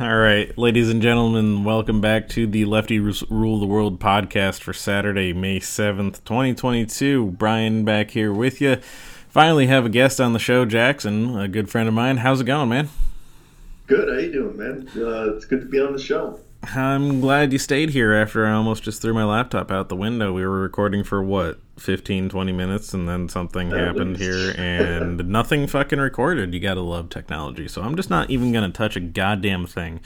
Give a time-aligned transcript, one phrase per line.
[0.00, 4.72] All right, ladies and gentlemen, welcome back to the Lefty Rule the World podcast for
[4.72, 7.32] Saturday, May 7th, 2022.
[7.32, 8.76] Brian back here with you.
[9.28, 12.18] Finally have a guest on the show, Jackson, a good friend of mine.
[12.18, 12.90] How's it going, man?
[13.88, 14.08] Good.
[14.08, 14.88] How you doing, man?
[14.94, 16.38] Uh, it's good to be on the show.
[16.74, 20.32] I'm glad you stayed here after I almost just threw my laptop out the window.
[20.32, 24.22] We were recording for what, 15, 20 minutes, and then something At happened least.
[24.22, 26.52] here, and nothing fucking recorded.
[26.52, 27.68] You gotta love technology.
[27.68, 30.00] So I'm just not even gonna touch a goddamn thing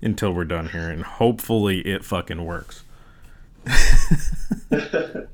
[0.00, 2.84] until we're done here, and hopefully it fucking works.
[3.66, 5.24] uh,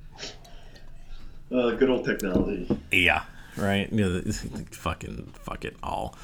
[1.50, 2.78] good old technology.
[2.91, 3.24] Yeah,
[3.56, 3.88] right?
[3.92, 4.20] Yeah,
[4.72, 6.16] fucking fuck it all.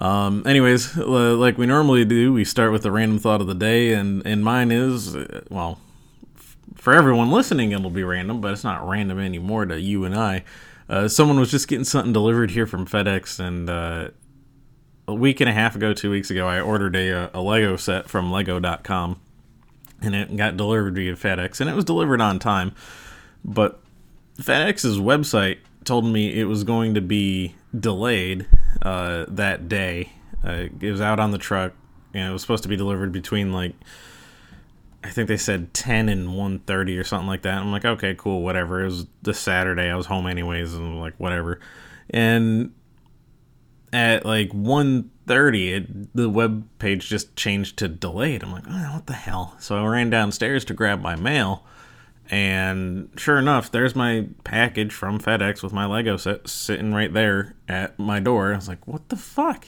[0.00, 3.92] Um, anyways, like we normally do, we start with the random thought of the day,
[3.92, 5.78] and, and mine is, uh, well,
[6.74, 10.44] for everyone listening, it'll be random, but it's not random anymore to you and I.
[10.88, 14.08] Uh, someone was just getting something delivered here from FedEx, and uh,
[15.06, 18.08] a week and a half ago, two weeks ago, I ordered a, a Lego set
[18.08, 19.20] from Lego.com,
[20.00, 22.74] and it got delivered via FedEx, and it was delivered on time.
[23.44, 23.78] But
[24.38, 28.46] FedEx's website told me it was going to be delayed
[28.82, 30.12] uh, that day.
[30.44, 31.72] Uh, it was out on the truck,
[32.14, 33.74] and it was supposed to be delivered between like
[35.02, 37.58] I think they said 10 and 1.30 or something like that.
[37.58, 38.82] I'm like, okay, cool, whatever.
[38.82, 39.88] It was the Saturday.
[39.88, 41.58] I was home anyways, and like, whatever.
[42.10, 42.74] And
[43.92, 48.42] at like 1.30, it, the web page just changed to delayed.
[48.42, 49.56] I'm like, oh, what the hell?
[49.58, 51.64] So I ran downstairs to grab my mail,
[52.30, 57.56] and sure enough, there's my package from FedEx with my Lego set sitting right there
[57.68, 58.52] at my door.
[58.52, 59.66] I was like, what the fuck?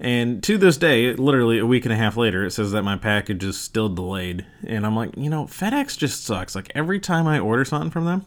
[0.00, 2.96] And to this day, literally a week and a half later, it says that my
[2.96, 4.44] package is still delayed.
[4.66, 6.54] And I'm like, you know, FedEx just sucks.
[6.54, 8.24] Like every time I order something from them,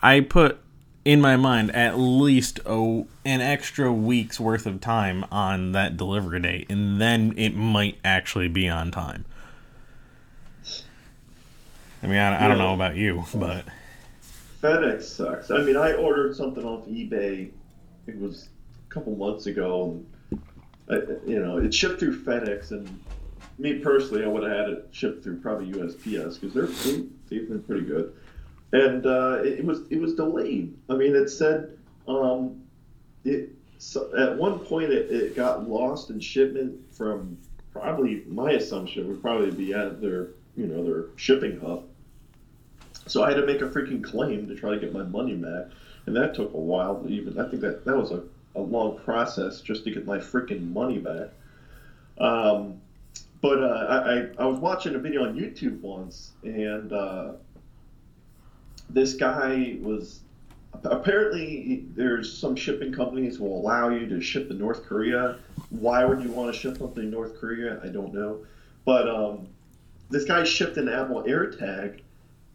[0.00, 0.60] I put
[1.04, 6.40] in my mind at least oh, an extra week's worth of time on that delivery
[6.40, 9.24] date, and then it might actually be on time.
[12.02, 13.64] I mean, I, I don't know about you, but
[14.62, 15.50] FedEx sucks.
[15.50, 17.50] I mean, I ordered something off eBay.
[18.06, 18.48] It was
[18.88, 20.02] a couple months ago.
[20.30, 20.42] And
[20.88, 23.00] I, you know, it shipped through FedEx, and
[23.58, 27.62] me personally, I would have had it shipped through probably USPS because they're they've been
[27.62, 28.14] pretty good.
[28.72, 30.76] And uh, it, it, was it was delayed.
[30.88, 31.76] I mean, it said
[32.06, 32.62] um,
[33.24, 37.38] it so at one point it, it got lost in shipment from
[37.72, 41.84] probably my assumption would probably be at their you know, their shipping hub.
[43.06, 45.66] So I had to make a freaking claim to try to get my money back,
[46.06, 47.02] and that took a while.
[47.02, 48.22] To even I think that that was a,
[48.54, 51.28] a long process just to get my freaking money back.
[52.18, 52.80] Um,
[53.40, 57.32] but uh, I, I was watching a video on YouTube once, and uh,
[58.90, 60.20] this guy was
[60.84, 65.38] apparently there's some shipping companies will allow you to ship to North Korea.
[65.70, 67.80] Why would you want to ship something to North Korea?
[67.84, 68.40] I don't know,
[68.84, 69.46] but um,
[70.10, 72.00] this guy shipped an Apple AirTag,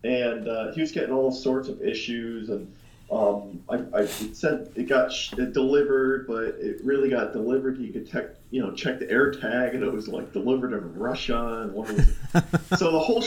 [0.04, 2.50] and uh, he was getting all sorts of issues.
[2.50, 2.74] And
[3.12, 7.78] um, I, I it said it got sh- it delivered, but it really got delivered.
[7.78, 11.64] You could check, you know, check the AirTag, and it was like delivered in Russia,
[11.64, 13.24] and one was so the whole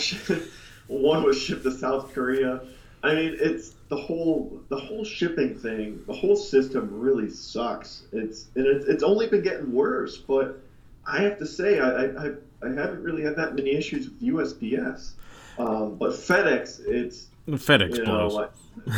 [0.86, 2.62] one was shipped to South Korea.
[3.02, 6.02] I mean, it's the whole the whole shipping thing.
[6.06, 8.04] The whole system really sucks.
[8.12, 10.16] It's and it's, it's only been getting worse.
[10.16, 10.60] But
[11.06, 15.12] I have to say, I, I, I haven't really had that many issues with USPS.
[15.58, 18.34] Um, but FedEx, it's FedEx you know, blows.
[18.34, 18.50] Like,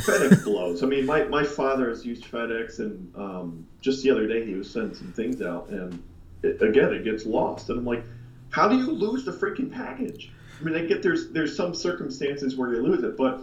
[0.04, 0.82] FedEx blows.
[0.82, 4.54] I mean, my, my father has used FedEx, and um, just the other day he
[4.54, 6.02] was sending some things out, and
[6.42, 7.68] it, again, it gets lost.
[7.70, 8.04] And I'm like,
[8.50, 10.30] how do you lose the freaking package?
[10.60, 13.42] I mean, I get there's there's some circumstances where you lose it, but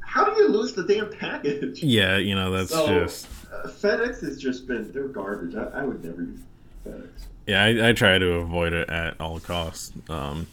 [0.00, 1.82] how do you lose the damn package?
[1.82, 5.54] Yeah, you know that's so, just uh, FedEx has just been they're garbage.
[5.54, 6.40] I, I would never use
[6.86, 7.08] FedEx.
[7.46, 9.92] Yeah, I, I, try to avoid it at all costs.
[10.08, 10.46] Um,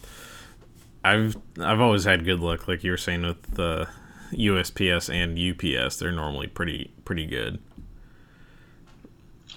[1.03, 3.87] I've I've always had good luck, like you were saying with the
[4.31, 5.97] USPS and UPS.
[5.97, 7.59] They're normally pretty pretty good.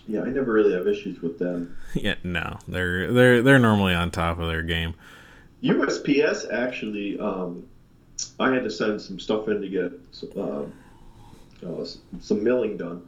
[0.07, 1.77] Yeah, I never really have issues with them.
[1.95, 4.95] Yeah, no, they're they're they're normally on top of their game.
[5.63, 7.67] USPS actually, um,
[8.41, 9.93] I had to send some stuff in to get
[10.37, 10.65] uh,
[11.65, 11.87] uh,
[12.21, 13.07] some milling done,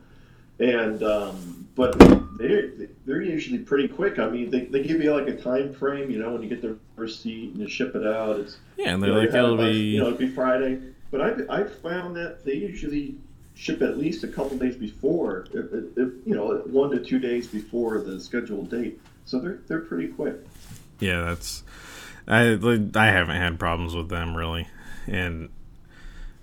[0.59, 1.99] and um, but
[2.39, 2.73] they're
[3.05, 4.19] they're usually pretty quick.
[4.19, 6.63] I mean, they, they give you like a time frame, you know, when you get
[6.63, 8.41] the receipt and you ship it out.
[8.41, 10.81] It's yeah, and they're you know, like it'll be you know it'll be Friday.
[11.11, 13.17] But I I found that they usually
[13.55, 17.47] ship at least a couple days before, if, if, you know, one to two days
[17.47, 19.01] before the scheduled date.
[19.25, 20.37] So they're they're pretty quick.
[21.01, 21.63] Yeah, that's
[22.29, 22.59] I
[22.95, 24.69] I haven't had problems with them really,
[25.07, 25.49] and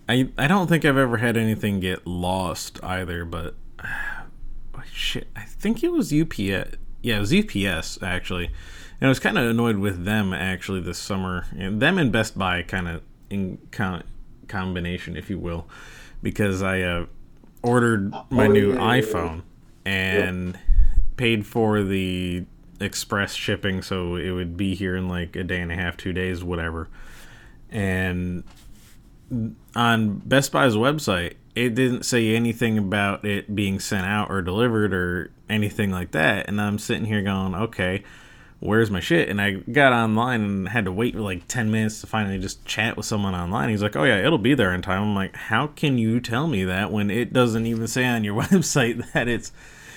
[0.08, 3.56] I I don't think I've ever had anything get lost either, but
[4.92, 6.78] shit, I think it was UPS.
[7.02, 10.98] yeah, it was UPS actually, and I was kind of annoyed with them actually this
[10.98, 14.04] summer, and them and Best Buy kind of in con-
[14.48, 15.68] combination, if you will,
[16.22, 17.06] because I uh,
[17.62, 19.02] ordered my Oh, new yeah, yeah, yeah.
[19.02, 19.42] iPhone
[19.86, 20.60] and
[21.18, 22.46] paid for the
[22.80, 26.14] express shipping, so it would be here in like a day and a half, two
[26.14, 26.90] days, whatever,
[27.70, 28.44] and
[29.76, 34.94] on Best Buy's website, it didn't say anything about it being sent out or delivered
[34.94, 36.48] or anything like that.
[36.48, 38.04] And I'm sitting here going, okay,
[38.60, 39.30] where's my shit?
[39.30, 42.98] And I got online and had to wait like 10 minutes to finally just chat
[42.98, 43.70] with someone online.
[43.70, 45.04] He's like, oh, yeah, it'll be there in time.
[45.04, 48.36] I'm like, how can you tell me that when it doesn't even say on your
[48.42, 49.52] website that it's.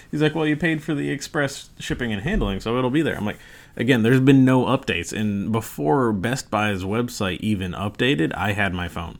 [0.09, 3.17] He's like, well, you paid for the express shipping and handling, so it'll be there.
[3.17, 3.41] I'm like,
[3.75, 5.13] again, there's been no updates.
[5.13, 9.19] And before Best Buy's website even updated, I had my phone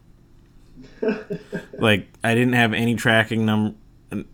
[1.79, 3.77] like I didn't have any tracking num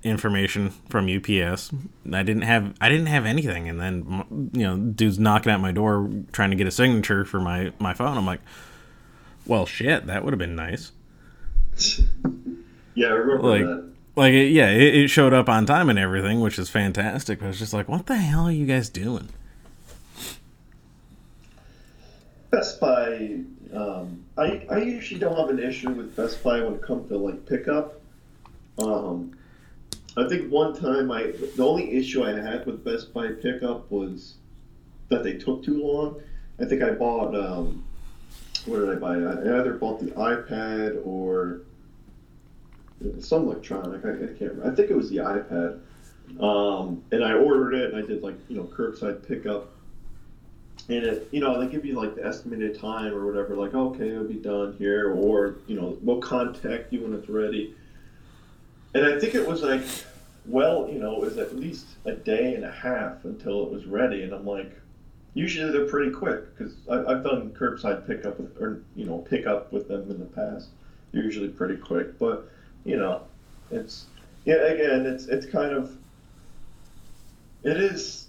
[0.03, 1.71] information from UPS.
[2.13, 5.73] I didn't have I didn't have anything, and then you know, dude's knocking at my
[5.73, 8.17] door trying to get a signature for my my phone.
[8.17, 8.41] I'm like,
[9.47, 10.93] well, shit, that would have been nice.
[12.95, 13.89] Yeah, I remember Like- that.
[14.15, 17.39] Like, it, yeah, it, it showed up on time and everything, which is fantastic.
[17.39, 19.31] But I was just like, what the hell are you guys doing?
[22.51, 23.41] Best Buy,
[23.75, 27.17] um, I, I usually don't have an issue with Best Buy when it comes to
[27.17, 28.01] like pickup.
[28.79, 29.37] Um,
[30.17, 34.35] I think one time I the only issue I had with Best Buy pickup was
[35.09, 36.21] that they took too long.
[36.61, 37.85] I think I bought um,
[38.67, 39.15] what did I buy?
[39.15, 41.63] I either bought the iPad or
[43.21, 44.05] some electronic.
[44.05, 44.71] I, I can't remember.
[44.71, 45.81] I think it was the iPad.
[46.41, 49.72] Um, and I ordered it and I did like you know curbside pickup
[50.89, 54.09] and it, you know, they give you like the estimated time or whatever, like, okay,
[54.09, 57.75] it'll be done here, or, you know, we'll contact you when it's ready.
[58.95, 59.83] And I think it was like,
[60.47, 63.87] well, you know, it was at least a day and a half until it was
[63.87, 64.23] ready.
[64.23, 64.73] And I'm like,
[65.35, 69.89] usually they're pretty quick because I've done curbside pickup with, or, you know, pickup with
[69.89, 70.69] them in the past.
[71.13, 72.19] They're usually pretty quick.
[72.19, 72.51] But,
[72.85, 73.23] you know,
[73.71, 74.07] it's,
[74.45, 75.97] yeah, again, it's, it's kind of,
[77.63, 78.27] it is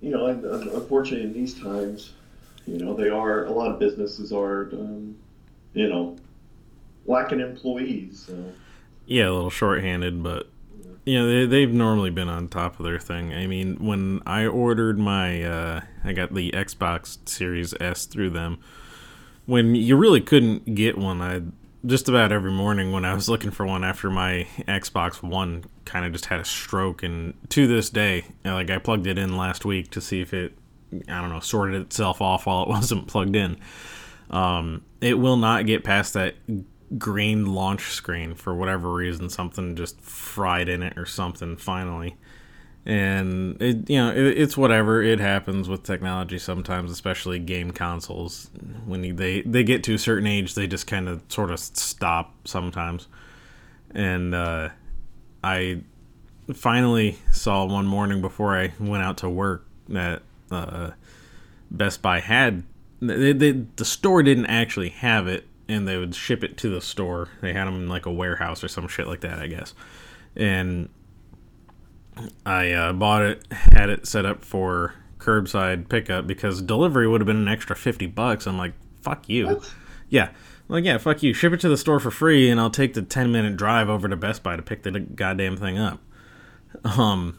[0.00, 2.12] you know, unfortunately, in these times,
[2.66, 5.16] you know, they are a lot of businesses are, um,
[5.74, 6.16] you know,
[7.06, 8.24] lacking employees.
[8.26, 8.52] So
[9.06, 10.48] Yeah, a little shorthanded, but
[11.04, 13.32] you know they, they've normally been on top of their thing.
[13.32, 18.58] I mean, when I ordered my, uh, I got the Xbox Series S through them.
[19.46, 21.42] When you really couldn't get one, I
[21.84, 26.04] just about every morning when I was looking for one after my Xbox One kind
[26.04, 29.64] of just had a stroke, and to this day, like I plugged it in last
[29.64, 30.56] week to see if it,
[31.08, 33.58] I don't know, sorted itself off while it wasn't plugged in.
[34.30, 36.34] Um, it will not get past that
[36.98, 39.28] green launch screen for whatever reason.
[39.28, 41.56] Something just fried in it or something.
[41.56, 42.16] Finally,
[42.86, 45.02] and it you know it, it's whatever.
[45.02, 48.48] It happens with technology sometimes, especially game consoles.
[48.84, 52.34] When they they get to a certain age, they just kind of sort of stop
[52.46, 53.08] sometimes.
[53.90, 54.68] And uh,
[55.42, 55.82] I
[56.54, 60.90] finally saw one morning before I went out to work that uh,
[61.70, 62.62] Best Buy had
[63.00, 66.80] they, they, the store didn't actually have it and they would ship it to the
[66.80, 69.74] store they had them in like a warehouse or some shit like that i guess
[70.34, 70.88] and
[72.44, 77.26] i uh, bought it had it set up for curbside pickup because delivery would have
[77.26, 78.46] been an extra 50 bucks.
[78.46, 79.46] I'm like fuck you.
[79.46, 79.74] What?
[80.08, 80.30] yeah.
[80.68, 81.32] Like yeah fuck you.
[81.34, 84.08] Ship it to the store for free and i'll take the 10 minute drive over
[84.08, 86.00] to best buy to pick the goddamn thing up.
[86.84, 87.38] Um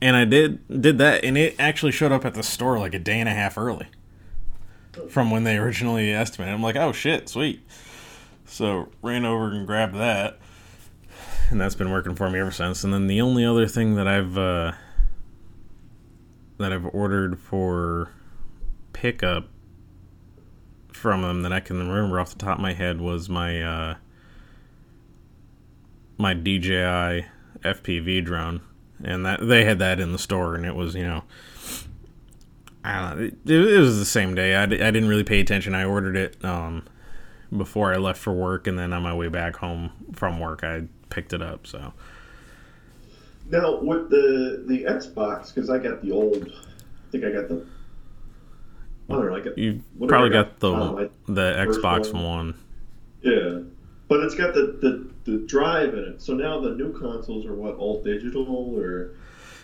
[0.00, 2.98] and i did did that and it actually showed up at the store like a
[2.98, 3.86] day and a half early
[5.08, 6.54] from when they originally estimated.
[6.54, 7.60] I'm like, oh shit, sweet.
[8.46, 10.38] So ran over and grabbed that,
[11.50, 12.84] and that's been working for me ever since.
[12.84, 14.72] And then the only other thing that I've uh,
[16.58, 18.10] that I've ordered for
[18.92, 19.48] pickup
[20.92, 23.94] from them that I can remember off the top of my head was my uh,
[26.18, 27.26] my DJI
[27.62, 28.60] FPV drone,
[29.04, 31.24] and that they had that in the store, and it was you know
[32.86, 33.24] I don't know.
[33.24, 34.54] It, it was the same day.
[34.54, 35.74] I, I didn't really pay attention.
[35.74, 36.84] I ordered it um,
[37.54, 40.84] before I left for work, and then on my way back home from work, I
[41.16, 41.66] picked it up.
[41.66, 41.92] So
[43.50, 47.64] now with the the Xbox, because I got the old, I think I got the.
[49.08, 49.36] I don't know.
[49.36, 50.80] I got you probably got the got?
[50.82, 52.22] Oh, I- the Xbox one.
[52.24, 52.54] One.
[53.22, 53.60] yeah,
[54.08, 56.22] but it's got the, the the drive in it.
[56.22, 58.46] So now the new consoles are what all digital
[58.78, 59.12] or.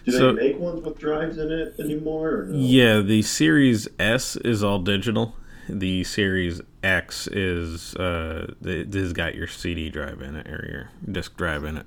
[0.04, 2.30] Do they So- make ones with drives in it anymore?
[2.40, 2.56] Or no?
[2.59, 5.37] Yeah, the Series S is all digital.
[5.69, 11.12] The Series X is uh, it has got your CD drive in it or your
[11.12, 11.87] disc drive in it.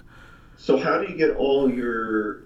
[0.57, 2.45] So how do you get all your,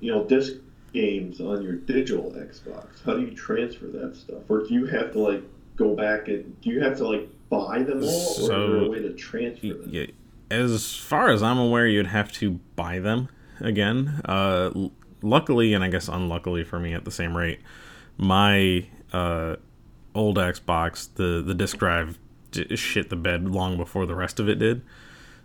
[0.00, 0.54] you know, disc
[0.92, 3.04] games on your digital Xbox?
[3.04, 5.42] How do you transfer that stuff, or do you have to like
[5.76, 8.88] go back and do you have to like buy them all, or is there a
[8.88, 9.90] way to transfer them?
[9.90, 10.06] Yeah,
[10.50, 13.28] as far as I'm aware, you'd have to buy them
[13.60, 14.20] again.
[14.24, 14.88] Uh,
[15.22, 17.60] luckily, and I guess unluckily for me at the same rate,
[18.16, 19.56] my uh,
[20.16, 22.18] old Xbox, the the disk drive
[22.74, 24.82] shit the bed long before the rest of it did.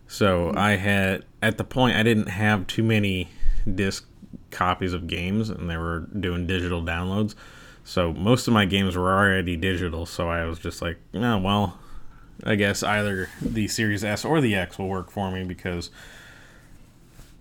[0.08, 3.30] So I had at the point I didn't have too many
[3.74, 4.08] disc
[4.50, 7.36] copies of games, and they were doing digital downloads.
[7.84, 10.06] So most of my games were already digital.
[10.06, 11.80] So I was just like, oh well,
[12.44, 15.90] I guess either the Series S or the X will work for me because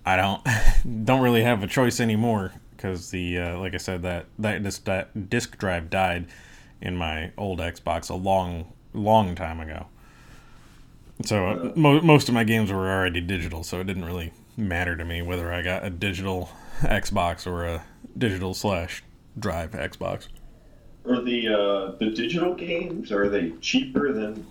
[0.04, 0.42] I don't
[1.04, 4.84] don't really have a choice anymore because the uh, like I said that that disc,
[4.84, 6.26] that disk drive died
[6.80, 9.86] in my old Xbox a long long time ago.
[11.24, 14.96] So uh, mo- most of my games were already digital, so it didn't really matter
[14.96, 17.84] to me whether I got a digital Xbox or a
[18.16, 19.02] digital slash
[19.38, 20.28] drive Xbox.
[21.06, 24.46] Are the uh, the digital games are they cheaper than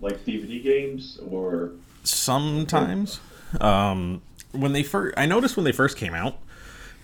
[0.00, 1.70] like DVD games or
[2.02, 3.20] sometimes
[3.60, 4.20] um
[4.52, 6.36] when they first i noticed when they first came out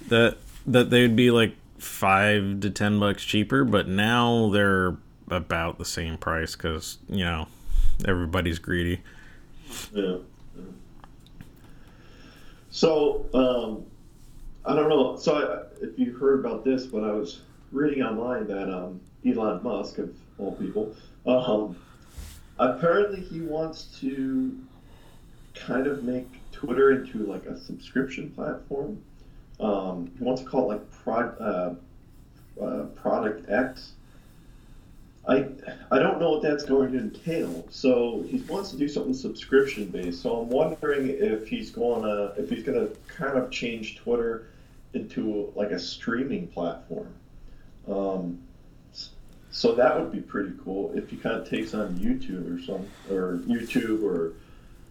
[0.08, 4.96] that that they'd be like five to ten bucks cheaper but now they're
[5.28, 7.46] about the same price because you know
[8.06, 9.00] everybody's greedy
[9.92, 10.16] Yeah.
[12.70, 13.84] So, um,
[14.64, 15.16] I don't know.
[15.16, 17.40] So, I, if you heard about this, but I was
[17.72, 20.94] reading online that um, Elon Musk, of all people,
[21.26, 21.76] um,
[22.58, 24.56] apparently he wants to
[25.54, 29.02] kind of make Twitter into like a subscription platform.
[29.60, 31.74] Um, he wants to call it like Prod, uh,
[32.62, 33.92] uh, Product X.
[35.28, 35.46] I
[35.90, 37.66] I don't know what that's going to entail.
[37.70, 40.22] So he wants to do something subscription based.
[40.22, 44.46] So I'm wondering if he's going to if he's to kind of change Twitter
[44.94, 47.12] into like a streaming platform.
[47.86, 48.40] Um,
[49.52, 52.86] so that would be pretty cool if he kind of takes on YouTube or some
[53.10, 54.32] or YouTube or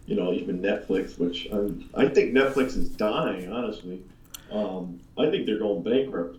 [0.06, 3.50] you know even Netflix, which I'm, I think Netflix is dying.
[3.50, 4.02] Honestly,
[4.50, 6.38] um, I think they're going bankrupt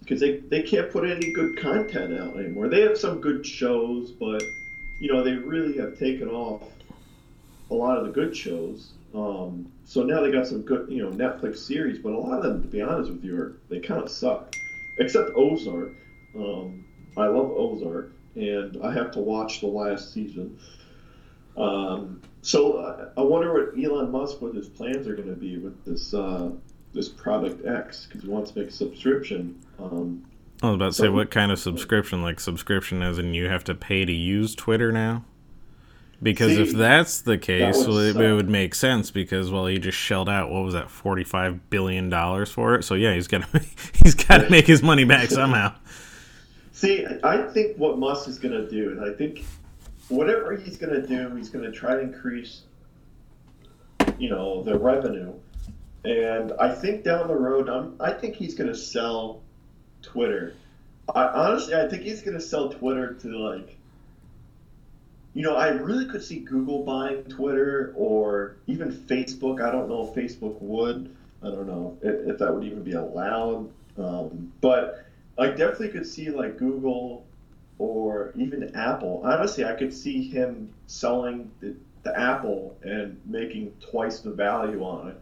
[0.00, 2.68] because they, they can't put any good content out anymore.
[2.68, 4.42] They have some good shows, but
[5.00, 6.62] you know they really have taken off
[7.70, 8.92] a lot of the good shows.
[9.14, 12.44] Um, so now they got some good you know Netflix series, but a lot of
[12.44, 14.54] them, to be honest with you, are they kind of suck.
[14.98, 15.90] Except Ozark.
[16.34, 16.84] Um,
[17.16, 20.58] I love Ozark, and I have to watch the last season.
[21.56, 25.58] Um, so I, I wonder what Elon Musk, what his plans are going to be
[25.58, 26.50] with this uh,
[26.96, 29.60] this product X, because he wants to make a subscription.
[29.78, 30.24] Um,
[30.62, 32.22] i was about to say what kind of subscription?
[32.22, 35.24] Like subscription as in you have to pay to use twitter now?
[36.22, 39.66] Because See, if that's the case would well, it, it would make sense because well
[39.66, 42.84] he just shelled out what was that 45 billion dollars for it?
[42.84, 43.46] So yeah he's to
[44.02, 45.74] he's got to make his money back somehow.
[46.72, 49.44] See, I think what Musk is going to do, and I think
[50.08, 52.64] whatever he's going to do, he's going to try to increase,
[54.18, 55.32] you know, the revenue.
[56.06, 59.42] And I think down the road, I'm, I think he's going to sell
[60.02, 60.54] Twitter.
[61.12, 63.76] I, honestly, I think he's going to sell Twitter to like,
[65.34, 69.60] you know, I really could see Google buying Twitter or even Facebook.
[69.60, 71.12] I don't know if Facebook would.
[71.42, 73.68] I don't know if, if that would even be allowed.
[73.98, 77.26] Um, but I definitely could see like Google
[77.78, 79.22] or even Apple.
[79.24, 85.08] Honestly, I could see him selling the, the Apple and making twice the value on
[85.08, 85.20] it.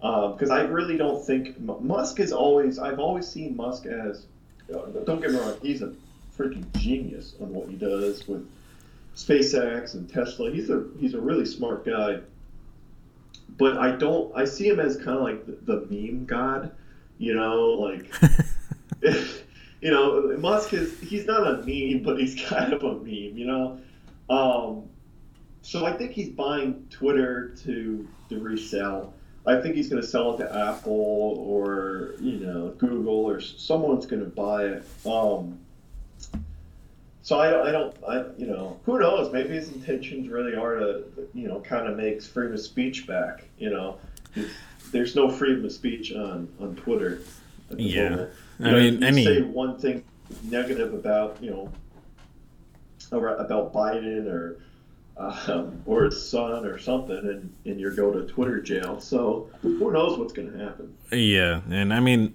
[0.00, 2.78] Because I really don't think Musk is always.
[2.78, 4.26] I've always seen Musk as.
[4.72, 5.56] uh, Don't get me wrong.
[5.60, 5.92] He's a
[6.36, 8.48] freaking genius on what he does with
[9.16, 10.50] SpaceX and Tesla.
[10.50, 12.20] He's a he's a really smart guy.
[13.56, 14.32] But I don't.
[14.36, 16.70] I see him as kind of like the, the meme god.
[17.18, 18.12] You know, like
[19.80, 23.46] you know, Musk is he's not a meme, but he's kind of a meme, you
[23.46, 23.80] know.
[24.30, 24.84] Um,
[25.62, 29.14] so I think he's buying Twitter to to resell.
[29.46, 30.92] I think he's going to sell it to Apple
[31.38, 34.84] or you know Google or someone's going to buy it.
[35.06, 35.58] Um,
[37.22, 39.32] so I don't, I don't, I you know, who knows?
[39.32, 41.04] Maybe his intentions really are to
[41.34, 43.44] you know kind of make freedom of speech back.
[43.58, 43.98] You know,
[44.92, 47.20] there's no freedom of speech on on Twitter.
[47.76, 48.08] Yeah.
[48.10, 48.30] moment.
[48.60, 50.04] I You know, mean, any- say one thing
[50.44, 51.72] negative about you know
[53.12, 54.58] about Biden or
[55.18, 59.00] um, or his son or something, and, and you go to Twitter jail.
[59.00, 60.94] So who knows what's going to happen?
[61.12, 62.34] Yeah, and I mean,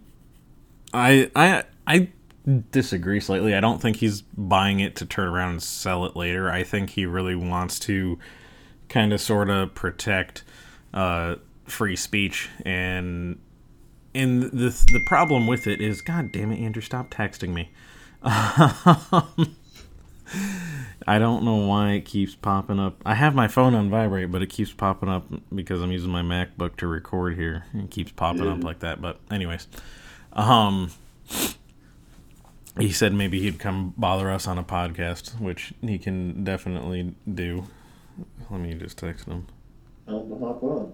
[0.93, 2.09] I I I
[2.71, 3.55] disagree slightly.
[3.55, 6.51] I don't think he's buying it to turn around and sell it later.
[6.51, 8.19] I think he really wants to
[8.89, 10.43] kind of sort of protect
[10.93, 11.35] uh,
[11.65, 13.39] free speech and
[14.15, 17.71] and the the problem with it is, God damn it, Andrew, stop texting me.
[21.07, 23.01] I don't know why it keeps popping up.
[23.05, 26.21] I have my phone on vibrate, but it keeps popping up because I'm using my
[26.21, 27.65] MacBook to record here.
[27.73, 29.01] It keeps popping up like that.
[29.01, 29.67] But anyways,
[30.33, 30.91] um,
[32.79, 37.65] he said maybe he'd come bother us on a podcast, which he can definitely do.
[38.49, 39.47] Let me just text him.
[40.07, 40.93] Hop on.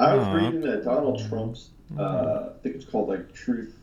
[0.00, 3.77] I was Uh, reading that Donald Trump's, uh, I think it's called like Truth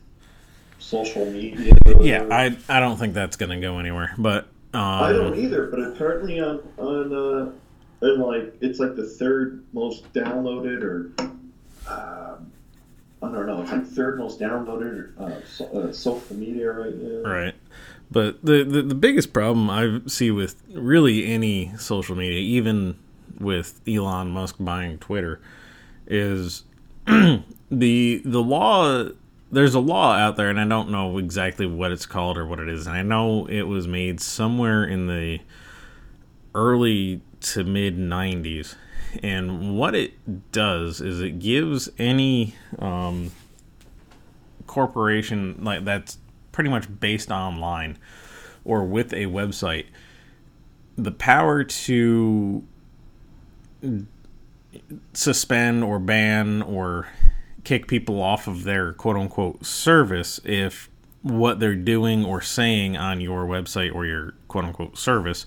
[0.80, 1.74] Social Media.
[2.02, 4.14] Yeah, I I don't think that's gonna go anywhere.
[4.18, 7.52] But um, I don't either, but apparently on on uh,
[8.02, 11.12] and like it's like the third most downloaded or
[11.88, 12.52] um,
[13.22, 17.30] I don't know, it's like third most downloaded uh, so, uh, social media right now.
[17.30, 17.56] Right.
[18.12, 22.98] But the, the the biggest problem I see with really any social media, even
[23.40, 25.40] with Elon Musk buying Twitter,
[26.06, 26.64] is
[27.06, 27.42] the
[27.72, 29.10] the law.
[29.56, 32.60] There's a law out there, and I don't know exactly what it's called or what
[32.60, 32.88] it is.
[32.88, 35.40] And I know it was made somewhere in the
[36.54, 38.76] early to mid 90s.
[39.24, 43.32] And what it does is it gives any um,
[44.68, 46.18] corporation like that's
[46.52, 47.98] pretty much based online
[48.66, 49.86] or with a website
[50.98, 52.62] the power to
[55.14, 57.08] suspend or ban or
[57.66, 60.90] kick people off of their quote unquote service if
[61.22, 65.46] what they're doing or saying on your website or your quote unquote service,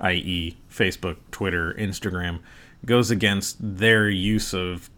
[0.00, 2.38] i.e., Facebook, Twitter, Instagram,
[2.86, 4.88] goes against their use of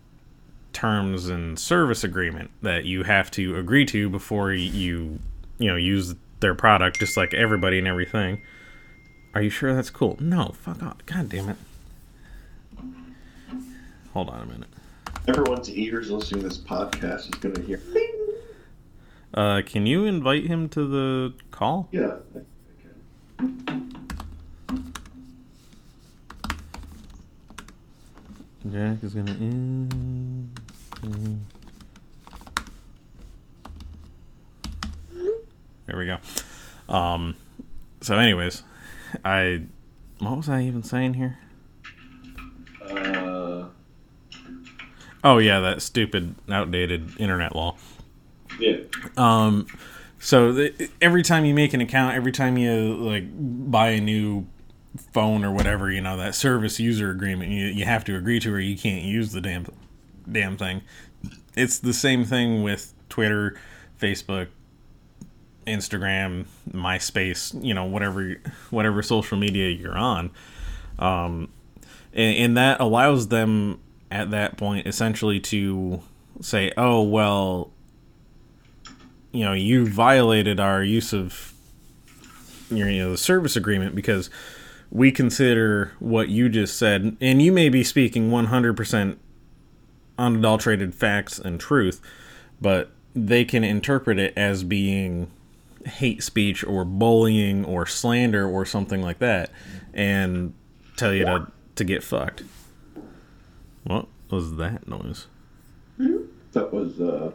[0.73, 5.19] terms and service agreement that you have to agree to before you
[5.59, 8.41] you know use their product just like everybody and everything.
[9.35, 10.17] Are you sure that's cool?
[10.21, 10.99] No fuck off.
[11.07, 11.57] God damn it.
[14.13, 14.69] Hold on a minute
[15.29, 17.81] Everyone's ears listening to this podcast is going to hear.
[19.35, 22.17] uh can you invite him to the call Yeah.
[28.71, 30.51] jack is gonna in,
[31.03, 31.41] in.
[35.87, 36.19] there we go
[36.95, 37.35] um
[38.01, 38.63] so anyways
[39.25, 39.63] i
[40.19, 41.39] what was i even saying here
[42.91, 43.20] Uh,
[45.23, 47.77] Oh yeah, that stupid, outdated internet law.
[48.59, 48.79] yeah.
[49.17, 49.67] Um,
[50.19, 54.47] so the, every time you make an account, every time you like buy a new
[55.13, 58.53] phone or whatever, you know that service user agreement, you you have to agree to,
[58.53, 59.67] or you can't use the damn
[60.31, 60.83] damn thing.
[61.57, 63.59] It's the same thing with Twitter,
[64.01, 64.49] Facebook,
[65.67, 68.37] Instagram, MySpace, you know whatever
[68.71, 70.31] whatever social media you're on.
[70.99, 71.49] Um,
[72.13, 73.81] and, and that allows them
[74.11, 76.03] at that point essentially to
[76.41, 77.71] say, "Oh well,
[79.33, 81.53] you know, you violated our use of
[82.71, 84.31] your you know the service agreement because
[84.91, 89.19] we consider what you just said, and you may be speaking one hundred percent
[90.19, 92.01] unadulterated facts and truth,
[92.61, 95.31] but they can interpret it as being
[95.87, 99.51] hate speech or bullying or slander or something like that,
[99.95, 100.53] and
[100.97, 101.47] tell you to
[101.77, 102.43] to get fucked.
[103.85, 105.27] What was that noise?
[106.53, 107.33] That was, uh,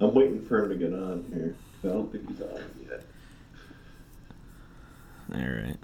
[0.00, 1.56] I'm waiting for him to get on here.
[1.82, 3.02] I don't think he's on yet.
[5.34, 5.76] All right.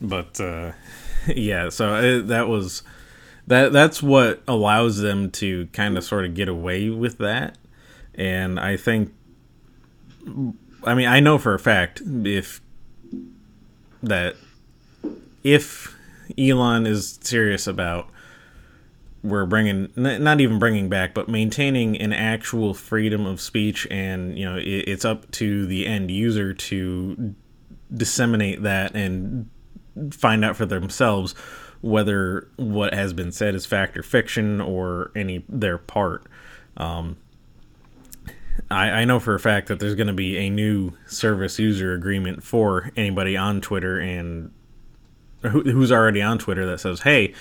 [0.00, 0.72] But uh,
[1.26, 2.82] yeah, so uh that was
[3.46, 3.72] that.
[3.72, 7.58] That's what allows them to kind of sort of get away with that,
[8.14, 9.12] and I think.
[10.84, 12.60] I mean, I know for a fact if
[14.02, 14.36] that
[15.42, 15.96] if
[16.36, 18.08] Elon is serious about
[19.22, 24.44] we're bringing not even bringing back but maintaining an actual freedom of speech and you
[24.44, 27.34] know it, it's up to the end user to
[27.92, 29.48] disseminate that and
[30.12, 31.34] find out for themselves
[31.80, 36.24] whether what has been said is fact or fiction or any their part.
[36.76, 37.16] Um,
[38.70, 41.94] I, I know for a fact that there's going to be a new service user
[41.94, 44.52] agreement for anybody on Twitter and
[45.42, 47.34] who, who's already on Twitter that says, "Hey,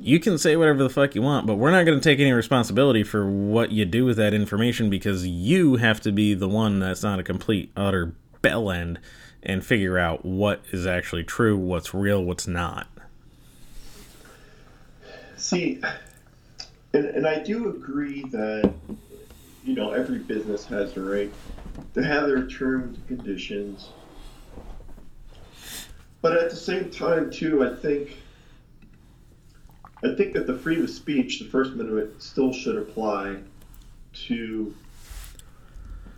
[0.00, 2.32] you can say whatever the fuck you want, but we're not going to take any
[2.32, 6.78] responsibility for what you do with that information because you have to be the one
[6.78, 8.98] that's not a complete utter bell end
[9.42, 12.88] and figure out what is actually true, what's real, what's not."
[15.36, 15.80] See,
[16.92, 18.72] and, and I do agree that,
[19.64, 21.32] you know, every business has the right
[21.94, 23.88] to have their terms and conditions.
[26.20, 28.16] But at the same time, too, I think
[30.04, 33.38] I think that the freedom of speech, the First Amendment, still should apply
[34.26, 34.74] to,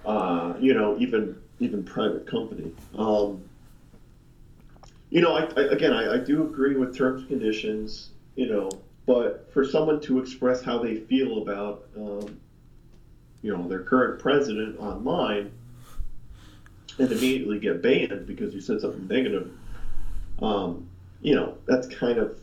[0.04, 2.72] uh, you know, even even private company.
[2.96, 3.42] Um,
[5.10, 8.10] you know, I, I, again, I, I do agree with terms and conditions.
[8.36, 8.70] You know,
[9.06, 12.40] but for someone to express how they feel about, um,
[13.42, 15.50] you know, their current president online,
[16.98, 19.50] and immediately get banned because you said something negative,
[20.42, 20.88] um,
[21.22, 22.38] you know, that's kind of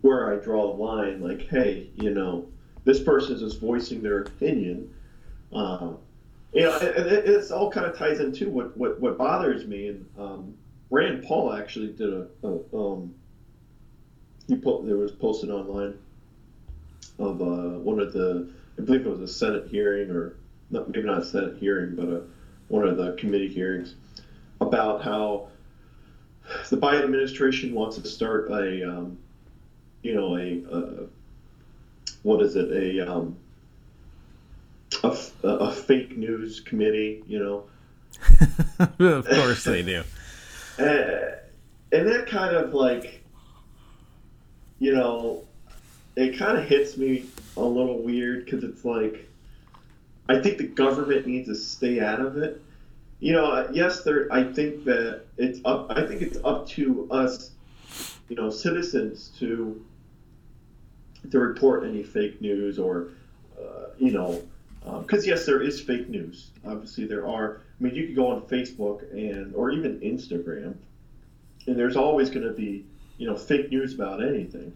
[0.00, 1.20] where I draw the line.
[1.20, 2.46] Like, hey, you know,
[2.84, 4.92] this person is just voicing their opinion.
[5.52, 5.92] Uh,
[6.52, 9.88] you know, and it, it's all kind of ties into what, what, what bothers me.
[9.88, 10.54] And um,
[10.90, 13.14] Rand Paul actually did a, a um,
[14.46, 15.98] he put there was posted online
[17.18, 20.36] of uh, one of the I believe it was a Senate hearing or
[20.70, 22.22] not, maybe not a Senate hearing, but a,
[22.68, 23.94] one of the committee hearings
[24.60, 25.48] about how
[26.70, 29.18] the Biden administration wants to start a um,
[30.02, 31.06] you know a, a,
[32.22, 32.70] what is it?
[32.70, 33.36] A um,
[35.02, 37.64] a, a fake news committee you know?
[38.98, 40.02] Of course they do.
[40.78, 41.34] And,
[41.90, 43.24] and that kind of like
[44.78, 45.42] you know
[46.14, 47.24] it kind of hits me
[47.56, 49.28] a little weird because it's like
[50.28, 52.62] i think the government needs to stay out of it
[53.20, 57.50] you know yes there i think that it's up i think it's up to us
[58.28, 59.84] you know citizens to
[61.30, 63.08] to report any fake news or
[63.58, 64.42] uh, you know
[65.00, 66.50] because um, yes there is fake news.
[66.66, 70.74] Obviously there are i mean you could go on facebook and or even instagram
[71.66, 72.84] and there's always going to be
[73.18, 74.72] you know fake news about anything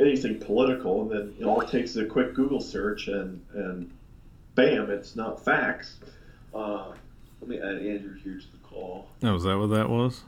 [0.00, 3.90] anything political and then know, all takes a quick google search and and
[4.54, 5.96] bam it's not facts.
[6.54, 6.92] Uh,
[7.42, 10.22] let me add andrew here to the call oh is that what that was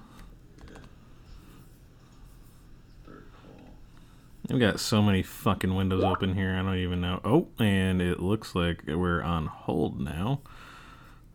[4.50, 6.54] We've got so many fucking windows open here.
[6.54, 7.20] I don't even know.
[7.24, 10.42] Oh, and it looks like we're on hold now.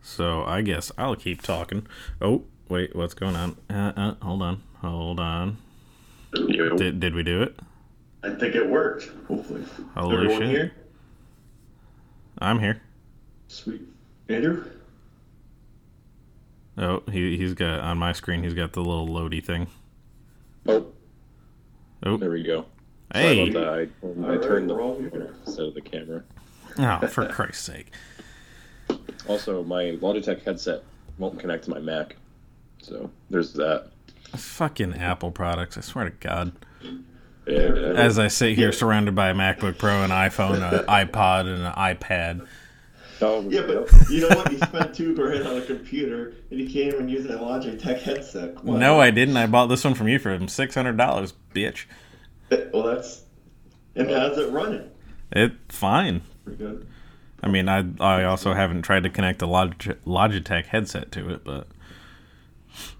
[0.00, 1.86] So I guess I'll keep talking.
[2.22, 3.56] Oh, wait, what's going on?
[3.68, 5.58] Uh, uh, hold on, hold on.
[6.32, 7.58] Did did we do it?
[8.22, 9.10] I think it worked.
[9.26, 9.64] Hopefully.
[9.96, 10.48] Holy Everyone shit.
[10.48, 10.72] here?
[12.38, 12.80] I'm here.
[13.48, 13.82] Sweet,
[14.28, 14.64] Andrew.
[16.80, 18.42] Oh, he he's got on my screen.
[18.42, 19.66] He's got the little loady thing.
[20.66, 20.86] Oh.
[22.02, 22.16] Oh.
[22.16, 22.64] There we go.
[23.12, 23.54] Hey.
[23.54, 26.22] I, I turned the instead of the camera.
[26.78, 27.92] Oh, for Christ's sake.
[29.28, 30.82] Also, my Logitech headset
[31.18, 32.16] won't connect to my Mac.
[32.80, 33.90] So there's that.
[34.34, 36.52] Fucking Apple products, I swear to God.
[37.46, 41.62] Yeah, As I sit here surrounded by a MacBook Pro, an iPhone, an iPod, and
[41.64, 42.46] an iPad.
[43.22, 44.50] Oh, yeah, but you know what?
[44.50, 48.64] You spent two grand on a computer, and you can't even use a Logitech headset.
[48.64, 48.76] Wow.
[48.76, 49.36] No, I didn't.
[49.36, 51.84] I bought this one from you for six hundred dollars, bitch.
[52.50, 53.22] Eh, well, that's
[53.94, 54.90] and how's it running?
[55.32, 56.22] It fine.
[56.44, 56.86] Pretty good.
[57.42, 61.66] I mean, I I also haven't tried to connect a Logitech headset to it, but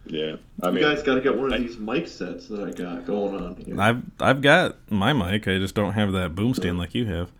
[0.06, 2.70] yeah, I you guys got to get one of I, these mic sets that I
[2.70, 3.56] got going on.
[3.56, 3.80] Here.
[3.80, 5.46] I've I've got my mic.
[5.46, 7.30] I just don't have that boom stand like you have.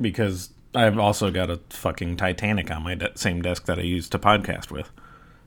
[0.00, 4.08] Because I've also got a fucking Titanic on my de- same desk that I use
[4.10, 4.90] to podcast with.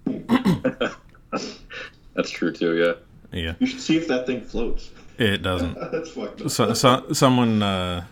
[2.15, 2.77] That's true too.
[2.77, 2.93] Yeah.
[3.31, 3.53] Yeah.
[3.60, 4.89] You should see if that thing floats.
[5.17, 5.75] It doesn't.
[5.91, 6.49] That's fucked up.
[6.49, 8.05] So, so someone, uh,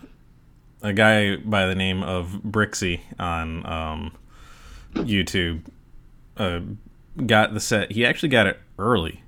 [0.82, 4.12] a guy by the name of Brixie on um,
[4.94, 5.62] YouTube,
[6.36, 6.60] uh,
[7.24, 7.92] got the set.
[7.92, 9.22] He actually got it early,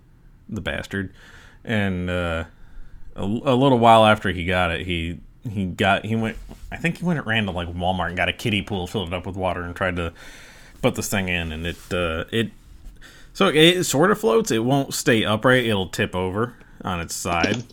[0.49, 1.13] the bastard,
[1.65, 2.45] and uh,
[3.17, 6.37] a, a little while after he got it, he he got he went.
[6.71, 9.15] I think he went at random like Walmart and got a kiddie pool, filled it
[9.15, 10.13] up with water, and tried to
[10.83, 12.51] put this thing in, and it uh, it
[13.33, 14.51] so it sort of floats.
[14.51, 15.65] It won't stay upright.
[15.65, 17.65] It'll tip over on its side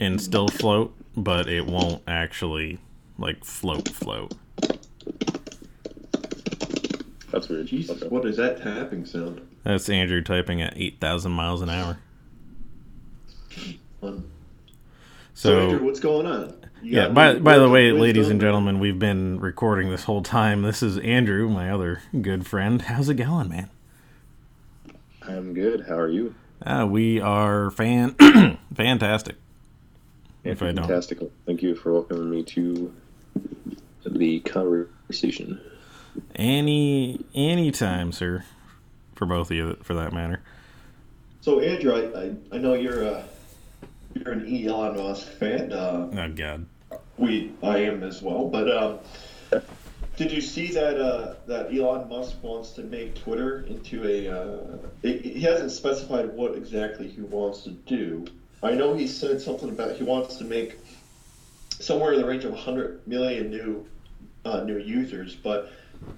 [0.00, 2.78] and still float, but it won't actually
[3.18, 4.34] like float float.
[7.30, 7.66] That's weird.
[7.66, 8.08] Jesus, okay.
[8.08, 9.46] what is that tapping sound?
[9.62, 11.98] That's Andrew typing at eight thousand miles an hour.
[14.00, 14.30] Fun.
[15.34, 16.57] So, so Andrew, what's going on?
[16.82, 17.08] You yeah.
[17.08, 20.62] By by the way, ladies and gentlemen, we've been recording this whole time.
[20.62, 22.82] This is Andrew, my other good friend.
[22.82, 23.70] How's it going, man?
[25.22, 25.86] I'm good.
[25.88, 26.34] How are you?
[26.62, 28.14] Uh, we are fan
[28.74, 29.36] fantastic.
[30.44, 30.86] if I don't.
[30.86, 31.18] Fantastic.
[31.46, 32.94] Thank you for welcoming me to
[34.06, 35.60] the conversation.
[36.36, 38.44] Any any time, sir.
[39.16, 40.40] For both of you, for that matter.
[41.40, 43.24] So, Andrew, I, I, I know you're a
[44.24, 45.72] you're an Elon Musk fan.
[45.72, 46.66] Uh, oh God.
[47.16, 48.98] We I am as well, but um,
[50.16, 54.28] did you see that uh, that Elon Musk wants to make Twitter into a?
[54.28, 58.26] Uh, it, he hasn't specified what exactly he wants to do,
[58.62, 60.78] I know he said something about he wants to make
[61.78, 63.86] somewhere in the range of 100 million new
[64.44, 65.70] uh, new users, but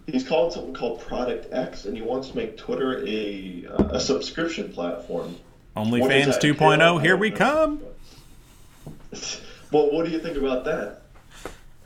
[0.06, 4.72] he's calling something called Product X, and he wants to make Twitter a a subscription
[4.72, 5.36] platform.
[5.76, 7.80] OnlyFans 2.0, here we come.
[9.72, 11.02] well, what do you think about that?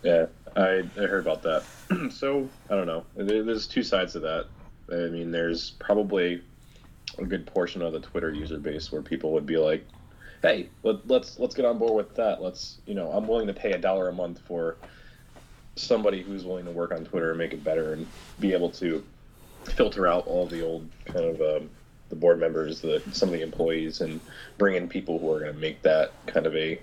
[0.02, 1.64] Yeah, I, I heard about that.
[2.12, 3.04] so I don't know.
[3.16, 4.46] There's two sides to that.
[4.92, 6.42] I mean, there's probably
[7.18, 9.86] a good portion of the Twitter user base where people would be like,
[10.42, 12.42] "Hey, let, let's let's get on board with that.
[12.42, 14.76] Let's you know, I'm willing to pay a dollar a month for
[15.76, 18.06] somebody who's willing to work on Twitter and make it better and
[18.38, 19.02] be able to
[19.64, 21.70] filter out all the old kind of um,
[22.10, 24.20] the board members, the some of the employees, and
[24.58, 26.78] bring in people who are going to make that kind of a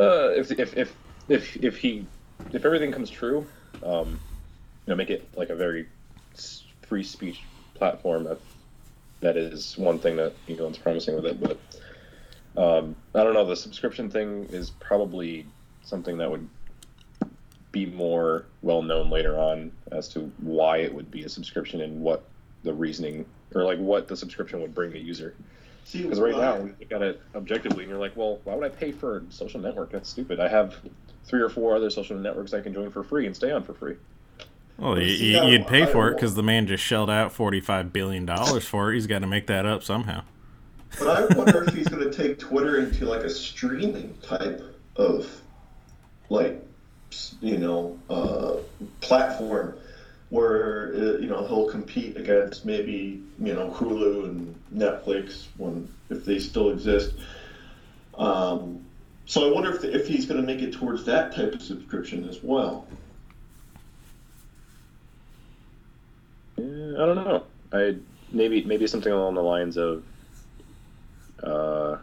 [0.00, 0.94] uh, if if if
[1.28, 2.06] if if he
[2.52, 3.46] if everything comes true,
[3.84, 4.08] um,
[4.86, 5.86] you know, make it like a very
[6.82, 7.42] free speech
[7.74, 8.24] platform.
[8.24, 8.40] That
[9.20, 11.60] that is one thing that Elon's promising with it, but
[12.56, 13.46] um, I don't know.
[13.46, 15.46] The subscription thing is probably
[15.82, 16.48] something that would
[17.72, 22.00] be more well known later on as to why it would be a subscription and
[22.00, 22.24] what
[22.64, 25.34] the reasoning or like what the subscription would bring a user.
[25.92, 28.74] Because right now we look at it objectively, and you're like, well, why would I
[28.74, 29.90] pay for a social network?
[29.92, 30.40] That's stupid.
[30.40, 30.76] I have
[31.24, 33.74] three or four other social networks I can join for free and stay on for
[33.74, 33.96] free.
[34.78, 38.64] Well, you, would pay for it because the man just shelled out forty-five billion dollars
[38.64, 38.94] for it.
[38.94, 40.22] He's got to make that up somehow.
[40.98, 44.62] But I wonder if he's going to take Twitter into like a streaming type
[44.96, 45.28] of,
[46.30, 46.66] like,
[47.40, 48.56] you know, uh,
[49.00, 49.76] platform
[50.30, 56.24] where uh, you know he'll compete against maybe you know Hulu and Netflix when if
[56.24, 57.14] they still exist.
[58.14, 58.84] Um,
[59.26, 61.62] so I wonder if the, if he's going to make it towards that type of
[61.62, 62.86] subscription as well.
[66.56, 67.44] Yeah, I don't know.
[67.72, 67.96] I
[68.32, 70.04] maybe maybe something along the lines of.
[71.42, 71.96] Uh,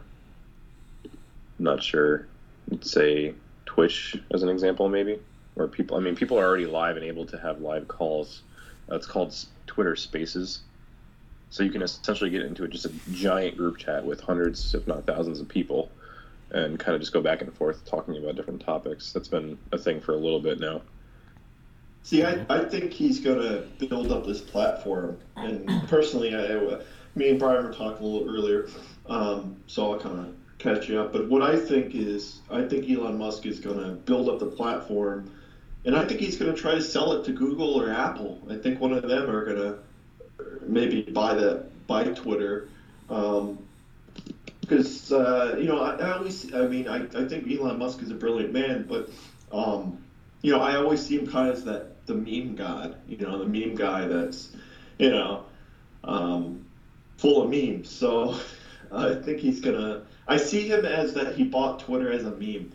[1.59, 2.27] not sure.
[2.69, 3.33] Let's say
[3.65, 5.19] Twitch as an example, maybe
[5.57, 8.43] where people, I mean, people are already live and able to have live calls.
[8.91, 10.61] Uh, it's called Twitter Spaces.
[11.49, 15.05] So you can essentially get into just a giant group chat with hundreds, if not
[15.07, 15.89] thousands, of people,
[16.51, 19.13] and kind of just go back and forth talking about different topics.
[19.13, 20.81] That's been a thing for a little bit now.
[22.03, 25.17] See, I, I think he's going to build up this platform.
[25.35, 26.79] And personally, I,
[27.15, 28.69] me and Brian were talking a little earlier,
[29.07, 31.13] um, so I'll kind of catch you up.
[31.13, 34.47] But what I think is, I think Elon Musk is going to build up the
[34.47, 35.31] platform
[35.87, 38.41] and I think he's going to try to sell it to Google or Apple.
[38.49, 39.79] I think one of them are going to
[40.67, 42.67] maybe buy that buy Twitter.
[43.09, 43.57] Um,
[44.59, 48.11] because uh, you know, I, I, always, I mean, I, I think Elon Musk is
[48.11, 49.09] a brilliant man, but
[49.53, 50.03] um,
[50.41, 53.37] you know, I always see him kind of as that the meme god, you know,
[53.39, 54.51] the meme guy that's,
[54.97, 55.45] you know,
[56.03, 56.65] um,
[57.15, 57.89] full of memes.
[57.89, 58.37] So
[58.91, 60.01] I think he's gonna.
[60.27, 62.73] I see him as that he bought Twitter as a meme.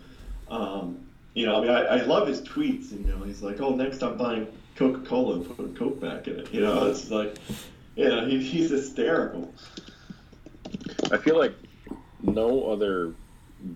[0.48, 2.92] Um, you know, I mean, I, I love his tweets.
[2.92, 6.40] You know, he's like, "Oh, next I'm buying Coca Cola and putting Coke back in
[6.40, 7.36] it." You know, it's like,
[7.96, 9.52] you know, he, he's hysterical.
[11.10, 11.54] I feel like
[12.22, 13.14] no other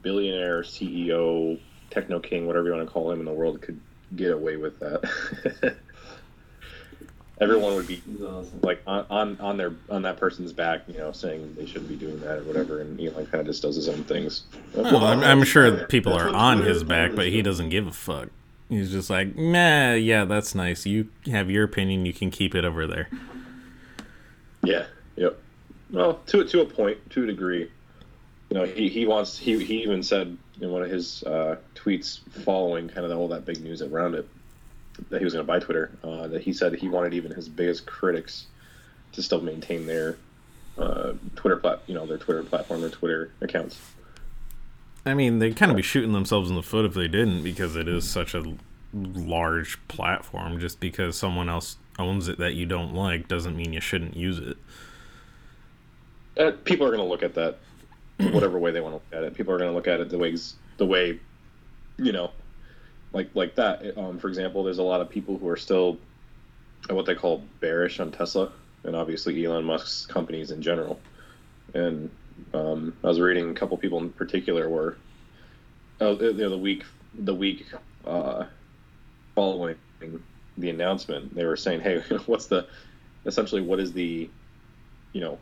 [0.02, 1.58] billionaire, CEO,
[1.90, 3.80] techno king, whatever you want to call him in the world, could
[4.14, 5.76] get away with that.
[7.40, 8.60] everyone would be awesome.
[8.62, 11.96] like on, on on their on that person's back, you know, saying they shouldn't be
[11.96, 14.44] doing that or whatever, and Elon kind of just does his own things.
[14.74, 18.28] Well, I'm, I'm sure people are on his back, but he doesn't give a fuck.
[18.68, 20.86] He's just like, nah, yeah, that's nice.
[20.86, 22.04] You have your opinion.
[22.04, 23.08] You can keep it over there.
[24.64, 24.86] Yeah.
[25.16, 25.38] Yep.
[25.90, 27.70] Well, to to a point, to a degree.
[28.50, 32.20] You know, he, he wants he he even said in one of his uh, tweets
[32.44, 34.28] following kind of all that big news around it
[35.10, 37.48] that he was going to buy Twitter, uh, that he said he wanted even his
[37.48, 38.46] biggest critics
[39.12, 40.16] to still maintain their
[40.78, 43.80] uh, Twitter plat, you know, their Twitter platform, their Twitter accounts.
[45.04, 47.76] I mean, they'd kind of be shooting themselves in the foot if they didn't, because
[47.76, 48.56] it is such a
[48.92, 50.58] large platform.
[50.58, 54.38] Just because someone else owns it that you don't like doesn't mean you shouldn't use
[54.38, 54.56] it.
[56.36, 57.58] Uh, people are going to look at that
[58.32, 59.34] whatever way they want to look at it.
[59.34, 61.18] People are going to look at it the ways the way
[61.98, 62.30] you know
[63.12, 63.96] like like that.
[63.96, 65.98] Um, for example, there's a lot of people who are still
[66.88, 68.52] what they call bearish on Tesla,
[68.84, 71.00] and obviously Elon Musk's companies in general.
[71.74, 72.10] And
[72.54, 74.96] um, I was reading a couple people in particular were,
[76.00, 77.66] oh, you know, the week the week
[78.06, 78.44] uh,
[79.34, 79.76] following
[80.58, 82.66] the announcement, they were saying, "Hey, what's the
[83.24, 84.30] essentially what is the,
[85.12, 85.38] you know,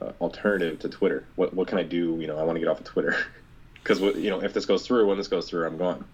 [0.00, 1.24] uh, alternative to Twitter?
[1.36, 2.16] What what can I do?
[2.20, 3.16] You know, I want to get off of Twitter
[3.74, 6.04] because you know if this goes through, when this goes through, I'm gone."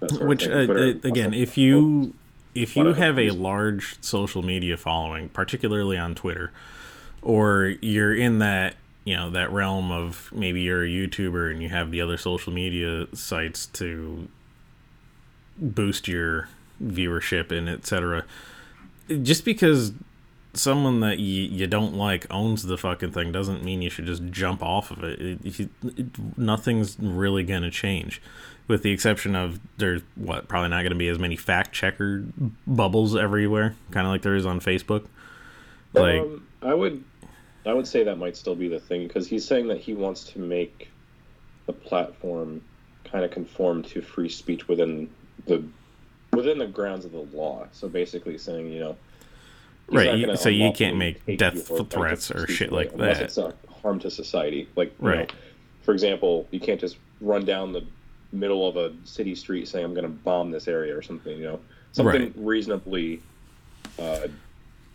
[0.00, 2.14] Which uh, again, if you
[2.54, 6.52] if you have a large social media following, particularly on Twitter,
[7.22, 11.68] or you're in that you know that realm of maybe you're a YouTuber and you
[11.68, 14.28] have the other social media sites to
[15.58, 16.48] boost your
[16.82, 18.24] viewership and etc.
[19.22, 19.92] Just because
[20.54, 24.24] someone that you, you don't like owns the fucking thing doesn't mean you should just
[24.30, 25.20] jump off of it.
[25.20, 28.20] it, it, it nothing's really gonna change,
[28.68, 32.24] with the exception of there's what probably not gonna be as many fact checker
[32.66, 35.06] bubbles everywhere, kind of like there is on Facebook.
[35.92, 37.02] Like um, I would,
[37.64, 40.24] I would say that might still be the thing because he's saying that he wants
[40.24, 40.90] to make
[41.66, 42.62] the platform
[43.04, 45.10] kind of conform to free speech within
[45.46, 45.64] the
[46.32, 47.66] within the grounds of the law.
[47.72, 48.96] So basically, saying you know
[49.88, 54.00] right so you can't make death threats or shit like unless that it's a harm
[54.00, 55.34] to society like right know,
[55.82, 57.84] for example you can't just run down the
[58.32, 61.44] middle of a city street saying i'm going to bomb this area or something you
[61.44, 61.60] know?
[61.92, 62.32] Something Right.
[62.36, 63.22] reasonably
[63.98, 64.26] uh,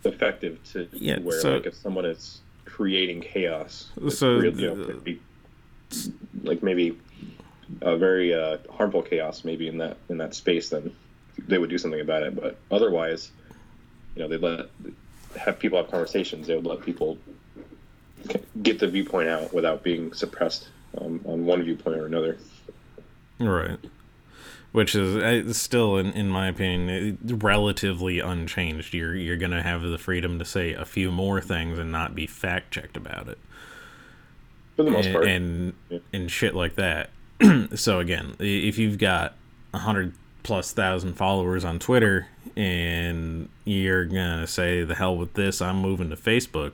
[0.04, 4.74] effective to Yeah, where so- like if someone is creating chaos it's So real- you
[4.74, 5.20] know, be,
[6.42, 6.96] like maybe
[7.80, 10.94] a very uh, harmful chaos maybe in that in that space then
[11.48, 12.36] they would do something about it.
[12.36, 13.30] But otherwise
[14.14, 14.66] you know they let
[15.38, 16.46] have people have conversations.
[16.46, 17.16] They would let people
[18.62, 20.68] get the viewpoint out without being suppressed
[20.98, 22.36] um, on one viewpoint or another
[23.46, 23.78] right
[24.72, 29.82] which is uh, still in, in my opinion uh, relatively unchanged you're you're gonna have
[29.82, 33.38] the freedom to say a few more things and not be fact checked about it
[34.76, 35.98] for the most and part and, Yeah.
[36.14, 37.10] and shit like that.
[37.74, 39.34] so again, if you've got
[39.74, 42.26] a hundred plus thousand followers on Twitter
[42.56, 46.72] and you're gonna say the hell with this, I'm moving to Facebook.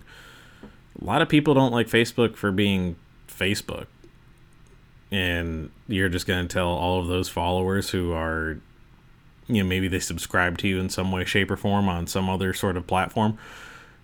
[0.63, 2.95] A lot of people don't like Facebook for being
[3.29, 3.87] Facebook.
[5.11, 8.59] And you're just gonna tell all of those followers who are
[9.49, 12.29] you know, maybe they subscribe to you in some way, shape, or form on some
[12.29, 13.39] other sort of platform.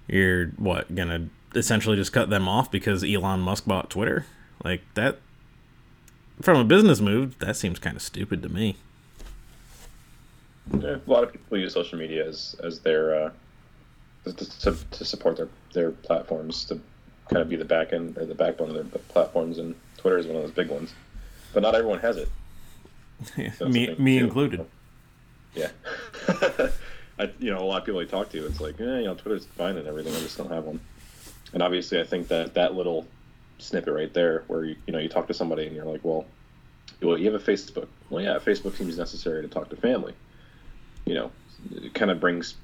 [0.09, 4.27] You're what gonna essentially just cut them off because Elon Musk bought Twitter?
[4.65, 5.19] Like that,
[6.41, 8.77] from a business move, that seems kind of stupid to me.
[10.79, 13.31] Yeah, a lot of people use social media as as their uh,
[14.25, 16.81] to, to, to support their their platforms to
[17.29, 20.27] kind of be the back end or the backbone of their platforms, and Twitter is
[20.27, 20.93] one of those big ones.
[21.55, 22.29] But not everyone has it.
[23.59, 24.25] The me, me too.
[24.27, 24.67] included.
[25.55, 25.71] Yeah.
[27.19, 29.15] I, you know, a lot of people I talk to, it's like, yeah, you know,
[29.15, 30.15] Twitter's fine and everything.
[30.15, 30.79] I just don't have one.
[31.55, 33.07] And obviously, I think that that little
[33.57, 36.27] snippet right there, where you, you know, you talk to somebody and you're like, well,
[37.01, 37.87] well, you have a Facebook.
[38.11, 40.13] Well, yeah, Facebook seems necessary to talk to family.
[41.07, 41.31] You know,
[41.77, 42.57] it kind of brings,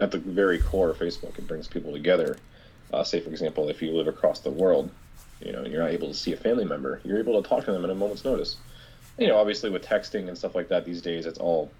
[0.00, 2.36] at the very core of Facebook, it brings people together.
[2.92, 4.92] Uh, say, for example, if you live across the world,
[5.40, 7.64] you know, and you're not able to see a family member, you're able to talk
[7.64, 8.56] to them at a moment's notice.
[9.18, 11.70] You know, obviously with texting and stuff like that these days, it's all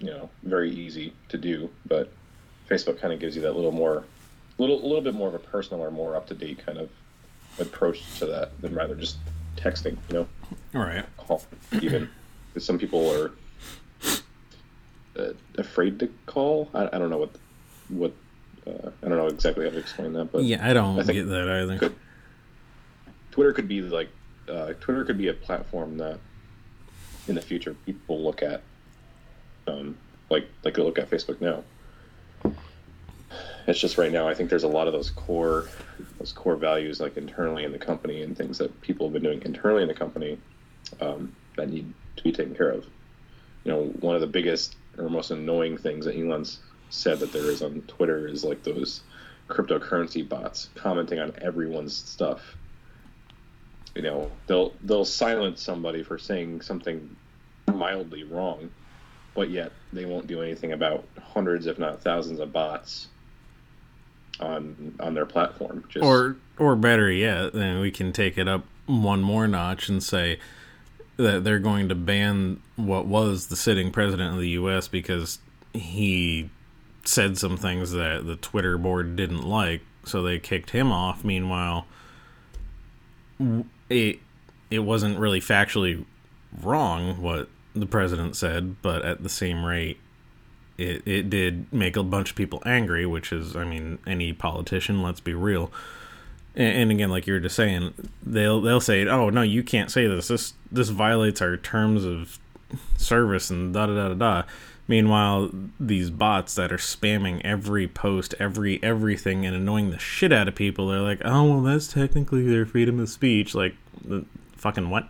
[0.00, 2.10] you know very easy to do but
[2.70, 4.02] facebook kind of gives you that little more
[4.56, 6.88] little a little bit more of a personal or more up to date kind of
[7.58, 9.18] approach to that than rather just
[9.58, 10.26] texting you know
[10.74, 11.04] All right.
[11.18, 11.42] call
[11.82, 12.08] even
[12.54, 13.30] 'Cause some people are
[15.18, 17.30] uh, afraid to call I, I don't know what
[17.90, 18.12] what
[18.66, 21.28] uh, I don't know exactly how to explain that but Yeah, I don't I get
[21.28, 21.92] that either.
[23.30, 24.08] Twitter could be like
[24.48, 26.18] uh, Twitter could be a platform that
[27.28, 28.62] in the future people look at,
[29.66, 29.96] um,
[30.28, 31.62] like like they look at Facebook now.
[33.66, 34.26] It's just right now.
[34.26, 35.68] I think there's a lot of those core
[36.18, 39.42] those core values like internally in the company and things that people have been doing
[39.42, 40.38] internally in the company
[41.00, 42.84] um, that need to be taken care of.
[43.64, 47.50] You know, one of the biggest or most annoying things that Elon's said that there
[47.50, 49.02] is on Twitter is like those
[49.48, 52.56] cryptocurrency bots commenting on everyone's stuff.
[53.94, 57.16] You know, they'll they'll silence somebody for saying something
[57.74, 58.70] mildly wrong,
[59.34, 63.08] but yet they won't do anything about hundreds, if not thousands, of bots
[64.38, 65.84] on on their platform.
[65.88, 70.02] Just, Or, or better yet, then we can take it up one more notch and
[70.02, 70.38] say
[71.16, 74.88] that they're going to ban what was the sitting president of the U.S.
[74.88, 75.38] because
[75.72, 76.48] he
[77.04, 81.24] said some things that the Twitter board didn't like, so they kicked him off.
[81.24, 81.86] Meanwhile,
[83.90, 84.20] it
[84.70, 86.04] it wasn't really factually
[86.62, 89.98] wrong what the president said, but at the same rate,
[90.78, 95.02] it it did make a bunch of people angry, which is, I mean, any politician.
[95.02, 95.70] Let's be real.
[96.54, 99.90] And, and again, like you were just saying, they'll they'll say, "Oh no, you can't
[99.90, 100.28] say this.
[100.28, 102.38] This this violates our terms of
[102.96, 104.42] service," and da da da da da.
[104.90, 110.48] Meanwhile, these bots that are spamming every post, every everything, and annoying the shit out
[110.48, 114.24] of people, they're like, "Oh well, that's technically their freedom of speech." Like, the
[114.56, 115.08] fucking what?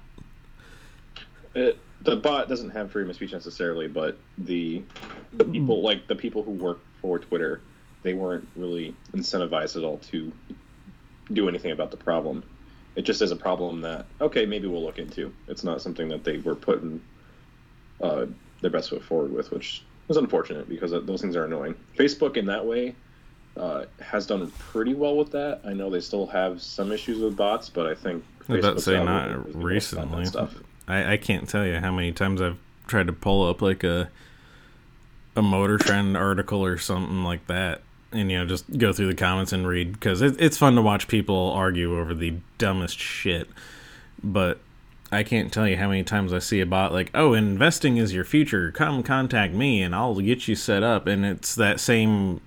[1.54, 4.82] it, the bot doesn't have freedom of speech necessarily, but the
[5.50, 7.62] people like the people who work for Twitter,
[8.02, 10.30] they weren't really incentivized at all to
[11.32, 12.42] do anything about the problem.
[12.96, 15.32] It just is a problem that okay, maybe we'll look into.
[15.48, 17.00] It's not something that they were putting
[18.02, 18.26] uh,
[18.60, 21.74] their best foot forward with, which is unfortunate because those things are annoying.
[21.96, 22.94] Facebook, in that way,
[23.56, 25.60] uh, has done pretty well with that.
[25.64, 29.02] I know they still have some issues with bots, but I think was about say
[29.02, 30.24] not with it with that recently.
[30.26, 30.54] stuff.
[30.88, 34.10] I, I can't tell you how many times I've tried to pull up like a
[35.36, 37.82] a motor trend article or something like that,
[38.12, 40.82] and you know just go through the comments and read because it, it's fun to
[40.82, 43.48] watch people argue over the dumbest shit.
[44.22, 44.58] But
[45.12, 48.14] I can't tell you how many times I see a bot like, "Oh, investing is
[48.14, 48.70] your future.
[48.70, 52.40] Come contact me, and I'll get you set up." And it's that same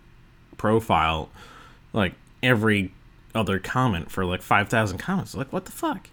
[0.58, 1.30] profile,
[1.92, 2.94] like every
[3.36, 5.36] other comment for like five thousand comments.
[5.36, 6.10] Like, what the fuck?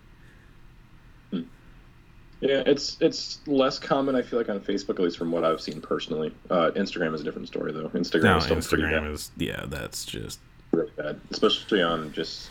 [2.40, 4.14] Yeah, it's it's less common.
[4.16, 6.34] I feel like on Facebook, at least from what I've seen personally.
[6.48, 7.88] Uh, Instagram is a different story, though.
[7.90, 10.40] Instagram No, is still pretty bad, Instagram is yeah, that's just
[10.72, 12.48] really bad, especially on just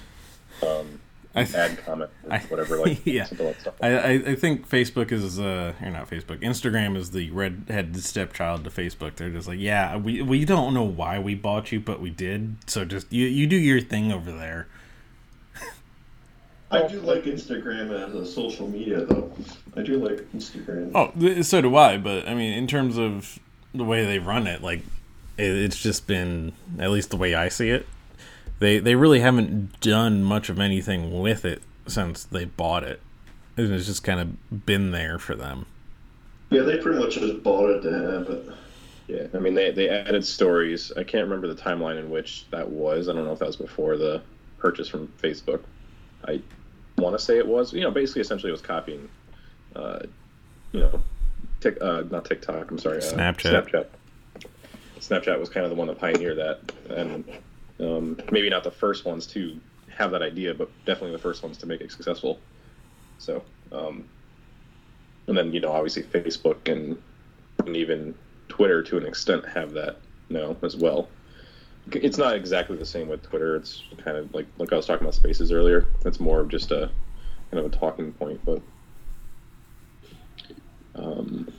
[0.62, 1.02] um,
[1.36, 3.26] I ad comment, or I- whatever, like yeah.
[3.26, 3.76] simple like stuff.
[3.82, 6.42] I, I, I think Facebook is uh or not Facebook.
[6.42, 9.16] Instagram is the redheaded stepchild to Facebook.
[9.16, 12.58] They're just like, yeah, we we don't know why we bought you, but we did.
[12.68, 14.68] So just you you do your thing over there.
[16.72, 19.32] I do like Instagram as a social media, though.
[19.76, 20.92] I do like Instagram.
[20.94, 21.98] Oh, so do I.
[21.98, 23.40] But I mean, in terms of
[23.74, 24.82] the way they run it, like
[25.38, 27.88] it, it's just been at least the way I see it.
[28.60, 33.02] They they really haven't done much of anything with it since they bought it.
[33.58, 35.66] It's just kind of been there for them.
[36.50, 38.50] Yeah, they pretty much just bought it to have it.
[39.08, 40.92] Yeah, I mean they they added stories.
[40.96, 43.10] I can't remember the timeline in which that was.
[43.10, 44.22] I don't know if that was before the
[44.58, 45.62] purchase from Facebook.
[46.28, 46.42] I
[46.98, 47.74] want to say it was.
[47.74, 49.10] You know, basically, essentially, it was copying.
[49.76, 50.00] Uh,
[50.72, 51.02] you know,
[51.62, 52.70] tick, uh, not TikTok.
[52.70, 53.70] I'm sorry, uh, Snapchat.
[53.70, 53.86] Snapchat.
[55.00, 57.24] Snapchat was kind of the one that pioneered that, and
[57.80, 59.60] um, maybe not the first ones to
[59.90, 62.40] have that idea, but definitely the first ones to make it successful.
[63.18, 64.06] So, um,
[65.28, 66.98] and then you know, obviously, Facebook and
[67.66, 68.16] and even
[68.48, 69.98] Twitter to an extent have that
[70.30, 71.10] now as well.
[71.92, 73.56] It's not exactly the same with Twitter.
[73.56, 75.88] It's kind of like like I was talking about Spaces earlier.
[76.06, 76.90] It's more of just a
[77.52, 78.62] kind of a talking point, but
[80.96, 81.52] um,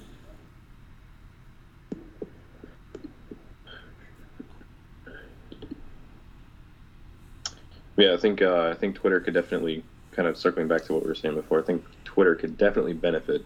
[8.00, 11.02] yeah, I think uh, I think Twitter could definitely kind of circling back to what
[11.02, 11.60] we were saying before.
[11.60, 13.44] I think Twitter could definitely benefit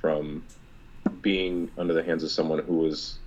[0.00, 0.44] from
[1.22, 3.18] being under the hands of someone who was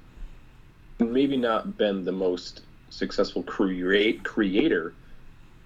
[0.99, 4.93] maybe not been the most successful create creator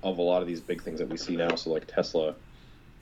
[0.04, 1.56] of a lot of these big things that we see now.
[1.56, 2.36] So like Tesla,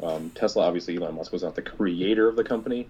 [0.02, 2.88] um, Tesla obviously Elon Musk was not the creator of the company,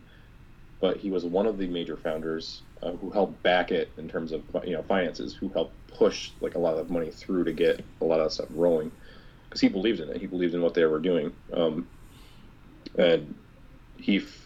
[0.84, 4.34] but he was one of the major founders uh, who helped back it in terms
[4.34, 7.81] of you know finances, who helped push like a lot of money through to get
[8.01, 8.91] a lot of stuff rolling
[9.45, 10.17] because he believed in it.
[10.17, 11.88] He believed in what they were doing, um,
[12.97, 13.34] and
[13.95, 14.45] he f-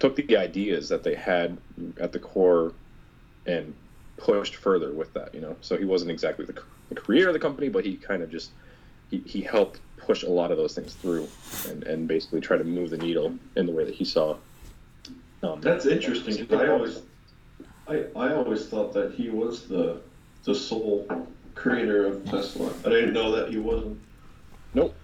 [0.00, 1.56] took the ideas that they had
[2.00, 2.72] at the core
[3.46, 3.72] and
[4.16, 5.32] pushed further with that.
[5.32, 8.24] You know, so he wasn't exactly the, the creator of the company, but he kind
[8.24, 8.50] of just
[9.08, 11.28] he, he helped push a lot of those things through
[11.68, 14.36] and, and basically try to move the needle in the way that he saw.
[15.42, 16.46] Um, That's interesting.
[16.46, 17.02] 'cause I always,
[17.88, 20.00] I, I always thought that he was the,
[20.44, 21.06] the sole
[21.54, 22.72] creator of Tesla.
[22.84, 23.98] I didn't know that he wasn't.
[24.74, 24.94] Nope.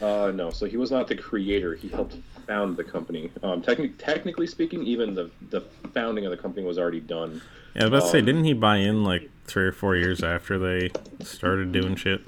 [0.00, 1.74] Uh, no, so he was not the creator.
[1.74, 2.16] He helped
[2.46, 3.30] found the company.
[3.42, 5.62] Um, techni- technically speaking, even the the
[5.94, 7.40] founding of the company was already done.
[7.74, 9.96] Yeah, I was about to say, Um, didn't he buy in like three or four
[9.96, 10.90] years after they
[11.24, 12.20] started doing shit?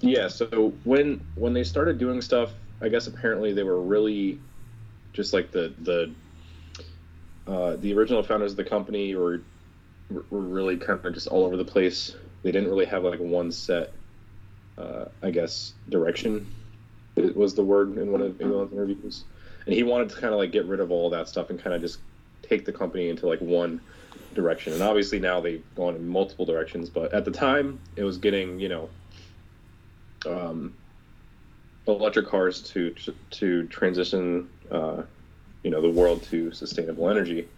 [0.00, 0.28] Yeah.
[0.28, 2.50] So when when they started doing stuff,
[2.82, 4.38] I guess apparently they were really
[5.12, 6.10] just like the the
[7.50, 9.42] uh, the original founders of the company were
[10.08, 12.14] were really kind of just all over the place.
[12.42, 13.92] They didn't really have like one set,
[14.78, 16.46] uh, I guess, direction.
[17.16, 19.24] It was the word in one of Elon's interviews,
[19.66, 21.74] and he wanted to kind of like get rid of all that stuff and kind
[21.74, 21.98] of just
[22.42, 23.80] take the company into like one
[24.34, 24.72] direction.
[24.72, 28.60] And obviously now they've gone in multiple directions, but at the time it was getting
[28.60, 28.88] you know
[30.26, 30.74] um,
[31.88, 32.94] electric cars to
[33.30, 35.02] to transition, uh,
[35.62, 37.48] you know, the world to sustainable energy.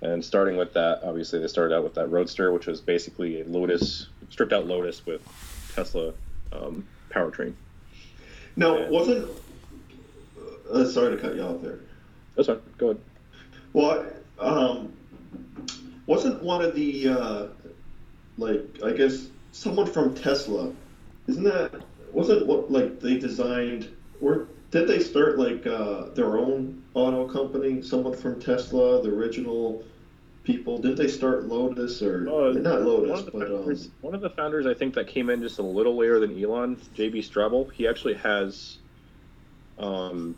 [0.00, 3.44] And starting with that, obviously they started out with that Roadster, which was basically a
[3.44, 5.22] Lotus, stripped out Lotus with
[5.74, 6.12] Tesla
[6.52, 7.54] um, powertrain.
[8.56, 8.88] Now, Yeah.
[8.88, 9.30] wasn't.
[10.70, 11.78] Uh, sorry to cut you off there.
[12.34, 12.60] That's fine.
[12.78, 13.00] Go ahead.
[13.72, 14.06] Well,
[14.38, 14.92] um,
[16.06, 17.46] wasn't one of the uh,
[18.38, 20.72] like I guess someone from Tesla?
[21.28, 21.72] Isn't that
[22.12, 23.88] wasn't what like they designed
[24.20, 27.82] or did they start like uh, their own auto company?
[27.82, 29.84] Someone from Tesla, the original
[30.44, 30.78] people.
[30.78, 34.66] Didn't they start Lotus or Uh, not Lotus, the but um, one of the founders,
[34.66, 37.70] I think, that came in just a little later than Elon, JB Straubel.
[37.70, 38.78] He actually has,
[39.78, 40.34] um,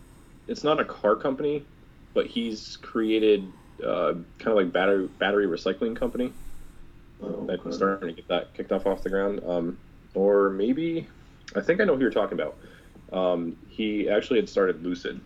[0.49, 1.65] it's not a car company,
[2.13, 3.45] but he's created
[3.85, 6.33] uh, kind of like battery battery recycling company.
[7.23, 9.43] oh, That's starting to get that kicked off off the ground.
[9.47, 9.79] Um,
[10.13, 11.07] or maybe,
[11.55, 12.57] I think I know who you're talking about.
[13.15, 15.21] Um, he actually had started Lucid.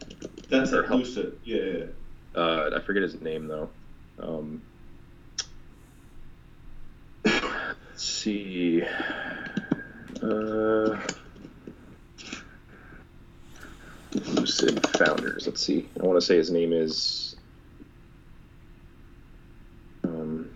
[0.50, 1.38] that's or it, Lucid.
[1.42, 1.84] Yeah, yeah.
[2.34, 3.70] Uh, I forget his name though.
[4.20, 4.62] Um,
[7.24, 8.82] let's see.
[10.22, 11.00] Uh,
[14.12, 15.46] Lucid founders.
[15.46, 15.88] Let's see.
[15.98, 17.36] I want to say his name is.
[20.04, 20.50] Um,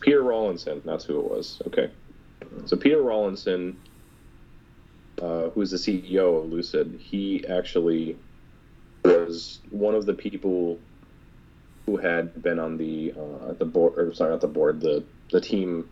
[0.00, 0.82] Peter Rawlinson.
[0.84, 1.62] That's who it was.
[1.68, 1.90] Okay.
[2.64, 3.76] So Peter Rawlinson
[5.20, 8.16] uh, who is the CEO of Lucid, he actually
[9.04, 10.78] was one of the people
[11.86, 15.40] who had been on the uh, the board, or sorry, not the board, the the
[15.40, 15.88] team,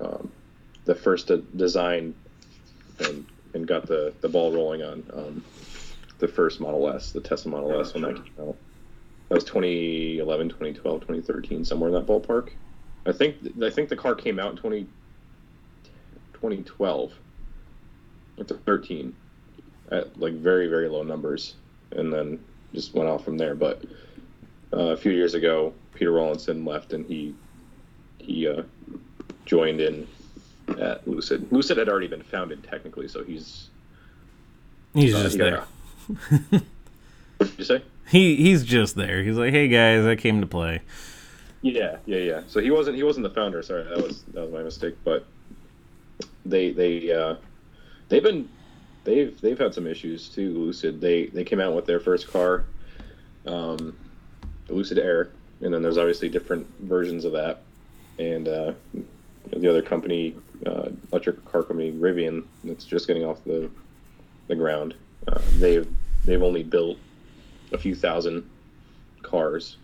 [0.00, 0.30] um,
[0.84, 2.14] the first to design
[3.00, 5.44] and and got the the ball rolling on um,
[6.18, 8.56] the first Model S, the Tesla Model S when that came out.
[9.28, 12.50] That was 2011, 2012, 2013, somewhere in that ballpark.
[13.06, 14.86] I think I think the car came out in 20,
[16.40, 17.12] 2012
[18.46, 19.14] to 13
[19.90, 21.54] at like very very low numbers
[21.92, 22.38] and then
[22.74, 23.82] just went off from there but
[24.72, 27.34] uh, a few years ago peter rawlinson left and he
[28.18, 28.62] he uh,
[29.46, 30.06] joined in
[30.80, 33.68] at lucid lucid had already been founded technically so he's
[34.94, 35.64] He's uh, just there.
[36.08, 36.62] what
[37.40, 39.22] did you say He he's just there.
[39.22, 40.80] He's like, hey guys, I came to play.
[41.60, 42.40] Yeah, yeah, yeah.
[42.46, 43.62] So he wasn't he wasn't the founder.
[43.62, 44.94] Sorry, that was that was my mistake.
[45.04, 45.26] But
[46.50, 47.36] they they uh,
[48.08, 48.48] they've been
[49.04, 50.50] they've they've had some issues too.
[50.50, 52.64] Lucid they they came out with their first car,
[53.46, 53.96] um,
[54.66, 55.30] the Lucid Air,
[55.60, 57.62] and then there's obviously different versions of that.
[58.18, 58.72] And uh,
[59.54, 60.34] the other company,
[60.64, 63.70] uh, electric car company Rivian, that's just getting off the
[64.48, 64.94] the ground.
[65.28, 65.86] Uh, they've
[66.24, 66.98] they've only built
[67.72, 68.48] a few thousand
[69.22, 69.76] cars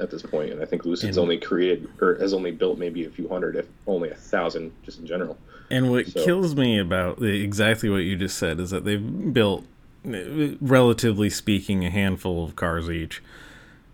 [0.00, 3.04] at this point, and I think Lucid's And- only created or has only built maybe
[3.04, 5.36] a few hundred, if only a thousand, just in general.
[5.70, 9.32] And what So- kills me about the, exactly what you just said is that they've
[9.32, 9.64] built,
[10.04, 13.22] relatively speaking, a handful of cars each.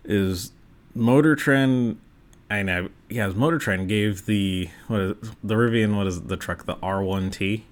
[0.04, 0.52] Is
[0.94, 1.98] Motor Trend?
[2.48, 2.88] I know.
[3.08, 5.96] Yeah, Motor Trend gave the what is the Rivian?
[5.96, 6.64] What is the truck?
[6.64, 7.62] The R1T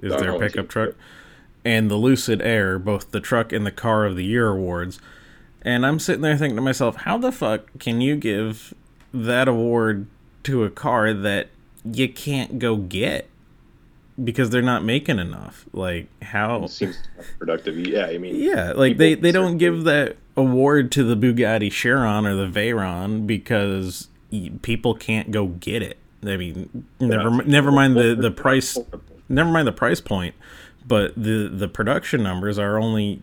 [0.00, 0.90] is The their R1T, pickup truck,
[1.64, 5.00] and the Lucid Air, both the truck and the car of the year awards.
[5.62, 8.72] And I'm sitting there thinking to myself, how the fuck can you give
[9.12, 10.06] that award
[10.44, 11.48] to a car that
[11.84, 13.28] you can't go get
[14.22, 15.66] because they're not making enough?
[15.72, 16.64] Like how?
[16.64, 16.98] It seems
[17.38, 17.78] productive.
[17.78, 22.26] Yeah, I mean, Yeah, like they, they don't give that award to the Bugatti Chiron
[22.26, 24.08] or the Veyron because
[24.62, 25.98] people can't go get it.
[26.24, 28.76] I mean, never never mind the the price
[29.28, 30.34] never mind the price point,
[30.86, 33.22] but the the production numbers are only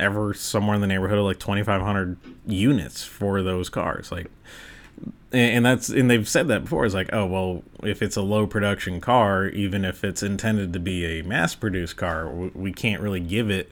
[0.00, 2.16] ever somewhere in the neighborhood of like 2500
[2.46, 4.30] units for those cars like
[5.32, 8.46] and that's and they've said that before it's like oh well if it's a low
[8.46, 13.20] production car even if it's intended to be a mass produced car we can't really
[13.20, 13.70] give it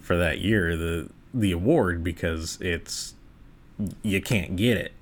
[0.00, 3.14] for that year the the award because it's
[4.02, 4.92] you can't get it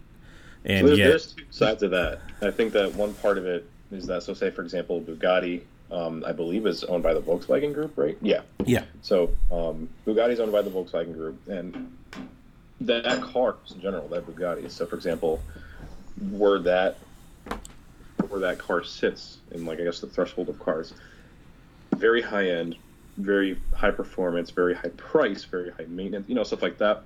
[0.64, 2.20] and So there's, yet there's two sides to that.
[2.40, 6.24] I think that one part of it is that, so say for example, Bugatti, um,
[6.26, 8.16] I believe is owned by the Volkswagen Group, right?
[8.22, 8.42] Yeah.
[8.64, 11.94] yeah So um, Bugatti's owned by the Volkswagen Group, and
[12.86, 14.70] that, car in general, that Bugatti.
[14.70, 15.40] So for example,
[16.30, 16.98] where that
[18.28, 20.94] where that car sits in like I guess the threshold of cars,
[21.96, 22.76] very high end,
[23.18, 27.02] very high performance, very high price, very high maintenance, you know stuff like that.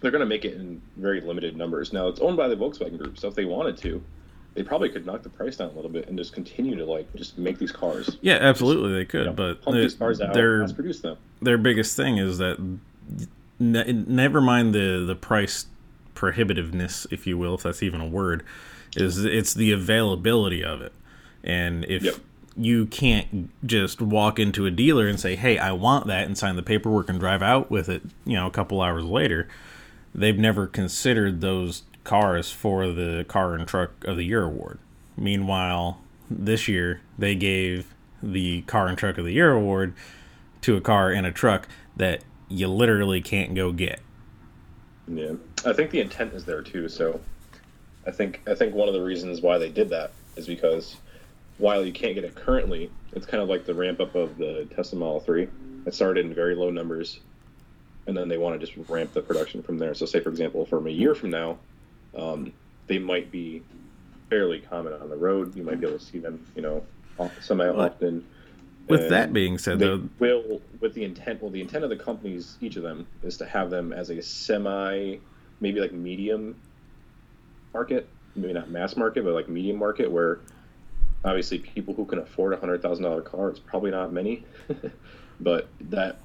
[0.00, 1.92] They're going to make it in very limited numbers.
[1.92, 4.02] Now it's owned by the Volkswagen Group, so if they wanted to,
[4.52, 7.12] they probably could knock the price down a little bit and just continue to like
[7.14, 8.18] just make these cars.
[8.20, 11.16] yeah absolutely they could You know, but pump these cars out, they're mass produce them.
[11.40, 12.58] their biggest thing is that
[13.58, 15.66] ne- never mind the the price
[16.14, 18.42] prohibitiveness if you will if that's even a word
[18.96, 20.92] is it's the availability of it
[21.42, 22.14] and if Yep.
[22.56, 26.54] you can't just walk into a dealer and say hey i want that and sign
[26.56, 29.48] the paperwork and drive out with it you know a couple hours later
[30.14, 34.78] they've never considered those cars for the car and truck of the year award
[35.16, 36.00] meanwhile
[36.30, 37.92] this year they gave
[38.22, 39.92] the car and truck of the year award
[40.60, 44.00] to a car and a truck that you literally can't go get.
[45.06, 45.32] Yeah,
[45.66, 46.88] I think the intent is there too.
[46.88, 47.20] So,
[48.06, 50.96] I think I think one of the reasons why they did that is because
[51.58, 54.66] while you can't get it currently, it's kind of like the ramp up of the
[54.74, 55.48] Tesla Model Three.
[55.86, 57.20] It started in very low numbers,
[58.06, 59.94] and then they want to just ramp the production from there.
[59.94, 61.58] So, say for example, from a year from now,
[62.16, 62.52] um,
[62.86, 63.62] they might be
[64.30, 65.54] fairly common on the road.
[65.54, 66.82] You might be able to see them, you know,
[67.40, 68.24] semi often.
[68.88, 71.40] With that being said, though, will with the intent.
[71.42, 74.20] Well, the intent of the companies, each of them, is to have them as a
[74.22, 75.16] semi,
[75.60, 76.56] maybe like medium
[77.72, 80.40] market, maybe not mass market, but like medium market, where
[81.24, 84.44] obviously people who can afford a hundred thousand dollar car, it's probably not many,
[85.40, 86.18] but that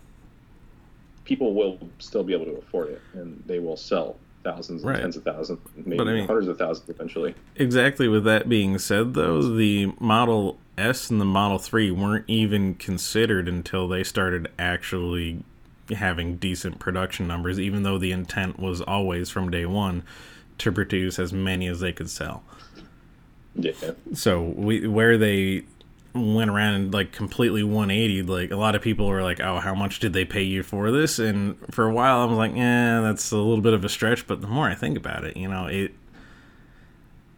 [1.25, 5.01] people will still be able to afford it, and they will sell thousands and Right.
[5.01, 7.35] tens of thousands, maybe I mean- hundreds of thousands eventually.
[7.57, 8.07] Exactly.
[8.07, 13.47] With that being said, though, the Model S and the Model 3 weren't even considered
[13.47, 15.43] until they started actually
[15.89, 20.03] having decent production numbers, even though the intent was always from day one
[20.59, 22.43] to produce as many as they could sell.
[23.55, 23.73] Yeah,
[24.13, 25.63] So we where they
[26.13, 29.75] went around and like completely 180 like a lot of people were like oh how
[29.75, 31.19] much did they pay you for this?
[31.19, 34.27] And for a while i was like yeah that's a little bit of a stretch.
[34.27, 35.93] But the more i think about it you know it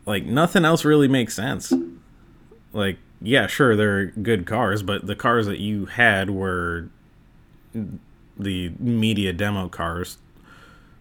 [0.06, 1.74] like nothing else really makes sense.
[2.74, 6.89] Like yeah sure they're good cars but the cars that you had were
[8.38, 10.17] the media demo cars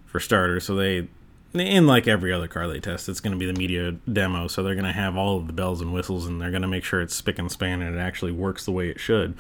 [0.06, 1.08] for starters so they
[1.54, 4.46] and like every other car they test, it's going to be the media demo.
[4.46, 6.68] So they're going to have all of the bells and whistles, and they're going to
[6.68, 9.36] make sure it's spick and span and it actually works the way it should.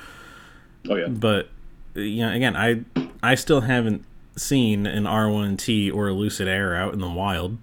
[0.88, 1.06] oh yeah.
[1.06, 1.48] But
[1.94, 2.84] you know, again, I
[3.22, 4.04] I still haven't
[4.36, 7.58] seen an R1T or a Lucid Air out in the wild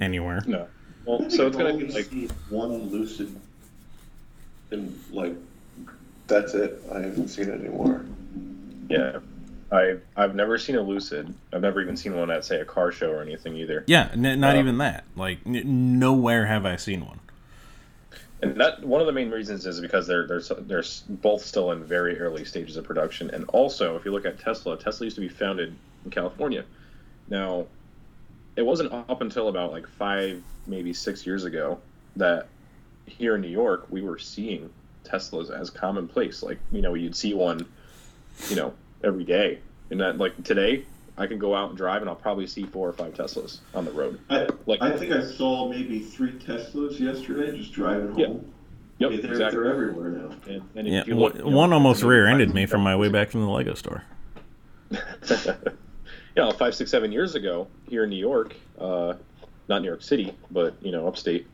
[0.00, 0.42] anywhere.
[0.46, 0.68] No.
[1.06, 2.10] Well, so it's gonna be like
[2.50, 3.34] one lucid,
[4.70, 5.34] and like
[6.26, 6.82] that's it.
[6.92, 8.04] I haven't seen it anymore.
[8.88, 9.20] Yeah.
[9.70, 11.32] I I've never seen a Lucid.
[11.52, 13.82] I've never even seen one at say a car show or anything either.
[13.88, 15.04] Yeah, n- not Uh, even that.
[15.16, 17.18] Like n- nowhere have I seen one.
[18.42, 21.82] And that one of the main reasons is because they're they're they're both still in
[21.82, 23.30] very early stages of production.
[23.30, 26.64] And also, if you look at Tesla, Tesla used to be founded in California.
[27.28, 27.66] Now,
[28.56, 31.78] it wasn't up until about like five, maybe six years ago
[32.16, 32.48] that
[33.06, 34.70] here in New York we were seeing
[35.04, 36.42] Teslas as commonplace.
[36.42, 37.66] Like you know, you'd see one,
[38.48, 39.60] you know, every day.
[39.90, 40.84] And that like today,
[41.16, 43.84] I can go out and drive, and I'll probably see four or five Teslas on
[43.84, 44.18] the road.
[44.28, 48.26] I, Like- I think I saw maybe three Teslas yesterday just driving Yeah.
[48.26, 48.52] home.
[48.98, 49.60] Yep, I mean, they're, exactly.
[49.62, 50.30] they're everywhere now.
[50.48, 53.30] And, and Yeah, you one, you know, one almost rear-ended me from my way back
[53.30, 54.02] from the Lego store.
[56.36, 59.14] you know, five, six, seven years ago here in New York, uh,
[59.68, 61.46] not New York City, but you know, upstate,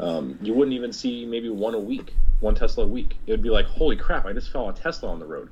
[0.00, 3.16] um, you wouldn't even see maybe one a week, one Tesla a week.
[3.26, 5.48] It would be like, holy crap, I just saw a Tesla on the road.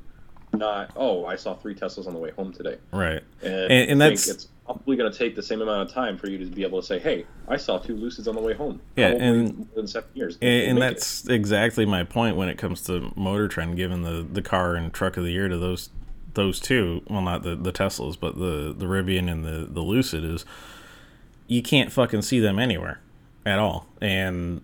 [0.53, 2.77] Not, oh, I saw three Teslas on the way home today.
[2.93, 3.23] Right.
[3.43, 6.29] And, And- and that's- it's probably going to take the same amount of time for
[6.29, 8.81] you to be able to say, hey, I saw two Lucids on the way home.
[8.97, 10.39] Yeah, and- more than seven years.
[10.41, 10.95] And, and We'll it.
[10.95, 14.93] that's exactly my point when it comes to Motor Trend, giving the, the car and
[14.93, 15.91] truck of the year to those
[16.35, 17.03] those two.
[17.09, 20.45] Well, not the, the Teslas, but the the Rivian and the the Lucid is
[21.47, 23.01] you can't fucking see them anywhere
[23.45, 24.63] at all, and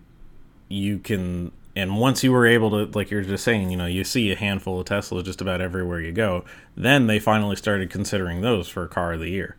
[0.67, 1.51] you can.
[1.73, 4.35] And once you were able to, like you're just saying, you know, you see a
[4.35, 6.43] handful of Teslas just about everywhere you go.
[6.75, 9.55] Then they finally started considering those for car of the year.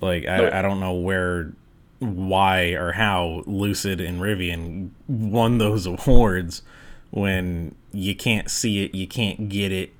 [0.00, 1.52] Like I, I don't know where
[1.98, 6.62] why or how Lucid and Rivian won those awards
[7.10, 9.92] when you can't see it, you can't get it.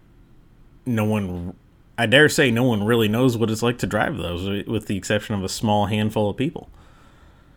[0.89, 1.55] No one,
[1.99, 4.97] I dare say, no one really knows what it's like to drive those, with the
[4.97, 6.69] exception of a small handful of people.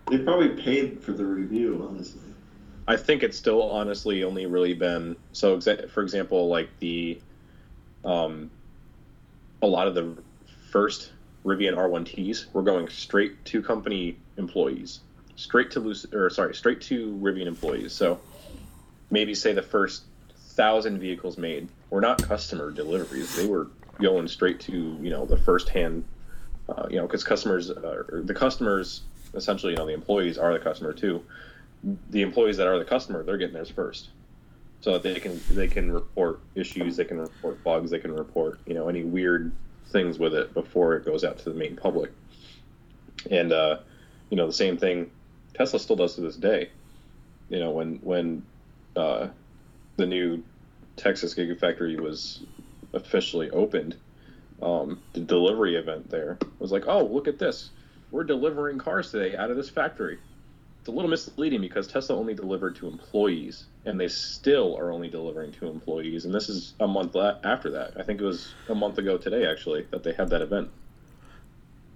[0.09, 2.21] They probably paid for the review, honestly.
[2.88, 5.57] I think it's still honestly only really been so.
[5.57, 7.21] Exa- for example, like the,
[8.03, 8.51] um,
[9.61, 10.17] a lot of the
[10.71, 11.11] first
[11.45, 14.99] Rivian R1Ts were going straight to company employees,
[15.38, 17.93] straight to Lucid, or sorry, straight to Rivian employees.
[17.93, 18.19] So
[19.09, 20.03] maybe say the first
[20.62, 23.68] thousand vehicles made were not customer deliveries; they were
[23.99, 26.03] going straight to you know the first hand,
[26.70, 29.01] uh, you know, because customers, uh, the customers
[29.34, 31.24] essentially, you know, the employees are the customer too
[32.09, 34.09] the employees that are the customer, they're getting theirs first,
[34.82, 38.59] so that they can they can report issues, they can report bugs, they can report
[38.66, 39.51] you know any weird
[39.88, 42.12] things with it before it goes out to the main public.
[43.30, 43.80] And uh,
[44.30, 45.09] you know the same thing
[45.53, 46.70] Tesla still does to this day.
[47.49, 48.43] You know when when
[48.95, 49.28] uh,
[49.97, 50.43] the new
[51.02, 52.41] Texas Gigafactory was
[52.93, 53.95] officially opened,
[54.62, 57.72] um, the delivery event there was like, oh look at this,
[58.12, 60.20] we're delivering cars today out of this factory
[60.82, 65.10] it's a little misleading because Tesla only delivered to employees, and they still are only
[65.10, 66.26] delivering to employees.
[66.26, 67.93] And this is a month la- after that.
[67.99, 70.72] I think it was a month ago today, actually, that they had that event.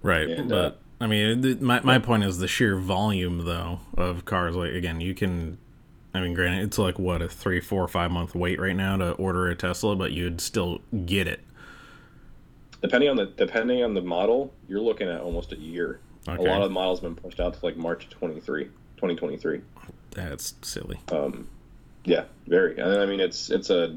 [0.02, 4.24] Right, And, but uh, I mean, my my point is the sheer volume though of
[4.24, 4.54] cars.
[4.54, 5.58] Like again, you can.
[6.16, 9.12] I mean, granted, it's like what a three, four, five month wait right now to
[9.12, 11.40] order a Tesla, but you'd still get it.
[12.82, 16.00] depending on the depending on the model, you're looking at almost a year.
[16.28, 16.44] Okay.
[16.44, 19.60] A lot of the models have been pushed out to like March 23, 2023.
[20.10, 20.98] That's silly.
[21.12, 21.48] Um,
[22.04, 22.78] yeah, very.
[22.78, 23.96] And I mean, it's it's a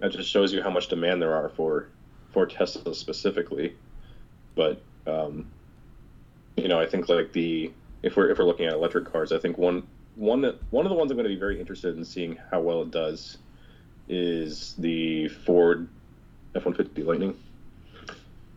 [0.00, 1.88] that just shows you how much demand there are for
[2.32, 3.74] for Tesla specifically.
[4.54, 5.50] But um,
[6.56, 7.70] you know, I think like the
[8.02, 9.86] if we're if we're looking at electric cars, I think one
[10.20, 12.82] one one of the ones I'm going to be very interested in seeing how well
[12.82, 13.38] it does
[14.06, 15.88] is the Ford
[16.54, 17.36] F-150 Lightning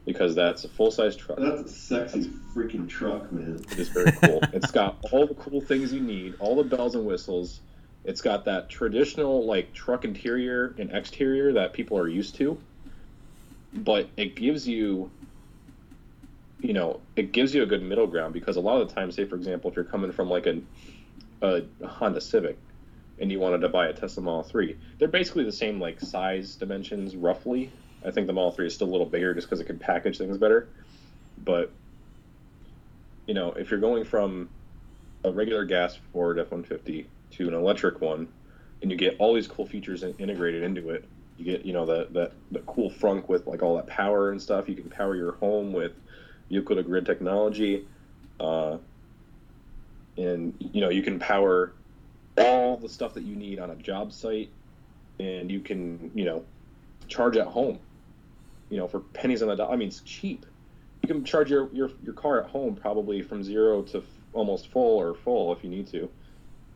[0.05, 1.37] because that's a full size truck.
[1.39, 3.63] That's a sexy freaking truck, man.
[3.71, 4.41] It is very cool.
[4.51, 7.61] it's got all the cool things you need, all the bells and whistles.
[8.03, 12.57] It's got that traditional like truck interior and exterior that people are used to,
[13.73, 15.09] but it gives you,
[16.59, 19.13] you know, it gives you a good middle ground because a lot of the time,
[19.13, 20.59] say for example, if you're coming from like a,
[21.43, 22.57] a Honda Civic,
[23.19, 26.55] and you wanted to buy a Tesla Model 3, they're basically the same like size
[26.55, 27.71] dimensions roughly.
[28.05, 30.17] I think the Model 3 is still a little bigger just because it can package
[30.17, 30.67] things better,
[31.37, 31.71] but
[33.27, 34.49] you know, if you're going from
[35.23, 38.27] a regular gas Ford F-150 to an electric one,
[38.81, 42.07] and you get all these cool features integrated into it, you get you know the,
[42.11, 44.67] the the cool frunk with like all that power and stuff.
[44.69, 45.93] You can power your home with
[46.49, 47.87] to grid technology,
[48.39, 48.77] uh,
[50.17, 51.73] and you know you can power
[52.37, 54.49] all the stuff that you need on a job site,
[55.19, 56.43] and you can you know
[57.07, 57.79] charge at home,
[58.69, 59.73] you know for pennies on the dollar.
[59.73, 60.45] I mean it's cheap
[61.03, 64.69] you can charge your, your, your car at home probably from zero to f- almost
[64.69, 66.09] full or full if you need to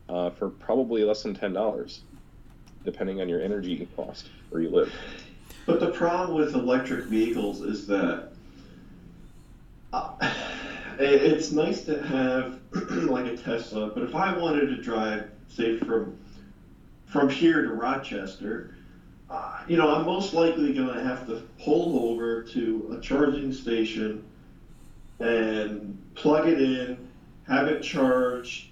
[0.08, 2.00] uh, for probably less than $10
[2.84, 4.92] depending on your energy cost where you live
[5.66, 8.32] But the problem with electric vehicles is that
[9.92, 10.12] uh,
[10.98, 12.60] it's nice to have
[13.08, 16.18] like a Tesla, but if I wanted to drive, say from
[17.06, 18.74] from here to Rochester,
[19.30, 23.52] uh, you know, I'm most likely going to have to pull over to a charging
[23.52, 24.24] station
[25.18, 27.08] and plug it in,
[27.46, 28.68] have it charged.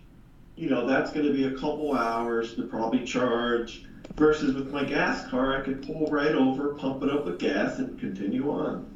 [0.56, 3.84] You know, that's going to be a couple hours to probably charge.
[4.16, 7.78] Versus with my gas car, I could pull right over, pump it up with gas,
[7.78, 8.95] and continue on.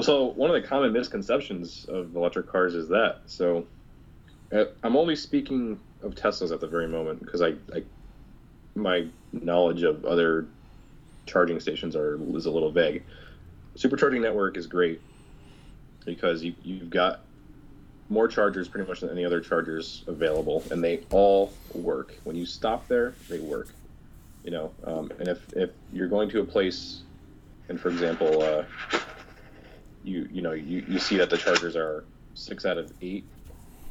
[0.00, 3.20] So one of the common misconceptions of electric cars is that.
[3.26, 3.66] So
[4.52, 7.82] uh, i'm only speaking of teslas at the very moment because I, I
[8.74, 10.46] my knowledge of other
[11.24, 13.02] charging stations are is a little vague.
[13.76, 15.00] Supercharging network is great
[16.04, 17.20] because you, you've got
[18.08, 22.14] more chargers pretty much than any other chargers available and they all work.
[22.24, 23.68] When you stop there they work
[24.44, 27.02] you know um, and if, if you're going to a place
[27.68, 28.64] and for example uh,
[30.06, 32.04] you you know you, you see that the chargers are
[32.34, 33.24] six out of eight.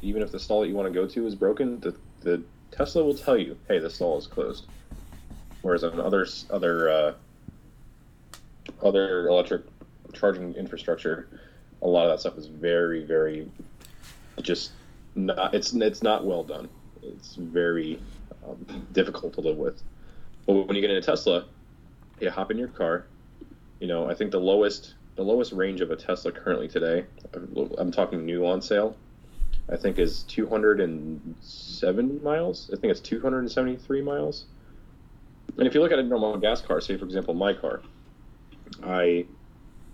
[0.02, 3.04] Even if the stall that you want to go to is broken the, the tesla
[3.04, 4.66] will tell you hey the stall is closed.
[5.62, 7.12] Whereas on other other uh,
[8.82, 9.62] other electric
[10.12, 11.28] charging infrastructure
[11.82, 13.50] a lot of that stuff is very very
[14.40, 14.72] just
[15.14, 16.68] not it's it's not well done.
[17.02, 18.00] It's very
[18.44, 19.80] um, difficult to live with.
[20.46, 21.44] But when you get into tesla
[22.20, 23.04] you hop in your car
[23.80, 27.04] you know i think the lowest the lowest range of a tesla currently today
[27.78, 28.96] i'm talking new on sale
[29.70, 34.44] i think is 270 miles i think it's 273 miles
[35.58, 37.80] and if you look at a normal gas car say for example my car
[38.84, 39.24] i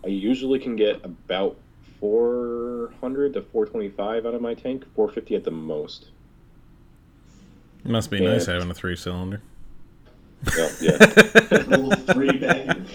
[0.05, 1.57] i usually can get about
[2.01, 6.11] 400 to 425 out of my tank 450 at the most
[7.85, 8.33] It Must be Yeah.
[8.33, 9.41] nice having a three cylinder.
[10.57, 12.87] well, yeah A little three bang.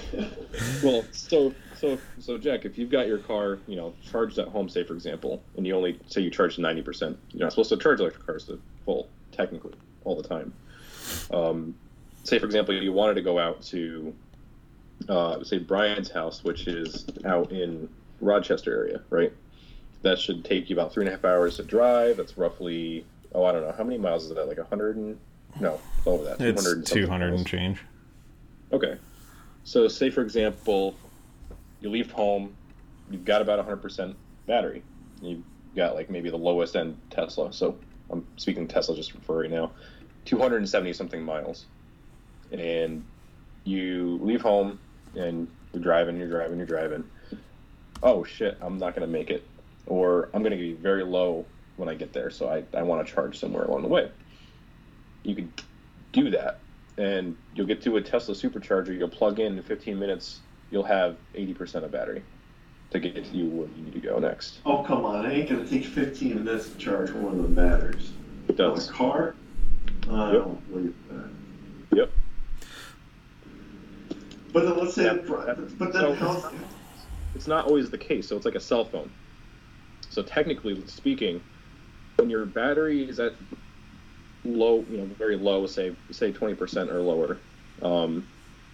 [0.84, 4.68] well so so so jack if you've got your car you know charged at home
[4.70, 8.00] say for example and you only say you charge 90% you're not supposed to charge
[8.00, 9.74] electric cars to full technically
[10.04, 10.54] all the time.
[11.32, 11.76] Um,
[12.24, 14.14] say for example you wanted to go out to
[15.10, 17.90] uh, say brian's house which is out in
[18.22, 19.34] rochester area right?
[20.04, 22.18] That should take you about three and a half hours to drive.
[22.18, 24.48] That's roughly oh i don't know how many miles is that?
[24.48, 25.20] Like a 100 and
[25.60, 27.80] no over that It's 200 200 and change.
[28.72, 28.98] Okay.
[29.64, 30.96] So, say for example,
[31.80, 32.56] you leave home,
[33.10, 34.16] you've got about 100%
[34.46, 34.84] battery.
[35.22, 35.44] You've
[35.76, 37.54] got like maybe the lowest end Tesla.
[37.54, 37.78] So,
[38.10, 39.72] I'm speaking Tesla just for right now.
[40.26, 41.66] 270 something miles.
[42.52, 43.06] And
[43.66, 44.80] you leave home
[45.16, 47.04] and you're driving, you're driving, you're driving.
[48.02, 49.46] Oh shit, I'm not going to make it.
[49.86, 52.30] Or I'm going to be very low when I get there.
[52.30, 54.10] So, I, I want to charge somewhere along the way.
[55.24, 55.52] You could
[56.14, 56.60] do that
[56.98, 58.98] and you'll get to a Tesla supercharger.
[58.98, 60.42] You'll plug in in 15 minutes.
[60.72, 62.24] You'll have 80% of battery
[62.92, 64.60] to get you where you need to go next.
[64.66, 65.26] Oh come on!
[65.26, 68.12] It ain't gonna take 15 minutes to charge one of the batteries.
[68.48, 68.90] It On does.
[68.90, 69.36] a car?
[70.10, 70.44] I Yep.
[70.44, 71.98] don't believe that.
[71.98, 72.12] Yep.
[74.54, 75.14] But then let's say, Yeah.
[75.78, 76.52] but then So- how?
[77.36, 78.28] it's not always the case.
[78.28, 79.10] So it's like a cell phone.
[80.10, 81.42] So technically speaking,
[82.16, 83.34] when your battery is at
[84.46, 87.38] low, you know, very low, say say 20% or lower,
[87.82, 88.26] um,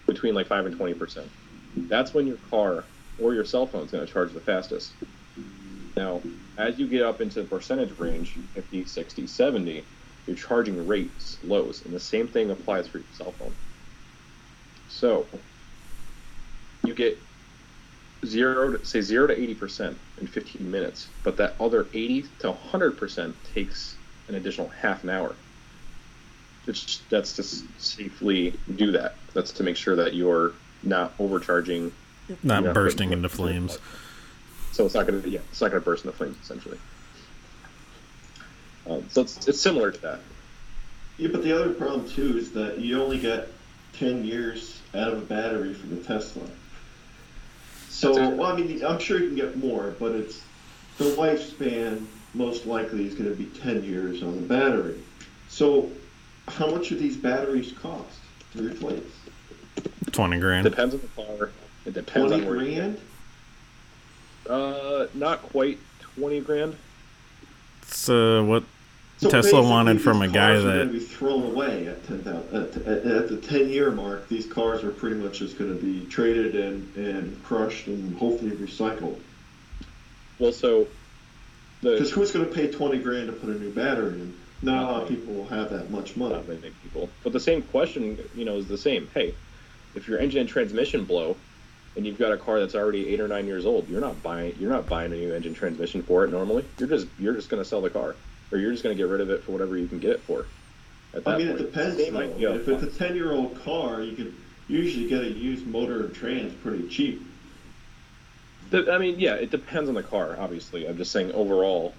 [0.06, 1.28] between like five and 20%,
[1.76, 2.86] that's when your car
[3.18, 4.94] or your cell phone is going to charge the fastest.
[5.96, 6.22] Now,
[6.58, 9.86] as you get up into the percentage range, 50, 60, 70,
[10.26, 13.54] your charging rate slows, and the same thing applies for your cell phone.
[14.88, 15.26] So,
[16.84, 17.18] you get
[18.26, 23.34] zero, to, say zero to 80% in 15 minutes, but that other 80 to 100%
[23.54, 23.96] takes
[24.28, 25.36] an additional half an hour.
[26.66, 29.18] It's, that's to safely do that.
[29.34, 30.54] That's to make sure that you're
[30.86, 31.92] not overcharging,
[32.42, 32.72] Not Yeah.
[32.72, 33.78] bursting into flames.
[34.72, 36.78] so it's not going to yeah, it's not going to burst into flames essentially.
[38.88, 40.20] Um, so it's, it's similar to that.
[41.18, 43.48] Yeah, but the other problem too is that you only get
[43.92, 46.42] ten years out of a battery for the Tesla.
[47.88, 50.42] So, That's well, I mean, I'm sure you can get more, but it's
[50.98, 52.04] the lifespan
[52.34, 54.98] most likely is going to be ten years on the battery.
[55.48, 55.90] So,
[56.48, 58.18] how much do these batteries cost
[58.56, 59.02] to replace?
[60.14, 60.62] Twenty grand.
[60.64, 61.50] Depends on the car.
[61.84, 62.64] It depends Twenty on where.
[62.64, 63.00] you- grand?
[64.48, 65.78] Uh, not quite
[66.16, 66.76] twenty grand.
[67.82, 68.62] It's uh, what
[69.18, 72.06] So Tesla wanted from a guy cars are that- going to be thrown away at
[72.06, 72.54] ten thousand.
[72.54, 75.84] At, at, at the ten year mark, these cars are pretty much just going to
[75.84, 79.18] be traded and, and crushed and hopefully recycled.
[80.38, 80.86] Well, so
[81.82, 84.32] Because who's going to pay twenty grand to put a new battery in?
[84.62, 86.34] Not a lot of people will have that much money.
[86.34, 89.08] not many people, but the same question, you know, is the same.
[89.12, 89.34] Hey,
[89.94, 91.36] if your engine and transmission blow,
[91.96, 94.54] and you've got a car that's already eight or nine years old, you're not buying
[94.58, 96.64] you're not buying a new engine transmission for it normally.
[96.78, 98.16] You're just you're just going to sell the car,
[98.50, 100.20] or you're just going to get rid of it for whatever you can get it
[100.20, 100.46] for.
[101.14, 101.72] At I that mean, it point.
[101.72, 101.96] depends.
[101.96, 102.20] Same Though.
[102.20, 102.54] idea.
[102.54, 104.34] If it's a ten year old car, you could
[104.66, 107.22] usually get a used motor and trans pretty cheap.
[108.70, 110.36] The- I mean, yeah, it depends on the car.
[110.38, 111.94] Obviously, I'm just saying overall.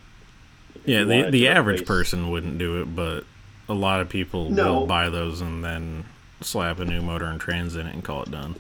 [0.85, 3.23] yeah the the average replace- person wouldn't do it, but
[3.69, 4.73] a lot of people No.
[4.81, 6.03] will buy those and then
[6.41, 8.55] slap a new motor and trans in it and call it done.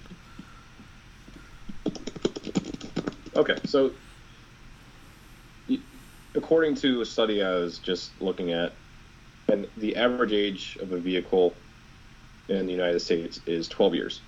[3.35, 3.91] Okay, so
[6.35, 8.73] according to a study I was just looking at,
[9.47, 11.53] and the average age of a vehicle
[12.47, 14.21] in the United States is 12 years.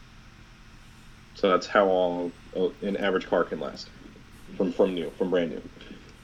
[1.35, 2.31] So that's how long
[2.81, 3.89] an average car can last
[4.55, 5.61] from from new, from brand new.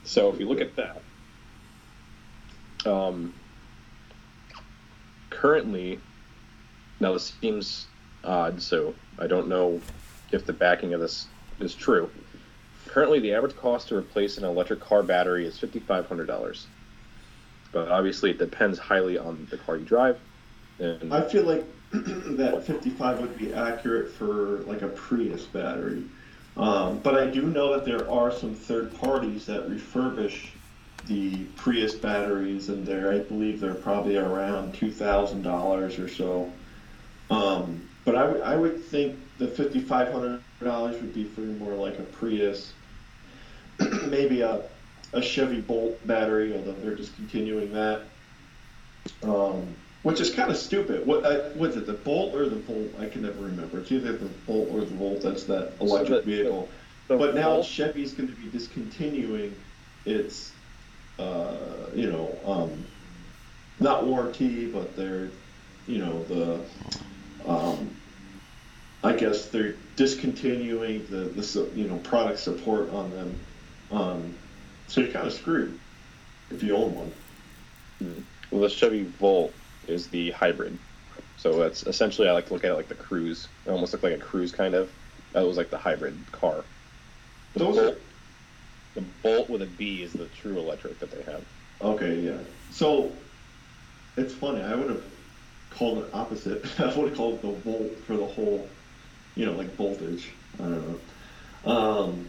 [0.03, 1.01] So if you look at that,
[2.85, 3.33] um,
[5.29, 5.99] currently,
[7.03, 7.85] now this seems
[8.23, 9.79] odd, so I don't know
[10.31, 11.27] if the backing of this
[11.59, 12.09] is true.
[12.87, 16.65] Currently, the average cost to replace an electric car battery is fifty-five hundred dollars.
[17.71, 20.19] But obviously, it depends highly on the car you drive.
[20.79, 26.03] And I feel like that 55 would be accurate for like a Prius battery.
[26.55, 30.49] Um, but I do know that there are some third parties that refurbish
[31.07, 36.51] the Prius batteries, and they're, I believe they're probably around $2,000 or so.
[37.29, 42.03] Um, but I would- I would think the $5,500 would be for more like a
[42.03, 42.73] Prius,
[44.07, 44.61] maybe a,
[45.13, 48.01] a Chevy Bolt battery, although they're discontinuing that.
[49.23, 49.67] Um,
[50.03, 51.05] which is kind of stupid.
[51.07, 51.85] What uh, was it?
[51.85, 52.93] The Bolt or the Volt?
[52.99, 53.79] I can never remember.
[53.79, 55.21] It's either the Bolt or the Volt.
[55.21, 56.67] That's that electric the- vehicle.
[57.07, 59.55] the but now Volt- Chevy's going to be discontinuing
[60.05, 60.51] its,
[61.19, 61.55] uh,
[61.95, 62.83] you know, um,
[63.79, 65.29] not warranty, but they're,
[65.87, 66.59] you know, the,
[67.47, 67.89] um,
[69.03, 73.39] I guess they're discontinuing the, the you know product support on them.
[73.91, 74.33] Um,
[74.87, 75.79] so you're kind of screwed
[76.51, 78.25] if you own one.
[78.51, 79.53] well, the Chevy Volt
[79.87, 80.77] is the hybrid.
[81.37, 83.47] So that's essentially I like to look at it like the Cruze.
[83.65, 84.89] It almost looked like a Cruze kind of.
[85.33, 86.63] That was like the hybrid car.
[87.53, 87.97] The Those Bolt,
[88.95, 91.43] the Bolt with a B is the true electric that they have.
[91.81, 92.37] Okay, yeah.
[92.71, 93.11] So
[94.15, 94.61] it's funny.
[94.61, 95.03] I would have
[95.75, 96.63] called it opposite.
[96.79, 98.67] I would have called it the volt for the whole,
[99.35, 100.29] you know, like voltage.
[100.59, 100.99] I don't
[101.65, 101.71] know.
[101.71, 102.27] Um,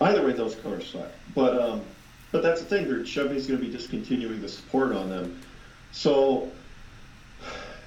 [0.00, 1.10] either way, those cars suck.
[1.34, 1.82] But um,
[2.32, 3.04] but that's the thing.
[3.04, 5.40] Chevy's going to be discontinuing the support on them.
[5.92, 6.50] So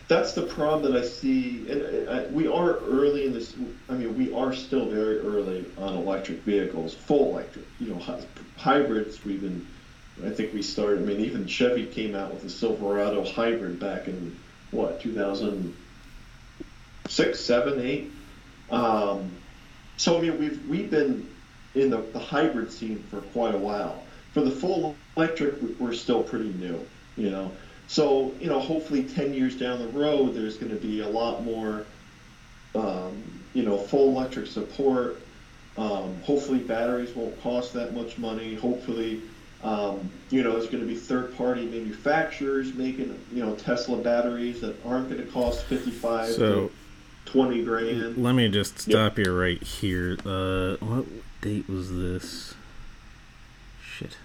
[0.07, 1.69] that's the problem that I see.
[1.69, 3.55] And I, we are early in this.
[3.89, 7.65] I mean, we are still very early on electric vehicles, full electric.
[7.79, 8.25] You know, hy-
[8.57, 9.23] hybrids.
[9.23, 9.65] We've been.
[10.25, 11.01] I think we started.
[11.01, 14.37] I mean, even Chevy came out with the Silverado hybrid back in
[14.71, 18.11] what 2006, seven, eight.
[18.69, 19.31] Um,
[19.97, 21.27] so I mean, we've we've been
[21.75, 24.03] in the, the hybrid scene for quite a while.
[24.33, 26.85] For the full electric, we- we're still pretty new.
[27.17, 27.51] You know.
[27.87, 31.43] So, you know, hopefully 10 years down the road, there's going to be a lot
[31.43, 31.85] more,
[32.73, 33.21] um,
[33.53, 35.17] you know, full electric support.
[35.77, 38.55] Um, hopefully, batteries won't cost that much money.
[38.55, 39.19] Hopefully,
[39.63, 44.75] um, you know, there's going to be third-party manufacturers making, you know, Tesla batteries that
[44.85, 46.71] aren't going to cost fifty-five So to
[47.25, 48.17] twenty grand.
[48.17, 50.17] let me just stop you right here.
[50.25, 51.05] Uh, what
[51.41, 52.55] date was this?
[53.83, 54.17] Shit.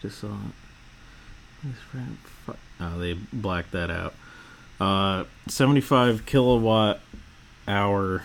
[0.00, 1.74] Just saw it.
[2.80, 4.14] Oh, they blacked that out.
[4.80, 7.00] Uh, 75 kilowatt
[7.66, 8.22] hour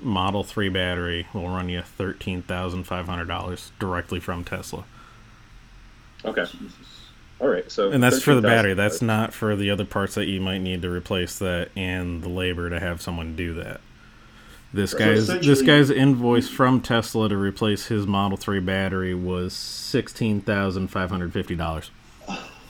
[0.00, 4.84] Model 3 battery will run you $13,500 directly from Tesla.
[6.28, 6.44] Okay.
[6.44, 6.72] Jesus.
[7.40, 7.70] All right.
[7.70, 8.74] So And that's for the 13,000 battery.
[8.74, 12.28] That's not for the other parts that you might need to replace that and the
[12.28, 13.80] labor to have someone do that.
[14.72, 19.54] This So guy's this guy's invoice from Tesla to replace his Model 3 battery was
[19.54, 21.90] $16,550.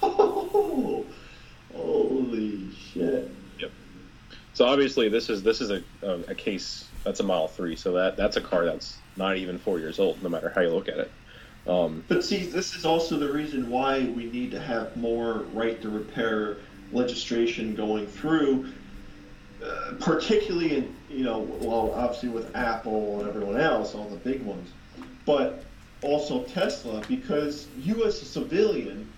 [0.02, 1.06] Oh,
[1.74, 3.32] holy shit!
[4.58, 7.76] So obviously, this is this is a, a, a case that's a Model Three.
[7.76, 10.70] So that that's a car that's not even four years old, no matter how you
[10.70, 11.12] look at it.
[11.68, 15.80] Um, But see, this is also the reason why we need to have more right
[15.82, 16.56] to repair
[16.92, 18.68] legislation going through,
[19.62, 24.42] uh, particularly in, you know, well, obviously with Apple and everyone else, all the big
[24.42, 24.70] ones,
[25.26, 25.64] but
[26.00, 29.10] also Tesla, because you as a civilian,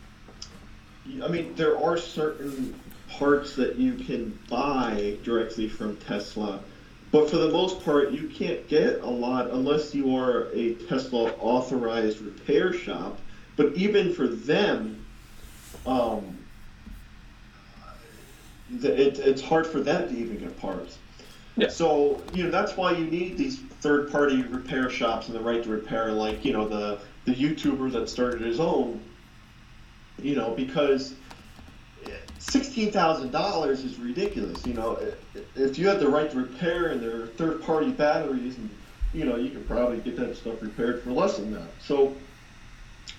[1.23, 2.75] I mean, there are certain
[3.09, 6.61] parts that you can buy directly from Tesla.
[7.13, 11.33] But for the most part, you can't get a lot unless you are a Tesla
[11.41, 13.19] authorized repair shop.
[13.57, 15.05] But even for them,
[15.87, 16.39] um,
[18.83, 20.99] it, it's hard for them to even get parts.
[21.57, 21.69] Yeah.
[21.69, 25.69] So you know that's why you need these third-party repair shops and the right to
[25.69, 29.01] repair, like you know the the YouTuber that started his own.
[30.23, 31.15] You know because
[32.41, 34.67] sixteen thousand dollars is ridiculous.
[34.67, 34.99] You know,
[35.55, 38.69] if you had the right to repair and there are third-party batteries, and
[39.15, 41.69] you know, you could probably get that stuff repaired for less than that.
[41.81, 42.15] So,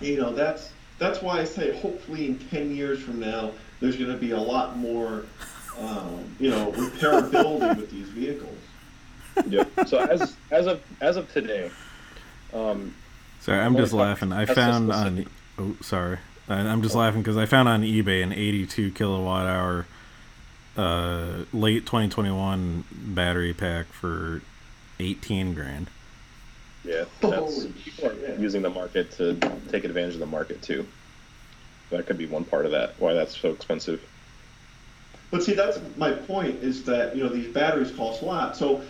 [0.02, 4.12] you know, that's that's why I say hopefully in ten years from now, there's going
[4.12, 5.26] to be a lot more,
[5.80, 8.58] um, you know, repairability with these vehicles.
[9.48, 9.64] yeah.
[9.86, 11.72] So as as of as of today,
[12.54, 12.94] um,
[13.42, 14.32] Sorry, I'm just laughing.
[14.32, 15.26] I found on
[15.58, 16.20] oh sorry,
[16.52, 19.86] I- I'm just laughing because I found on eBay an 82 kilowatt hour
[20.78, 24.42] uh, late 2021 battery pack for
[25.00, 25.88] 18 grand.
[26.84, 29.36] yeah, that's people are using the market to
[29.70, 30.86] take advantage of the market too.
[31.90, 32.94] That could be one part of that.
[33.00, 34.02] Why that's so expensive.
[35.30, 38.56] But see, that's my point is that, you know, these batteries cost a lot.
[38.58, 38.82] So,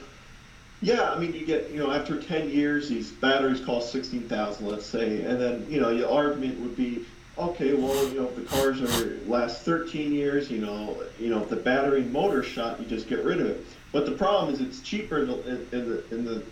[0.82, 4.86] yeah, I mean, you get, you know, after 10 years, these batteries cost 16000 let's
[4.86, 5.22] say.
[5.24, 7.06] And then, you know, your argument would be,
[7.42, 11.42] okay, well, you know, if the cars are last 13 years, you know, you know,
[11.42, 13.66] if the battery motor shot, you just get rid of it.
[13.92, 16.44] But the problem is it's cheaper in the, in the, in the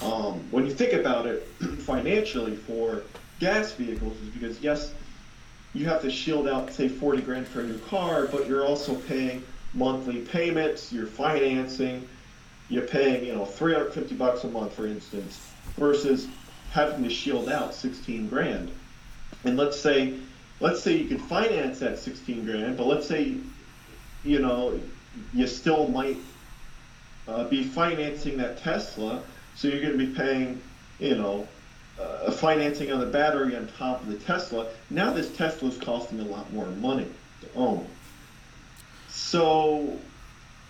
[0.00, 1.46] um, when you think about it
[1.80, 3.02] financially for
[3.40, 4.92] gas vehicles is because, yes,
[5.74, 8.94] you have to shield out say 40 grand for a new car but you're also
[8.94, 12.08] paying monthly payments you're financing
[12.68, 15.38] you're paying you know 350 bucks a month for instance
[15.76, 16.26] versus
[16.70, 18.70] having to shield out 16 grand
[19.44, 20.14] and let's say
[20.60, 23.34] let's say you could finance that 16 grand but let's say
[24.24, 24.78] you know
[25.32, 26.16] you still might
[27.26, 29.22] uh, be financing that tesla
[29.54, 30.60] so you're going to be paying
[30.98, 31.46] you know
[32.00, 34.66] uh, financing on the battery on top of the Tesla.
[34.90, 37.06] Now this Tesla is costing a lot more money
[37.42, 37.86] to own.
[39.08, 39.98] So,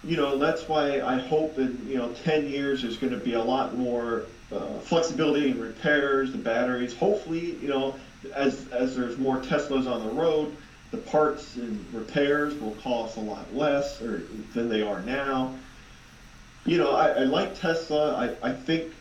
[0.05, 3.34] you know, that's why I hope in you know 10 years there's going to be
[3.34, 6.97] a lot more uh, flexibility in repairs, the batteries.
[6.97, 7.95] Hopefully, you know,
[8.34, 10.56] as as there's more Teslas on the road,
[10.90, 14.22] the parts and repairs will cost a lot less or
[14.54, 15.54] than they are now.
[16.66, 18.14] You know, I, I like Tesla.
[18.14, 18.92] I, I think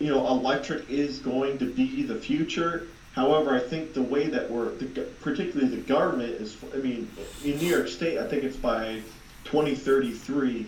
[0.00, 2.88] you know, electric is going to be the future.
[3.12, 4.86] However, I think the way that we're, the,
[5.20, 7.08] particularly the government is, I mean,
[7.44, 9.02] in New York State, I think it's by
[9.44, 10.66] 2033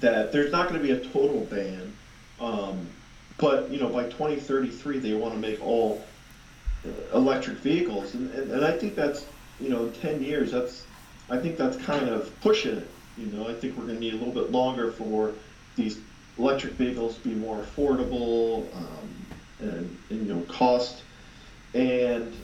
[0.00, 1.96] that there's not going to be a total ban.
[2.38, 2.86] Um,
[3.38, 6.04] but, you know, by 2033, they want to make all
[7.14, 8.14] electric vehicles.
[8.14, 9.26] And, and, and I think that's,
[9.60, 10.84] you know, 10 years, that's,
[11.30, 12.88] I think that's kind of pushing it.
[13.16, 15.32] You know, I think we're going to need a little bit longer for
[15.76, 15.98] these
[16.38, 19.26] electric vehicles to be more affordable um,
[19.60, 21.02] and, and you know cost
[21.74, 22.34] and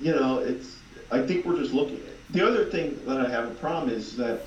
[0.00, 0.76] you know it's
[1.10, 4.42] I think we're just looking the other thing that I have a problem is that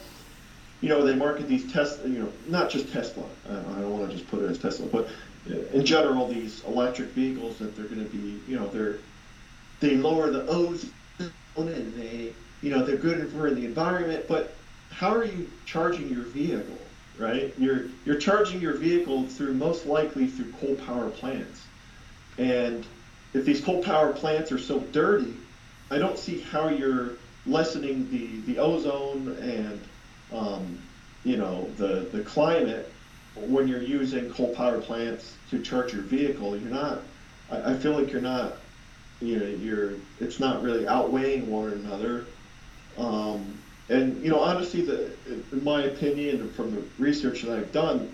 [0.82, 3.98] you know they market these Tesla you know not just Tesla I don't, I don't
[3.98, 5.10] want to just put it as Tesla but
[5.74, 8.98] in general these electric vehicles that they're going to be you know they're
[9.80, 10.92] they lower the ozone
[11.58, 14.56] and they you know they're good for the environment but
[14.92, 16.78] how are you charging your vehicle
[17.20, 17.54] right?
[17.60, 21.62] You're you're charging your vehicle through most likely through coal power plants,
[22.38, 22.86] and
[23.34, 25.34] if these coal power plants are so dirty,
[25.92, 27.12] I don't see how you're
[27.46, 29.80] lessening the the ozone and
[30.34, 30.80] um,
[31.24, 32.92] you know the the climate
[33.48, 36.58] when you're using coal power plants to charge your vehicle.
[36.58, 37.02] You're not.
[37.52, 38.58] I, I feel like you're not.
[39.22, 39.94] You know, you're.
[40.20, 42.26] It's not really outweighing one another.
[42.98, 43.58] Um,
[43.90, 48.14] and you know, honestly, the in my opinion, from the research that I've done,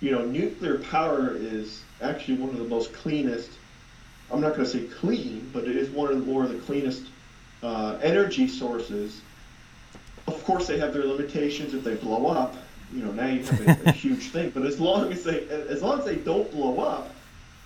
[0.00, 3.50] you know, nuclear power is actually one of the most cleanest.
[4.30, 6.58] I'm not going to say clean, but it is one of the more of the
[6.58, 7.04] cleanest
[7.62, 9.20] uh, energy sources.
[10.26, 12.56] Of course, they have their limitations if they blow up.
[12.92, 14.50] You know, now you have a, a huge thing.
[14.50, 17.10] But as long as they, as long as they don't blow up,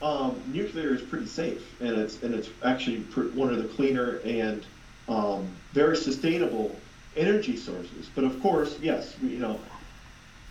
[0.02, 4.20] um, nuclear is pretty safe, and it's and it's actually pr- one of the cleaner
[4.24, 4.64] and
[5.08, 6.74] um, very sustainable
[7.16, 8.08] energy sources.
[8.14, 9.60] But of course, yes, we, you know,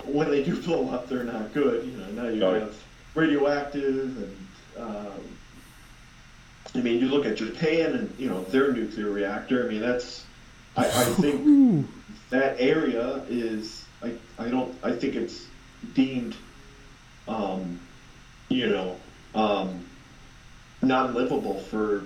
[0.05, 1.85] when they do blow up, they're not good.
[1.85, 2.59] You know, now you yeah.
[2.59, 2.75] have
[3.15, 4.47] radioactive and.
[4.77, 5.11] Um,
[6.75, 9.65] I mean, you look at Japan and you know their nuclear reactor.
[9.65, 10.25] I mean, that's.
[10.77, 11.89] I, I think
[12.29, 13.78] that area is.
[14.03, 14.75] I, I don't.
[14.83, 15.45] I think it's
[15.93, 16.35] deemed.
[17.27, 17.79] Um,
[18.49, 18.95] you know,
[19.35, 19.85] um,
[20.81, 22.03] not livable for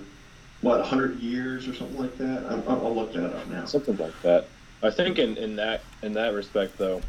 [0.62, 2.46] what 100 years or something like that.
[2.50, 3.66] I'm, I'll I'll look that up now.
[3.66, 4.48] something like that.
[4.82, 7.02] I think in, in that in that respect, though,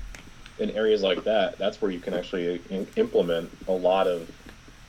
[0.59, 4.31] in areas like that, that's where you can actually in, implement a lot of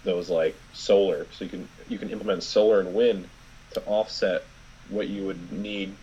[0.04, 1.26] those like solar.
[1.32, 3.28] So you can you can implement solar and wind
[3.74, 4.44] to offset
[4.90, 5.96] what you would need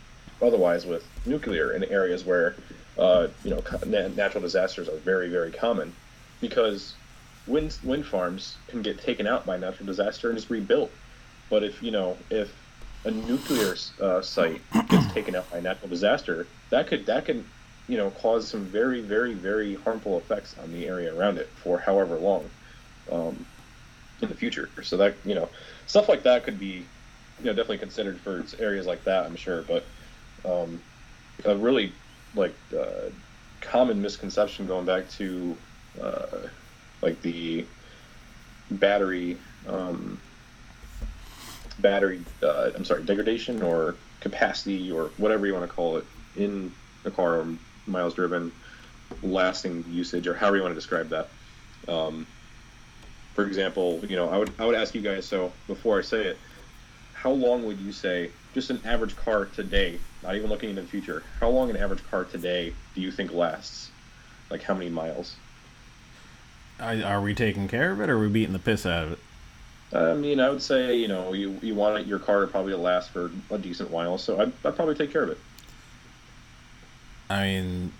[0.43, 2.57] otherwise with nuclear in areas where
[2.99, 3.62] uh, you know
[4.14, 5.93] natural disasters are very very common
[6.40, 6.95] because
[7.47, 10.90] wind wind farms can get taken out by natural disaster and just rebuilt.
[11.51, 12.53] But if you know if
[13.05, 17.45] a nuclear uh, site gets taken out by natural disaster, that could that could
[17.88, 21.78] you know cause some very very very harmful effects on the area around it for
[21.78, 22.49] however long
[23.11, 23.45] um,
[24.20, 24.68] in the future.
[24.82, 25.49] So that you know
[25.86, 26.84] stuff like that could be
[27.38, 29.24] you know definitely considered for areas like that.
[29.24, 29.84] I'm sure, but
[30.45, 30.80] um,
[31.45, 31.93] a really
[32.34, 33.10] like uh,
[33.60, 35.56] common misconception going back to
[36.00, 36.48] uh,
[37.00, 37.64] like the
[38.70, 39.36] battery
[39.68, 40.20] um,
[41.80, 46.04] battery uh, I'm sorry degradation or capacity or whatever you want to call it
[46.36, 46.72] in
[47.04, 47.46] a car or
[47.86, 48.52] miles driven
[49.22, 51.28] lasting usage or however you want to describe that.
[51.88, 52.26] Um,
[53.34, 56.26] for example you know I would I would ask you guys so before I say
[56.26, 56.38] it
[57.14, 60.88] how long would you say just an average car today not even looking into the
[60.88, 63.90] future how long an average car today do you think lasts
[64.50, 65.36] like how many miles
[66.82, 69.12] I, are we taking care of it or are we beating the piss out of
[69.12, 69.18] it?
[69.92, 72.46] Um, I mean, I would say you know you, you want it, your car to
[72.46, 75.38] probably last for a decent while, so I'd, I'd probably take care of it.
[77.30, 77.92] I mean,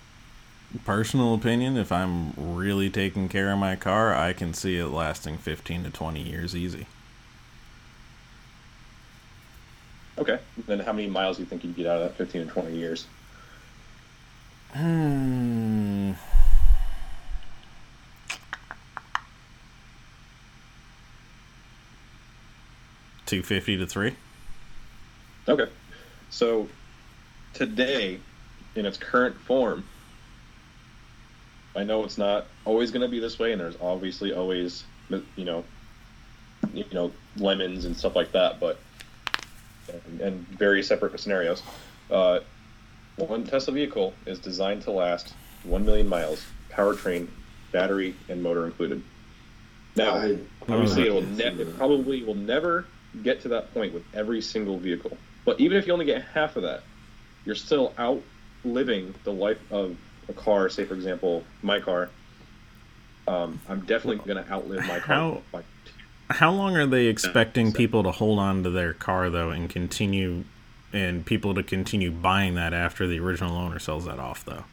[0.85, 5.39] personal opinion, if I'm really taking care of my car, I can see it lasting
[5.39, 6.87] 15 to 20 years easy.
[10.19, 12.53] Okay, then how many miles do you think you'd get out of that 15 to
[12.53, 13.07] 20 years?
[14.73, 16.13] Hmm.
[23.27, 24.15] Two fifty to three.
[25.49, 25.67] Okay,
[26.29, 26.69] so
[27.55, 28.21] today,
[28.75, 29.85] in its current form,
[31.75, 35.45] I know it's not always going to be this way, and there's obviously always you
[35.45, 35.65] know,
[36.75, 38.79] you know lemons and stuff like that, but
[39.89, 41.63] and, and very separate scenarios.
[42.11, 42.41] Uh,
[43.17, 45.35] one Tesla vehicle is designed to last
[45.65, 47.29] 1 million miles, powertrain,
[47.73, 49.03] battery, and motor included.
[49.97, 50.39] Now, I-
[50.69, 52.87] obviously, it will ne- it probably will never
[53.23, 55.17] get to that point with every single vehicle.
[55.45, 56.83] But even if you only get half of that,
[57.45, 59.97] you're still outliving the life of
[60.29, 60.69] a car.
[60.71, 62.09] Say, for example, my car.
[63.29, 65.17] Um, I'm definitely going to outlive my car.
[65.17, 65.63] How- by
[66.33, 69.69] How long are they expecting so- people to hold on to their car though, and
[69.69, 70.45] continue,
[70.93, 74.65] and people to continue buying that after the original owner sells that off though?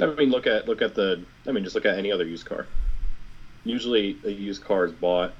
[0.00, 1.24] I mean, look at look at the.
[1.46, 2.66] I mean, just look at any other used car.
[3.64, 5.34] Usually, a used car is bought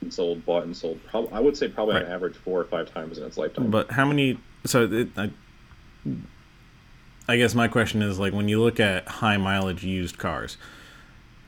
[0.00, 1.04] and sold, bought and sold.
[1.06, 3.70] Prob- I would say probably on average four or five times in its lifetime.
[3.70, 4.38] But how many?
[4.64, 5.30] So it, I,
[7.28, 10.56] I guess my question is like when you look at high mileage used cars,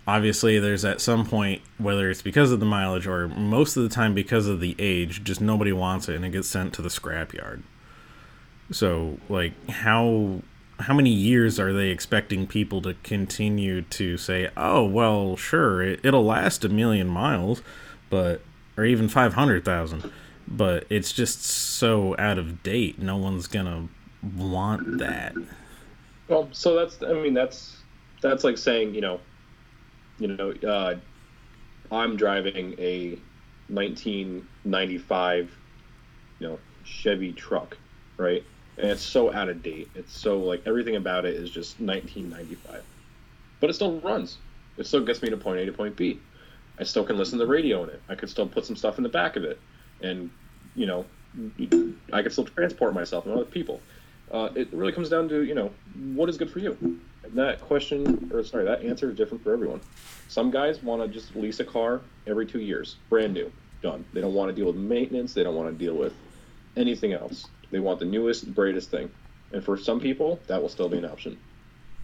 [0.07, 3.89] obviously there's at some point whether it's because of the mileage or most of the
[3.89, 6.89] time because of the age, just nobody wants it and it gets sent to the
[6.89, 7.63] scrapyard.
[8.71, 10.43] So like how
[10.79, 16.01] how many years are they expecting people to continue to say, "Oh, well, sure, it,
[16.03, 17.63] it'll last a million miles,"
[18.11, 18.43] but
[18.77, 20.13] or even 500,000,
[20.47, 23.01] but it's just so out of date.
[23.01, 23.89] No one's to
[24.37, 25.35] want that.
[26.29, 27.79] Well, so that's I mean that's
[28.21, 29.21] that's like saying you know,
[30.19, 30.97] you know, uh,
[31.91, 33.19] I'm driving a
[33.69, 35.51] 1995,
[36.39, 37.77] you know, Chevy truck,
[38.17, 38.43] right?
[38.79, 39.89] And it's so out of date.
[39.95, 42.83] It's so like everything about it is just 1995,
[43.61, 44.39] but it still runs.
[44.77, 46.19] It still gets me to point A to point B.
[46.79, 48.03] I still can listen to the radio in it.
[48.09, 49.59] I could still put some stuff in the back of it,
[50.03, 50.31] and
[50.75, 51.07] you know,
[52.13, 53.81] I could still transport myself and other people.
[54.31, 55.71] Uh, it really comes down to you know
[56.15, 57.01] what is good for you.
[57.35, 59.81] That question, or sorry, that answer is different for everyone.
[60.29, 64.05] Some guys want to just lease a car every two years, brand new, done.
[64.13, 65.35] They don't want to deal with maintenance.
[65.35, 66.15] They don't want to deal with
[66.77, 67.49] anything else.
[67.71, 69.11] They want the newest, greatest thing.
[69.53, 71.39] And for some people, that will still be an option.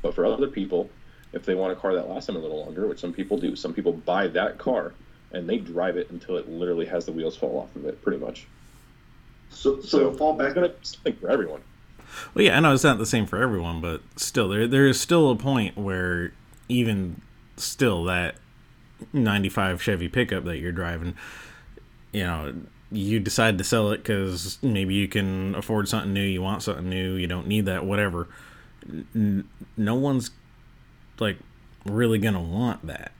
[0.03, 0.91] But for other people,
[1.33, 3.57] if they want a car that lasts them a little longer, which some people do,
[3.57, 4.93] some people buy that car
[5.33, 8.19] and they drive it until it literally has the wheels fall off of it, pretty
[8.19, 8.47] much.
[9.49, 11.61] So, so, So fall back it's gonna be something for everyone.
[12.35, 15.01] Well, yeah, I know it's not the same for everyone, but still, there there is
[15.01, 16.33] still a point where
[16.69, 17.21] even
[17.57, 18.37] still that
[19.13, 21.15] '95 Chevy pickup that you're driving,
[22.13, 22.55] you know,
[22.91, 26.89] you decide to sell it because maybe you can afford something new, you want something
[26.89, 28.29] new, you don't need that, whatever.
[29.15, 30.31] N- no one's
[31.19, 31.39] like
[31.87, 33.13] really gonna want that.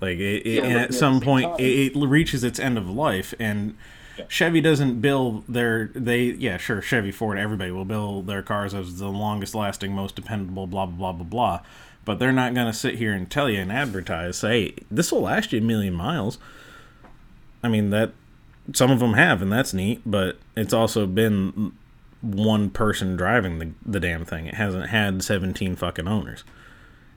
[0.00, 3.76] Like it, it, Yeah, at some point, it reaches its end of life, and
[4.20, 4.26] Yeah.
[4.28, 8.98] Chevy doesn't build their they yeah sure Chevy Ford everybody will build their cars as
[8.98, 11.60] the longest lasting most dependable blah blah blah blah blah
[12.04, 15.22] but they're not going to sit here and tell you and advertise say this will
[15.22, 16.38] last you a million miles
[17.62, 18.12] I mean that
[18.72, 21.72] some of them have and that's neat but it's also been
[22.20, 26.44] one person driving the the damn thing it hasn't had 17 fucking owners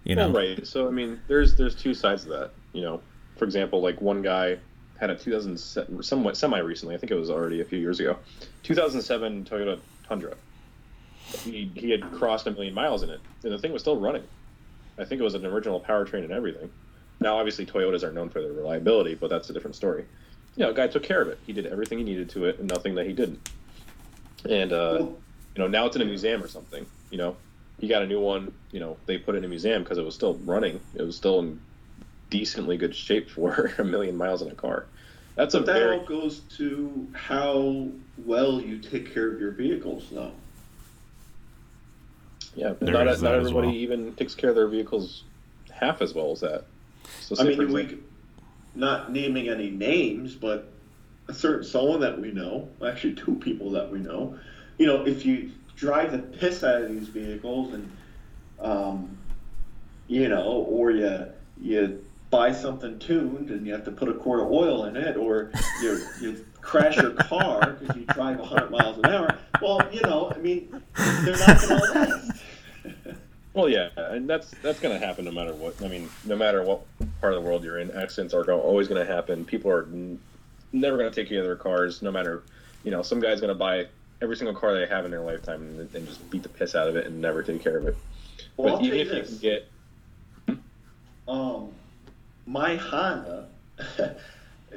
[0.04, 0.68] you know Well, right.
[0.68, 2.52] So I mean, there's there's two sides to that.
[2.74, 3.02] You know,
[3.38, 4.58] for example, like one guy
[5.04, 6.96] had a 2007, somewhat semi recently.
[6.96, 8.18] I think it was already a few years ago.
[8.64, 9.78] 2007 Toyota
[10.08, 10.36] Tundra.
[11.44, 14.24] He he had crossed a million miles in it, and the thing was still running.
[14.98, 16.70] I think it was an original powertrain and everything.
[17.20, 20.06] Now, obviously, Toyotas are known for their reliability, but that's a different story.
[20.56, 21.40] You know, a guy took care of it.
[21.46, 23.50] He did everything he needed to it, and nothing that he didn't.
[24.50, 25.18] And uh, you
[25.58, 26.86] know, now it's in a museum or something.
[27.10, 27.36] You know,
[27.80, 28.54] he got a new one.
[28.72, 30.80] You know, they put it in a museum because it was still running.
[30.96, 31.60] It was still in
[32.30, 34.88] decently good shape for a million miles in a car.
[35.36, 37.88] That's a But that very all goes to how
[38.26, 40.32] well you take care of your vehicles, though.
[42.56, 42.74] yeah.
[42.80, 43.76] There not not everybody well.
[43.76, 45.24] even takes care of their vehicles
[45.72, 46.66] half as well as that.
[47.20, 47.98] So, I mean, for we
[48.76, 50.72] not naming any names, but
[51.28, 54.38] a certain someone that we know, actually two people that we know,
[54.78, 57.92] you know, if you drive the piss out of these vehicles and,
[58.60, 59.18] um,
[60.08, 61.26] you know, or you
[61.62, 62.04] you
[62.34, 65.52] buy something tuned and you have to put a quart of oil in it, or
[65.82, 69.38] you you crash your car because you drive 100 miles an hour.
[69.62, 72.42] Well, you know, I mean, they're not going to last.
[73.54, 75.80] Well, yeah, and that's that's going to happen no matter what.
[75.84, 76.82] I mean, no matter what
[77.22, 79.46] part of the world you're in, accidents are go- always going to happen.
[79.46, 80.20] People are n-
[80.72, 82.42] never going to take care of their cars, no matter.
[82.84, 83.86] You know, some guy's going to buy
[84.24, 86.88] every single car they have in their lifetime and, and just beat the piss out
[86.88, 87.96] of it and never take care of it.
[88.58, 89.70] Well, but I'll even if you you can get
[91.28, 91.70] um,
[92.46, 93.48] my Honda,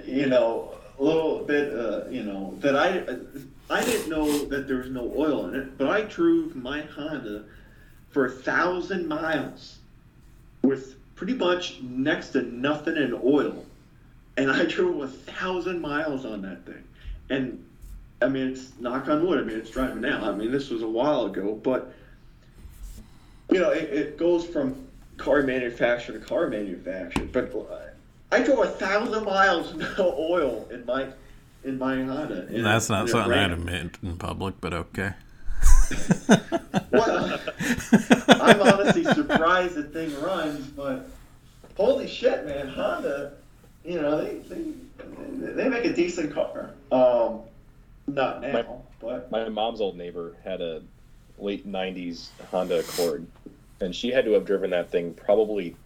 [0.06, 4.78] you know, a little bit, uh, you know, that I, I didn't know that there
[4.78, 7.44] was no oil in it, but I drove my Honda
[8.10, 9.78] for a thousand miles
[10.62, 13.64] with pretty much next to nothing in oil,
[14.36, 16.84] and I drove a thousand miles on that thing,
[17.30, 17.62] and
[18.22, 19.38] I mean, it's knock on wood.
[19.38, 20.30] I mean, it's driving now.
[20.30, 21.92] I mean, this was a while ago, but
[23.50, 24.85] you know, it, it goes from
[25.16, 27.24] car manufacturer to car manufacturer.
[27.32, 27.52] But
[28.32, 31.08] I drove a thousand miles no oil in my
[31.64, 32.46] in my Honda.
[32.48, 35.14] and that's it- not something I'd admit in public but okay
[36.90, 37.38] Well,
[38.28, 41.08] I'm honestly surprised the thing runs, but
[41.76, 43.32] holy shit, man, Honda,
[43.84, 44.64] you know, they they,
[45.52, 46.70] they make a decent car.
[46.92, 47.40] Um,
[48.06, 48.64] not now, My-
[49.00, 50.82] but my mom's old neighbor had a
[51.38, 53.26] late 90s Honda Accord,
[53.80, 55.76] and she had to have driven that thing probably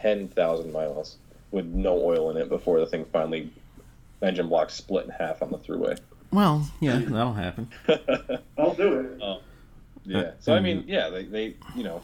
[0.00, 1.16] 10,000 miles
[1.50, 3.50] with no oil in it before the thing finally
[4.22, 5.98] engine block split in half on the throughway.
[6.30, 7.68] well yeah that'll happen
[8.58, 9.42] I'll do it.
[10.04, 10.30] yeah.
[10.40, 12.00] So I mean, yeah, they, they you know,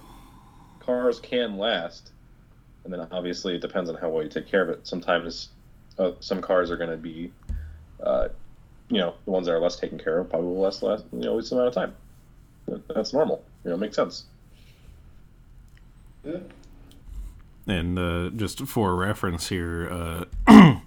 [0.81, 2.10] cars can last,
[2.85, 4.86] and then obviously it depends on how well you take care of it.
[4.86, 5.48] Sometimes
[5.98, 7.32] uh, some cars are going to be,
[8.02, 8.28] uh,
[8.89, 11.20] you know, the ones that are less taken care of probably will last last you
[11.20, 11.94] know least amount of time.
[12.94, 13.44] That's normal.
[13.65, 14.24] You know, makes sense.
[16.24, 16.38] Yeah.
[17.66, 20.78] And uh, just for reference here, uh, uh,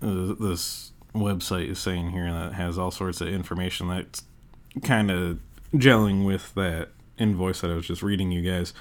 [0.00, 4.24] this website is saying here that has all sorts of information that's
[4.82, 5.38] kind of
[5.74, 8.74] gelling with that invoice that I was just reading you guys.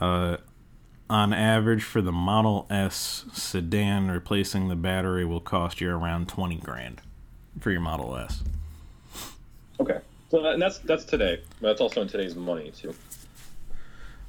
[0.00, 0.36] Uh,
[1.08, 6.56] on average, for the Model S sedan, replacing the battery will cost you around twenty
[6.56, 7.00] grand
[7.60, 8.42] for your Model S.
[9.78, 9.98] Okay.
[10.30, 11.42] So that, that's that's today.
[11.60, 12.94] That's also in today's money too.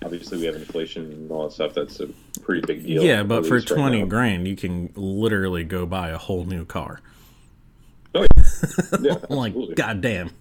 [0.04, 1.74] Obviously, we have inflation and all that stuff.
[1.74, 2.08] That's a
[2.42, 3.04] pretty big deal.
[3.04, 6.66] Yeah, but for least right twenty grand, you can literally go buy a whole new
[6.66, 7.02] car.
[8.16, 8.44] Oh, yeah.
[9.02, 9.76] yeah, Like, absolutely.
[9.76, 10.32] goddamn.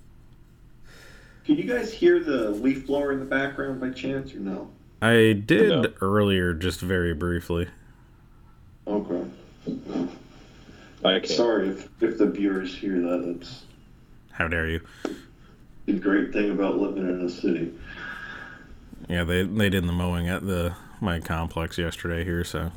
[1.45, 4.71] Can you guys hear the leaf blower in the background by chance or no?
[5.03, 5.85] I did No.
[6.01, 7.69] earlier, just very briefly.
[8.87, 9.23] Okay.
[11.05, 11.29] I can't.
[11.29, 13.35] Sorry if, if the viewers hear that.
[13.39, 13.65] That's
[14.33, 14.81] How dare you?
[15.87, 17.73] the great thing about living in a city.
[19.09, 22.73] Yeah, they they did the mowing at the my complex yesterday here, so.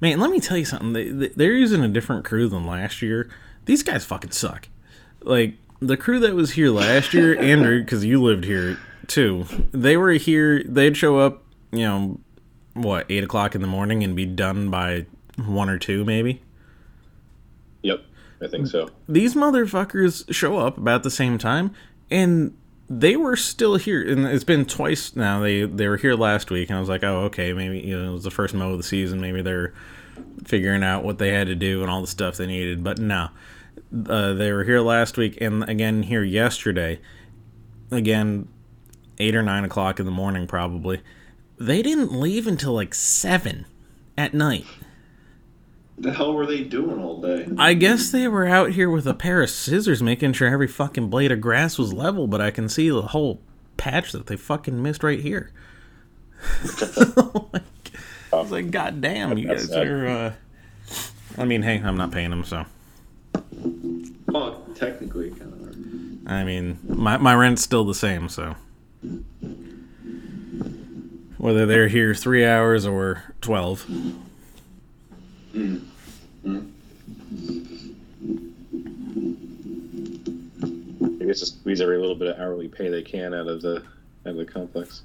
[0.00, 0.92] Man, let me tell you something.
[0.94, 3.30] They, they, they're using a different crew than last year.
[3.66, 4.68] These guys fucking suck.
[5.22, 9.46] Like the crew that was here last year, Andrew, because you lived here too.
[9.70, 10.64] They were here.
[10.64, 12.20] They'd show up, you know,
[12.74, 15.06] what eight o'clock in the morning and be done by
[15.36, 16.42] one or two, maybe.
[17.82, 18.04] Yep,
[18.40, 18.90] I think so.
[19.08, 21.74] these motherfuckers show up about the same time
[22.10, 22.56] and
[22.98, 25.40] they were still here and it's been twice now.
[25.40, 28.10] They they were here last week and i was like oh okay maybe you know
[28.10, 29.20] it was the first mow of the season.
[29.20, 29.72] Maybe they're
[30.44, 32.84] figuring out what they had to do and all the stuff they needed.
[32.84, 33.28] But no
[34.08, 37.00] uh, they were here last week and again here yesterday.
[37.90, 38.48] Again
[39.18, 41.00] eight or nine o'clock in the morning probably.
[41.58, 43.66] They didn't leave until like seven
[44.18, 44.66] at night
[45.98, 47.46] The hell were they doing all day?
[47.58, 51.08] I guess they were out here with a pair of scissors making sure every fucking
[51.08, 53.40] blade of grass was level, but I can see the whole
[53.76, 55.52] patch that they fucking missed right here.
[57.52, 57.62] like,
[58.32, 59.86] I was like, God damn, you guys sad.
[59.86, 60.06] are.
[60.06, 60.32] Uh...
[61.38, 62.64] I mean, hey, I'm not paying them, so.
[64.26, 66.30] Well, technically, kind of.
[66.30, 68.54] I mean, my, my rent's still the same, so.
[71.38, 73.34] Whether they're here three hours or
[75.52, 75.82] 12.
[81.20, 83.76] I guess just squeeze every little bit of hourly pay they can out of the
[84.26, 85.02] out of the complex.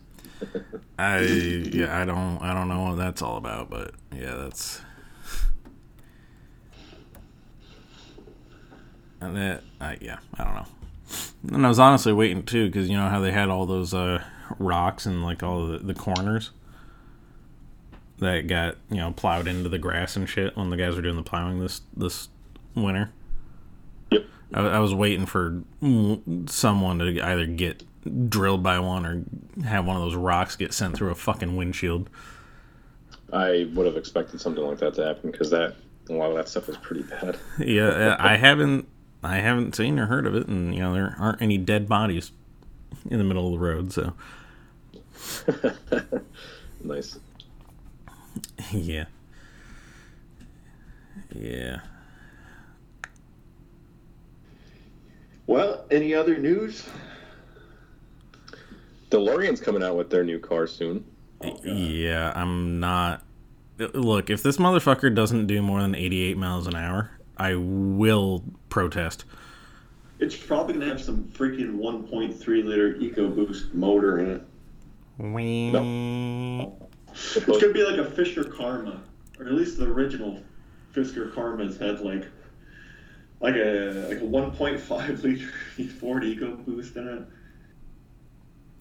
[1.00, 4.82] I yeah, I don't I don't know what that's all about, but yeah, that's
[9.22, 10.68] and that I yeah, I don't know.
[11.54, 14.24] And I was honestly waiting too because you know how they had all those uh,
[14.60, 16.52] rocks and like all the, the corners
[18.20, 21.16] that got you know plowed into the grass and shit when the guys were doing
[21.16, 22.30] the plowing this this
[22.76, 23.12] winter.
[24.12, 24.26] Yep.
[24.54, 25.64] I, I was waiting for
[26.48, 27.84] someone to either get
[28.30, 29.24] drilled by one or
[29.66, 32.10] have one of those rocks get sent through a fucking windshield.
[33.34, 35.76] I would have expected something like that to happen because that
[36.10, 37.38] a lot of that stuff is pretty bad.
[37.60, 38.88] Yeah, I haven't
[39.24, 42.32] I haven't seen or heard of it, and you know there aren't any dead bodies
[43.10, 43.92] in the middle of the road.
[43.92, 44.14] So
[46.84, 47.20] nice.
[48.72, 49.06] Yeah,
[51.36, 51.80] yeah.
[55.46, 56.88] Well, any other news?
[59.10, 61.06] DeLorean's coming out with their new car soon.
[61.64, 63.24] Yeah, I'm not.
[63.78, 69.24] Look, if this motherfucker doesn't do more than 88 miles an hour, I will protest.
[70.20, 74.42] It's probably gonna have some freaking 1.3 liter EcoBoost motor in it.
[77.36, 79.02] It's gonna be like a Fisker Karma,
[79.40, 80.42] or at least the original
[80.94, 82.26] Fisker Karmas had like
[83.40, 85.48] like a like a 1.5 liter
[86.00, 87.24] Ford EcoBoost in it.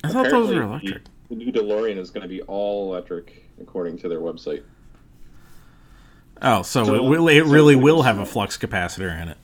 [0.04, 1.04] I thought those were electric.
[1.04, 4.62] The, the new DeLorean is going to be all electric, according to their website.
[6.42, 9.38] Oh, so, So- it, will, it really it's will have a flux capacitor in it.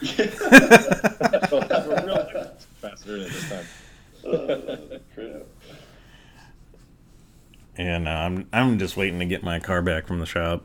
[1.50, 3.64] They'll have a real faster in it this time.
[4.28, 4.97] Uh, crap.
[7.78, 10.64] And uh, I'm I'm just waiting to get my car back from the shop.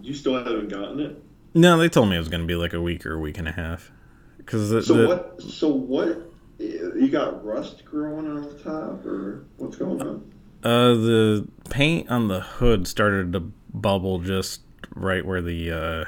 [0.00, 1.22] You still haven't gotten it.
[1.54, 3.36] No, they told me it was going to be like a week or a week
[3.38, 3.90] and a half.
[4.38, 5.42] Because the, So the- what?
[5.42, 6.30] So what?
[6.58, 10.32] You got rust growing on the top, or what's going on?
[10.62, 13.40] Uh, the paint on the hood started to
[13.72, 14.62] bubble just
[14.94, 16.04] right where the uh,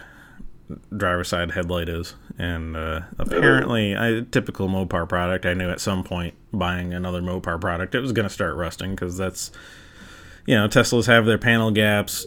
[0.97, 5.45] driver's side headlight is, and uh, apparently, I, typical Mopar product.
[5.47, 8.93] I knew at some point buying another Mopar product, it was going to start rusting
[8.93, 9.51] because that's,
[10.47, 12.27] you know, Teslas have their panel gaps.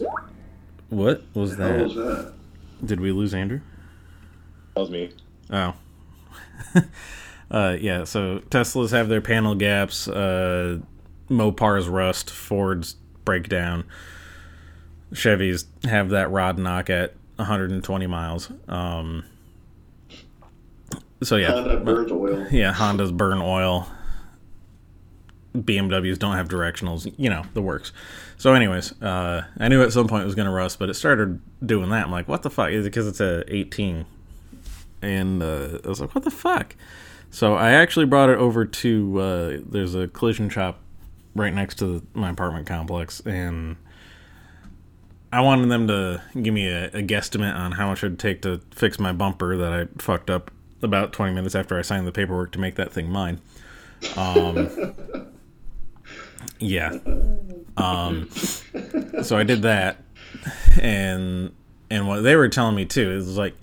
[0.88, 2.04] What was How was that?
[2.04, 2.32] that?
[2.86, 3.60] Did we lose Andrew?
[4.74, 5.10] That was me.
[5.50, 5.74] Oh.
[7.50, 10.78] uh, yeah, so Teslas have their panel gaps, uh,
[11.28, 13.84] Mopars rust, Fords breakdown.
[15.12, 18.50] Chevys have that rod knock at 120 miles.
[18.68, 19.24] Um,
[21.22, 22.46] so yeah, Honda burns oil.
[22.50, 23.88] yeah, Hondas burn oil.
[25.56, 27.92] BMWs don't have directionals, you know, the works.
[28.36, 30.94] So, anyways, uh, I knew at some point it was going to rust, but it
[30.94, 32.06] started doing that.
[32.06, 32.70] I'm like, what the fuck?
[32.70, 34.06] Is it because it's a 18?
[35.02, 36.76] And uh, I was like, what the fuck?
[37.30, 40.80] So I actually brought it over to uh, there's a collision shop
[41.34, 43.76] right next to my apartment complex, and
[45.32, 48.42] I wanted them to give me a, a guesstimate on how much it would take
[48.42, 50.50] to fix my bumper that I fucked up
[50.82, 53.40] about 20 minutes after I signed the paperwork to make that thing mine.
[54.16, 54.68] Um,
[56.58, 56.98] yeah.
[57.76, 58.28] Um,
[59.22, 59.98] so I did that,
[60.80, 61.52] and
[61.90, 63.54] and what they were telling me too is like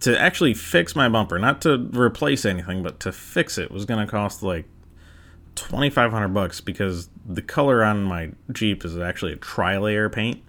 [0.00, 4.04] to actually fix my bumper, not to replace anything, but to fix it was going
[4.04, 4.66] to cost like
[5.54, 10.08] twenty five hundred bucks because the color on my Jeep is actually a tri layer
[10.08, 10.42] paint,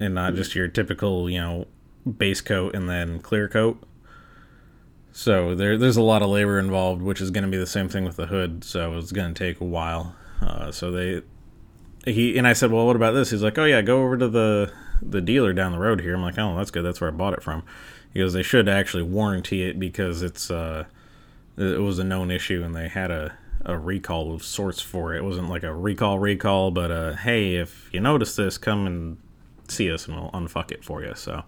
[0.00, 1.66] and not just your typical you know
[2.18, 3.82] base coat and then clear coat.
[5.12, 7.88] So there, there's a lot of labor involved, which is going to be the same
[7.88, 8.64] thing with the hood.
[8.64, 10.16] So it's going to take a while.
[10.40, 11.22] Uh, so they,
[12.04, 13.30] he and I said, well, what about this?
[13.30, 16.14] He's like, oh yeah, go over to the the dealer down the road here.
[16.14, 16.84] I'm like, oh, that's good.
[16.84, 17.62] That's where I bought it from.
[18.12, 20.84] He goes, they should actually warranty it because it's uh,
[21.56, 25.18] it was a known issue and they had a a recall of sorts for it.
[25.18, 29.18] It wasn't like a recall recall, but uh, hey, if you notice this, come and
[29.68, 31.14] see us and we'll unfuck it for you.
[31.14, 31.44] So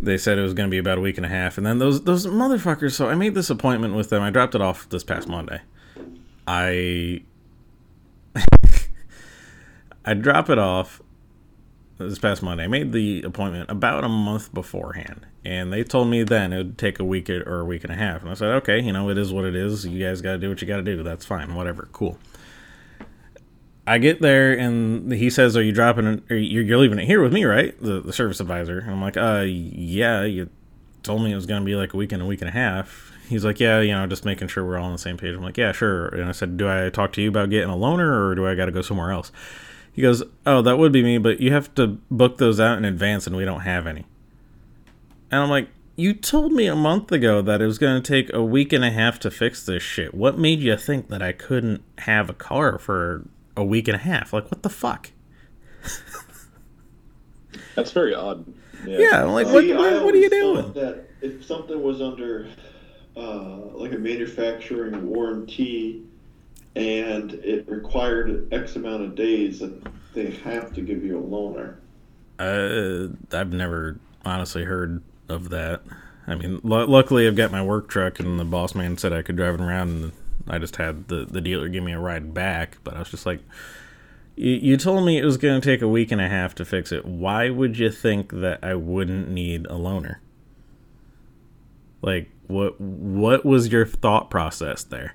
[0.00, 1.78] they said it was going to be about a week and a half, and then
[1.78, 2.92] those those motherfuckers.
[2.92, 4.22] So I made this appointment with them.
[4.22, 5.60] I dropped it off this past Monday.
[6.46, 7.22] I
[10.04, 11.00] I drop it off
[11.98, 12.64] this past Monday.
[12.64, 16.78] I made the appointment about a month beforehand, and they told me then it would
[16.78, 18.20] take a week or a week and a half.
[18.20, 19.86] And I said, okay, you know, it is what it is.
[19.86, 21.02] You guys got to do what you got to do.
[21.02, 21.54] That's fine.
[21.54, 21.88] Whatever.
[21.92, 22.18] Cool.
[23.86, 26.06] I get there and he says, "Are you dropping?
[26.06, 28.80] It, or you're leaving it here with me, right?" The the service advisor.
[28.80, 30.24] And I'm like, "Uh, yeah.
[30.24, 30.48] You
[31.02, 33.12] told me it was gonna be like a week and a week and a half."
[33.28, 35.42] He's like, "Yeah, you know, just making sure we're all on the same page." I'm
[35.42, 38.28] like, "Yeah, sure." And I said, "Do I talk to you about getting a loaner,
[38.28, 39.30] or do I got to go somewhere else?"
[39.92, 42.84] He goes, "Oh, that would be me, but you have to book those out in
[42.84, 44.04] advance, and we don't have any."
[45.30, 48.32] And I'm like, "You told me a month ago that it was going to take
[48.32, 50.12] a week and a half to fix this shit.
[50.12, 53.24] What made you think that I couldn't have a car for
[53.56, 54.32] a week and a half.
[54.32, 55.10] Like, what the fuck?
[57.74, 58.44] That's very odd.
[58.86, 60.72] Yeah, yeah like, what, what, what, are you doing?
[60.72, 62.48] That if something was under
[63.16, 66.02] uh, like a manufacturing warranty
[66.74, 69.82] and it required X amount of days, that
[70.14, 71.76] they have to give you a loaner.
[72.38, 75.82] Uh, I've never honestly heard of that.
[76.26, 79.22] I mean, l- luckily I've got my work truck, and the boss man said I
[79.22, 80.12] could drive it around and
[80.48, 83.26] I just had the, the dealer give me a ride back, but I was just
[83.26, 83.40] like,
[84.36, 86.92] you told me it was going to take a week and a half to fix
[86.92, 87.06] it.
[87.06, 90.16] Why would you think that I wouldn't need a loaner?
[92.02, 95.14] Like, what what was your thought process there?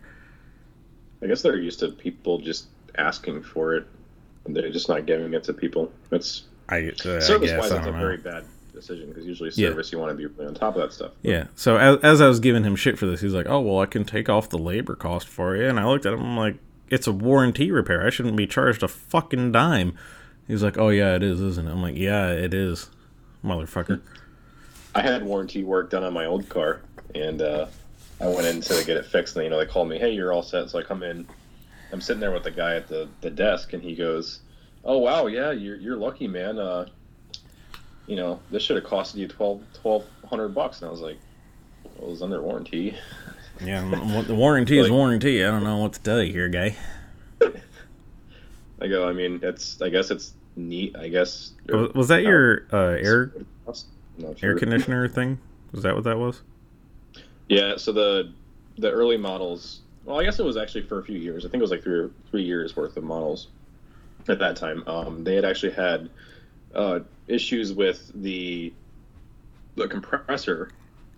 [1.21, 2.67] I guess they're used to people just
[2.97, 3.85] asking for it,
[4.45, 5.91] and they're just not giving it to people.
[6.11, 8.45] It's I uh, service wise, it's a very bad
[8.81, 9.97] decision because usually service yeah.
[9.97, 11.11] you want to be really on top of that stuff.
[11.21, 11.45] Yeah.
[11.55, 13.85] So as, as I was giving him shit for this, he's like, "Oh well, I
[13.85, 16.57] can take off the labor cost for you," and I looked at him I'm like,
[16.89, 18.05] "It's a warranty repair.
[18.05, 19.97] I shouldn't be charged a fucking dime."
[20.47, 22.89] He's like, "Oh yeah, it is, isn't it?" I'm like, "Yeah, it is,
[23.43, 24.01] motherfucker."
[24.95, 26.81] I had warranty work done on my old car,
[27.15, 27.67] and uh,
[28.19, 29.35] I went in to get it fixed.
[29.35, 31.27] And you know, they called me, "Hey, you're all set." So I come in.
[31.93, 34.39] I'm sitting there with the guy at the, the desk, and he goes,
[34.83, 36.57] "Oh wow, yeah, you're you're lucky, man.
[36.57, 36.87] Uh,
[38.07, 40.81] you know, this should have costed you 12, 1200 bucks.
[40.81, 41.17] And I was like,
[41.83, 42.95] well, it was under warranty.
[43.63, 43.81] Yeah,
[44.25, 45.45] the warranty like, is warranty.
[45.45, 46.75] I don't know what to tell you here, guy.
[48.81, 51.51] I go, I mean, it's, I guess it's neat, I guess.
[51.69, 53.31] Was, was that your uh, air,
[53.71, 54.35] sure.
[54.41, 55.37] air conditioner thing?
[55.73, 56.41] Was that what that was?
[57.49, 58.31] Yeah, so the,
[58.79, 61.45] the early models, well, I guess it was actually for a few years.
[61.45, 63.49] I think it was like three, three years worth of models
[64.27, 64.83] at that time.
[64.87, 66.09] Um, they had actually had
[66.73, 66.99] uh,
[67.31, 68.73] issues with the
[69.75, 70.71] the compressor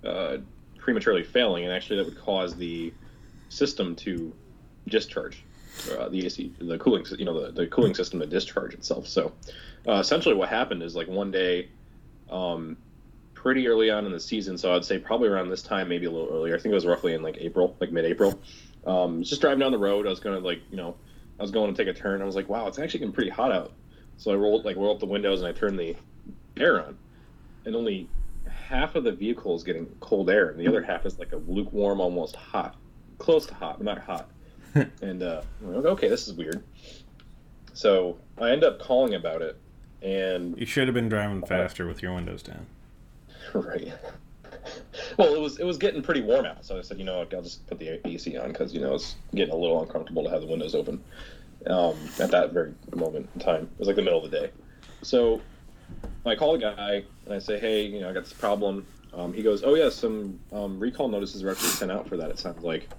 [0.05, 0.37] uh,
[0.77, 2.93] prematurely failing, and actually that would cause the
[3.49, 4.33] system to
[4.87, 5.43] discharge.
[5.97, 9.07] Uh, the AC, the cooling, you know, the, the cooling system to discharge itself.
[9.07, 9.31] So,
[9.87, 11.69] uh, essentially, what happened is like one day,
[12.29, 12.77] um,
[13.33, 14.57] pretty early on in the season.
[14.57, 16.55] So I'd say probably around this time, maybe a little earlier.
[16.55, 18.39] I think it was roughly in like April, like mid-April.
[18.85, 20.95] Um, just driving down the road, I was gonna like, you know,
[21.39, 22.21] I was going to take a turn.
[22.21, 23.73] I was like, wow, it's actually getting pretty hot out.
[24.17, 25.95] So I rolled like rolled up the windows and I turned the
[26.57, 26.97] air on,
[27.65, 28.07] and only
[28.47, 31.37] half of the vehicle is getting cold air, and the other half is like a
[31.37, 32.75] lukewarm, almost hot,
[33.17, 34.29] close to hot, but not hot.
[35.01, 36.63] and uh, like, okay, this is weird.
[37.73, 39.57] So I end up calling about it,
[40.01, 42.65] and you should have been driving faster with your windows down.
[43.53, 43.91] Right.
[45.17, 47.41] Well, it was it was getting pretty warm out, so I said, you know, I'll
[47.41, 50.41] just put the AC on because you know it's getting a little uncomfortable to have
[50.41, 51.03] the windows open.
[51.67, 54.51] Um, at that very moment in time, it was like the middle of the day.
[55.01, 55.41] So
[56.25, 58.85] I call the guy and I say, hey, you know, I got this problem.
[59.13, 62.29] Um, he goes, oh yeah, some um, recall notices were actually sent out for that.
[62.29, 62.89] It sounds like.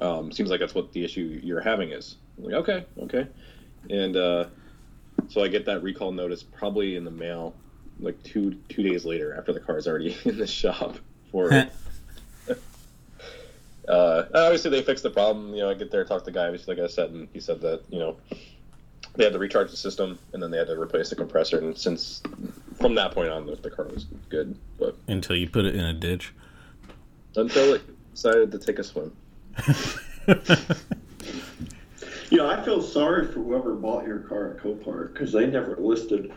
[0.00, 2.16] Um, seems like that's what the issue you're having is.
[2.36, 3.28] I'm like, okay, okay,
[3.88, 4.46] and uh,
[5.28, 7.54] so I get that recall notice probably in the mail,
[8.00, 10.96] like two two days later after the car is already in the shop
[11.30, 11.52] for.
[13.88, 15.54] uh, obviously, they fixed the problem.
[15.54, 17.60] You know, I get there, talk to the guy, like I said, and he said
[17.62, 18.16] that you know
[19.14, 21.58] they had to recharge the system and then they had to replace the compressor.
[21.58, 22.22] And since
[22.80, 24.56] from that point on, the, the car was good.
[24.78, 26.32] But Until you put it in a ditch.
[27.36, 27.82] until it
[28.14, 29.12] decided to take a swim.
[32.30, 35.76] You know, I feel sorry for whoever bought your car at Copart because they never
[35.76, 36.32] listed.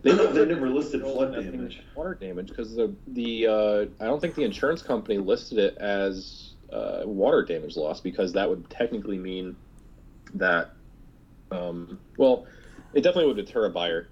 [0.00, 1.82] They, they never listed flood damage.
[1.94, 6.45] Water damage because the the uh, I don't think the insurance company listed it as
[6.72, 9.56] uh, water damage loss because that would technically mean
[10.34, 10.72] that
[11.50, 12.46] um, well,
[12.94, 14.08] it definitely would deter a buyer.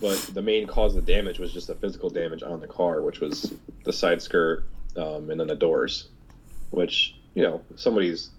[0.00, 3.02] But the main cause of the damage was just the physical damage on the car,
[3.02, 3.52] which was
[3.84, 4.64] the side skirt
[4.96, 6.08] um, and then the doors.
[6.70, 8.30] Which you know somebody's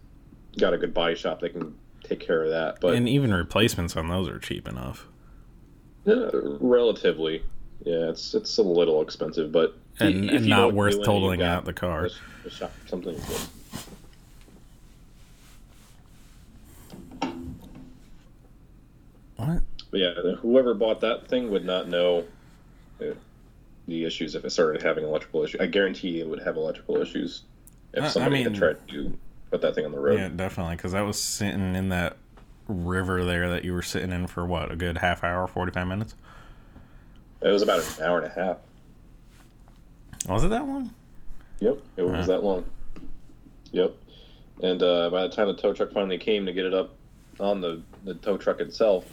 [0.58, 2.80] got a good body shop, they can take care of that.
[2.80, 5.08] But and even replacements on those are cheap enough.
[6.08, 7.44] uh, relatively,
[7.84, 12.06] yeah, it's it's a little expensive, but And, and not worth totaling out the car.
[12.06, 13.48] a- a shop, something good.
[19.36, 19.62] What?
[19.92, 22.26] But yeah, whoever bought that thing would not know
[23.02, 23.06] uh,
[23.88, 25.62] the issues if it started having electrical issues.
[25.62, 27.44] I guarantee it would have electrical issues
[27.94, 29.18] if I- I somebody had tried to
[29.50, 30.20] put that thing on the road.
[30.20, 30.76] Yeah, definitely.
[30.76, 32.18] Because I was sitting in that
[32.68, 36.16] river there that you were sitting in for what, a good half hour, 45 minutes?
[37.42, 38.58] It was about an hour and a half.
[40.28, 40.91] Was it that long?
[41.60, 42.26] Yep, it was Wow.
[42.36, 42.66] that long.
[43.72, 43.96] Yep,
[44.64, 46.96] and uh, by the time the tow truck finally came to get it up
[47.40, 49.06] on the, the tow truck itself,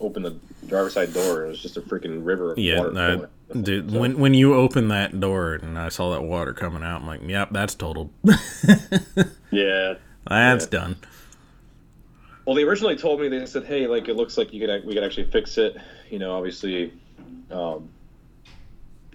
[0.00, 0.36] opened the
[0.66, 2.90] driver's side door, it was just a freaking river of Yeah, water.
[2.92, 3.64] flowing.
[3.64, 3.90] dude.
[3.90, 7.06] So- When when you opened that door and I saw that water coming out, I'm
[7.06, 8.10] like, yep, that's totaled.
[9.50, 9.94] yeah.
[10.28, 10.70] that's Yeah.
[10.70, 10.96] done.
[12.44, 14.94] Well, they originally told me they said, "Hey, like it looks like you could we
[14.94, 15.76] could actually fix it."
[16.10, 16.92] You know, obviously,
[17.50, 17.90] um,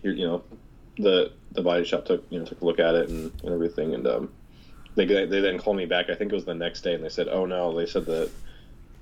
[0.03, 0.43] you know,
[0.97, 3.93] the the body shop took you know took a look at it and, and everything,
[3.93, 4.29] and um,
[4.95, 6.09] they they then called me back.
[6.09, 8.31] I think it was the next day, and they said, "Oh no," they said that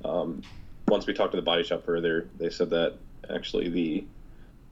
[0.05, 0.41] um,
[0.87, 2.95] once we talked to the body shop further, they said that
[3.29, 4.03] actually the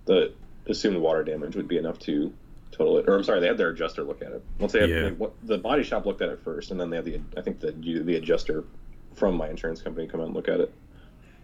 [0.06, 0.34] the
[0.68, 2.34] assumed water damage would be enough to
[2.72, 3.06] total it.
[3.08, 4.44] Or I'm sorry, they had their adjuster look at it.
[4.60, 5.02] Once they had Yeah.
[5.04, 7.42] they- what, the body shop looked at it first, and then they had the I
[7.42, 8.64] think the the adjuster
[9.16, 10.74] from my insurance company come out and look at it.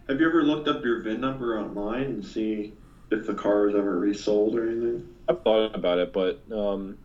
[0.08, 2.72] Have you ever looked up your VIN number online and see
[3.10, 5.06] if the car was ever resold or anything?
[5.28, 6.98] I've thought about it, but um,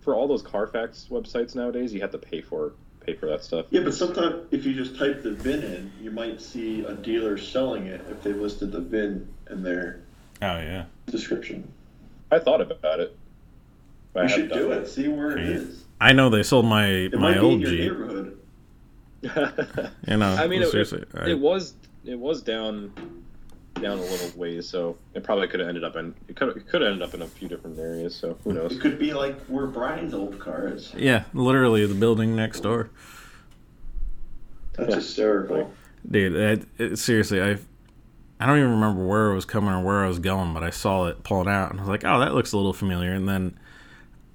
[0.00, 3.66] for all those Carfax websites nowadays, you have to pay for pay for that stuff.
[3.70, 7.36] Yeah, but sometimes if you just type the VIN in, you might see a dealer
[7.38, 10.00] selling it if they listed the VIN in their
[10.42, 10.84] Oh yeah.
[11.06, 11.70] description.
[12.30, 13.16] I thought about it.
[14.12, 14.86] but I You should do done it.
[14.88, 15.84] See where it is.
[16.00, 17.80] I know they sold my It my might old be in your Jeep.
[17.80, 18.38] neighborhood.
[19.22, 19.90] it.
[20.08, 21.74] You know, I mean, it- seriously, I- it was
[22.04, 22.92] it was down
[23.82, 26.68] down a little ways, so it probably could have ended up in it could it
[26.68, 28.14] could have ended up in a few different areas.
[28.14, 28.72] So who knows?
[28.72, 30.92] It could be like where Brian's old car is.
[30.96, 32.90] yeah, literally the building next door.
[34.74, 34.96] That's Yeah.
[34.96, 35.72] hysterical.
[36.08, 37.58] Dude, it, it, seriously, I
[38.40, 40.70] I don't even remember where I was coming or where I was going, but I
[40.70, 43.28] saw it pulling out, and I was like, "Oh, that looks a little familiar." And
[43.28, 43.58] then,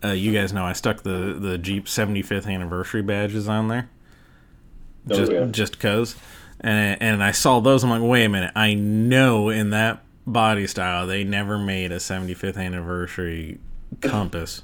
[0.04, 3.90] uh, you guys know, I stuck the the Jeep 75th anniversary badges on there,
[5.10, 5.46] Oh, just yeah.
[5.46, 6.16] just cause,
[6.64, 7.84] and and I saw those.
[7.84, 11.98] I'm like, wait a minute, I know in that body style they never made a
[11.98, 13.60] 75th anniversary
[14.02, 14.64] Compass.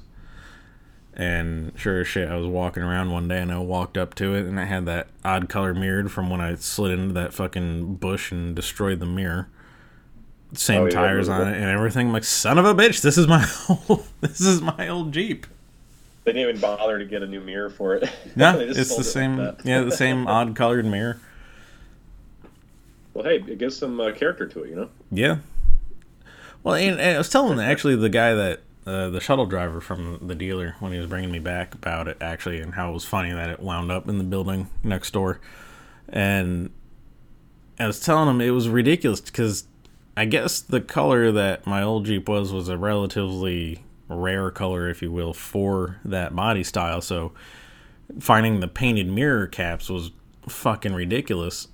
[1.12, 4.34] And sure as shit, I was walking around one day and I walked up to
[4.34, 7.96] it and it had that odd color mirrored from when I slid into that fucking
[7.96, 9.48] bush and destroyed the mirror.
[10.54, 12.06] Same Oh, yeah, tires I on it and everything.
[12.08, 13.46] I'm like, son of a bitch, this is my
[13.88, 15.46] old, this is my old Jeep.
[16.24, 18.10] They didn't even bother to get a new mirror for it.
[18.36, 19.36] No, it's the it same.
[19.36, 19.64] that.
[19.64, 21.20] yeah, the same odd colored mirror.
[23.20, 24.88] Well, hey, it gives some uh, character to it, you know.
[25.10, 25.38] Yeah.
[26.62, 30.26] Well, and, and I was telling actually the guy that uh, the shuttle driver from
[30.26, 33.04] the dealer when he was bringing me back about it actually, and how it was
[33.04, 35.38] funny that it wound up in the building next door,
[36.08, 36.70] and
[37.78, 39.64] I was telling him it was ridiculous because
[40.16, 45.02] I guess the color that my old Jeep was was a relatively rare color, if
[45.02, 47.02] you will, for that body style.
[47.02, 47.32] So
[48.18, 50.10] finding the painted mirror caps was
[50.48, 51.68] fucking ridiculous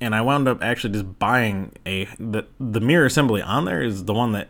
[0.00, 4.04] and I wound up actually just buying a the the mirror assembly on there is
[4.04, 4.48] the one that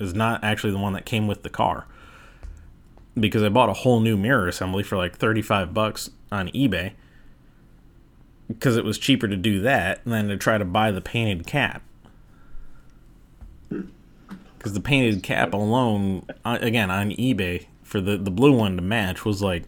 [0.00, 1.86] is not actually the one that came with the car.
[3.18, 6.92] because I bought a whole new mirror assembly for like 35 bucks on eBay
[8.48, 11.82] because it was cheaper to do that than to try to buy the painted cap.
[13.68, 18.82] Because the painted cap alone, uh, again on eBay for the the blue one to
[18.82, 19.64] match was like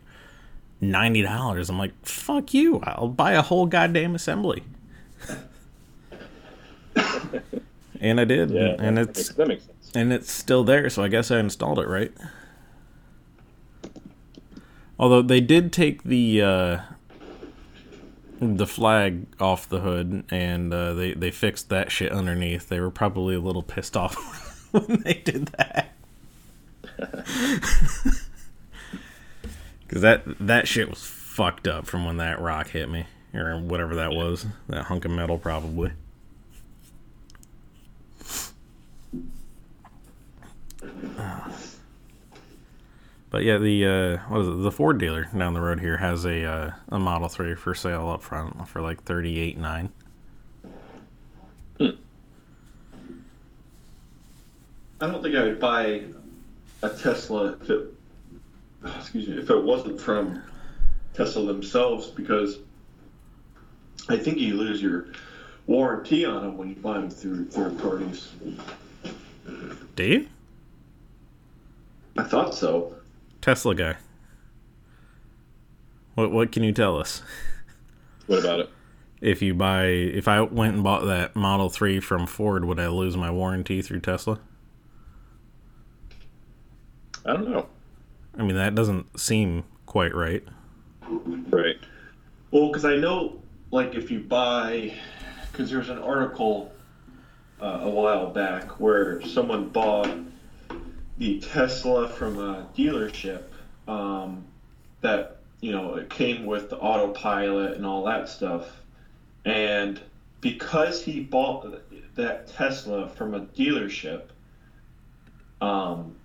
[0.80, 1.68] ninety dollars.
[1.70, 2.80] I'm like, fuck you!
[2.82, 4.64] I'll buy a whole goddamn assembly.
[8.00, 9.90] And I did, Yeah, and it's that makes sense.
[9.94, 12.12] and it's still there, so I guess I installed it right.
[14.98, 16.78] Although they did take the uh,
[18.40, 22.68] the flag off the hood and uh, they they fixed that shit underneath.
[22.68, 25.92] They were probably a little pissed off when they did that.
[29.88, 33.06] Cause that that shit was fucked up from when that rock hit me
[33.36, 35.92] or whatever that was, that hunk of metal probably.
[43.28, 44.62] But yeah, the uh, what is it?
[44.62, 48.08] The Ford dealer down the road here has a uh, a Model Three for sale
[48.08, 49.92] up front for like thirty eight nine.
[54.98, 56.04] I don't think I would buy
[56.82, 57.92] a Tesla if it,
[58.96, 60.42] excuse me, if it wasn't from
[61.12, 62.60] Tesla themselves because
[64.08, 65.06] I think you lose your
[65.66, 68.28] warranty on them when you buy them through third parties.
[69.96, 70.28] Do you?
[72.16, 72.94] I thought so.
[73.40, 73.96] Tesla guy.
[76.14, 77.22] What what can you tell us?
[78.26, 78.70] What about it?
[79.20, 82.88] If you buy if I went and bought that Model 3 from Ford, would I
[82.88, 84.40] lose my warranty through Tesla?
[87.24, 87.68] I don't know.
[88.38, 90.44] I mean, that doesn't seem quite right.
[91.08, 91.76] Right.
[92.50, 93.40] Well, because I know,
[93.76, 94.94] like, if you buy,
[95.52, 96.72] because there was an article
[97.60, 100.08] uh, a while back where someone bought
[101.18, 103.42] the Tesla from a dealership
[103.86, 104.46] um,
[105.02, 108.80] that, you know, it came with the autopilot and all that stuff.
[109.44, 110.00] And
[110.40, 111.82] because he bought
[112.14, 114.22] that Tesla from a dealership,
[115.60, 116.16] um,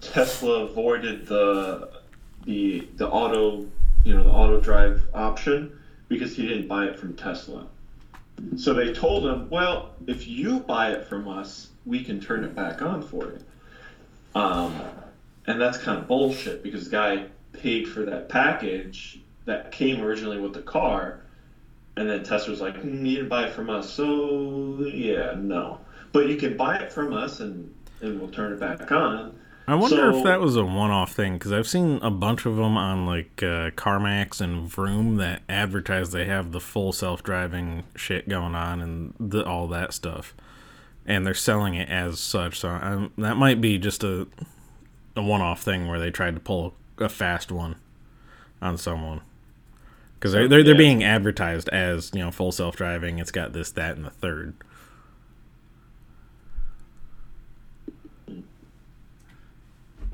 [0.00, 1.90] Tesla avoided the
[2.44, 3.68] the the auto
[4.04, 5.78] you know the auto drive option
[6.12, 7.66] because he didn't buy it from Tesla.
[8.56, 12.54] So they told him, well, if you buy it from us, we can turn it
[12.54, 13.38] back on for you.
[14.40, 14.74] Um,
[15.46, 20.38] and that's kind of bullshit because the guy paid for that package that came originally
[20.38, 21.22] with the car,
[21.96, 25.78] and then Tesla's like, mm, you didn't buy it from us, so yeah, no.
[26.12, 29.38] But you can buy it from us, and and we'll turn it back on.
[29.66, 32.76] I wonder if that was a one-off thing because I've seen a bunch of them
[32.76, 38.54] on like uh, CarMax and Vroom that advertise they have the full self-driving shit going
[38.56, 40.34] on and the, all that stuff,
[41.06, 42.58] and they're selling it as such.
[42.58, 44.26] So um, that might be just a
[45.14, 47.76] a one-off thing where they tried to pull a fast one
[48.60, 49.20] on someone
[50.14, 53.18] because they're they're, they're being advertised as you know full self-driving.
[53.18, 54.54] It's got this, that, and the third.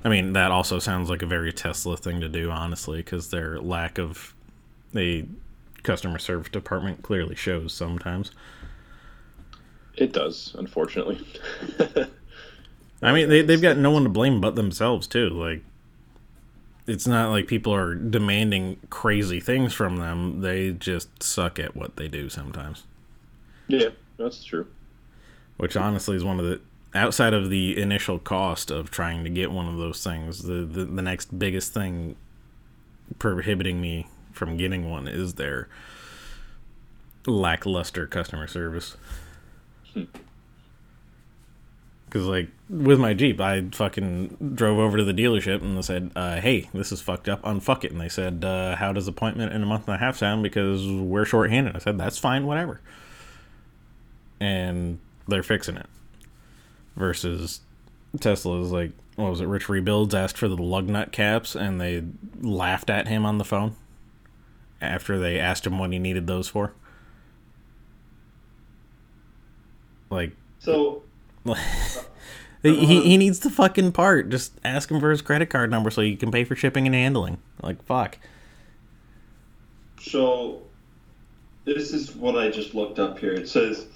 [0.09, 3.61] I mean, that also sounds like a very Tesla thing to do, honestly, because their
[3.61, 4.35] lack of
[4.97, 5.27] a
[5.83, 8.31] customer service department clearly shows sometimes.
[9.97, 11.27] It does, unfortunately.
[13.03, 15.29] I mean, they, they've got no one to blame but themselves, too.
[15.29, 15.63] Like,
[16.87, 20.41] it's not like people are demanding crazy things from them.
[20.41, 22.85] They just suck at what they do sometimes.
[23.67, 24.69] yeah, that's true.
[25.59, 26.63] Which, honestly, is one of the.
[26.95, 30.85] Outside of the initial cost of trying to get one of those things, the, the,
[30.85, 32.17] the next biggest thing
[33.19, 35.69] prohibiting me from getting one is their
[37.27, 38.97] lackluster customer service.
[42.07, 46.41] Because, like, with my Jeep, I fucking drove over to the dealership and said, uh,
[46.41, 47.93] hey, this is fucked up, unfuck it.
[47.93, 50.43] And they said, uh, how does appointment in a month and a half sound?
[50.43, 51.77] Because we're shorthanded.
[51.77, 52.81] I said, that's fine, whatever.
[54.41, 55.87] And they're fixing it.
[56.99, 57.61] Versus
[58.21, 59.47] Tesla's like, what was it?
[59.47, 62.05] Rich Rebuilds asked for the lug nut caps and they
[62.41, 63.77] laughed at him on the phone
[64.81, 66.73] after they asked him what he needed those for.
[70.11, 71.03] Like, So
[72.63, 74.29] he, he he needs the fucking part.
[74.31, 76.95] Just ask him for his credit card number so you can pay for shipping and
[76.95, 77.39] handling.
[77.63, 78.19] Like, fuck.
[80.01, 80.63] So,
[81.65, 83.33] this is what I just looked up here.
[83.33, 83.87] It says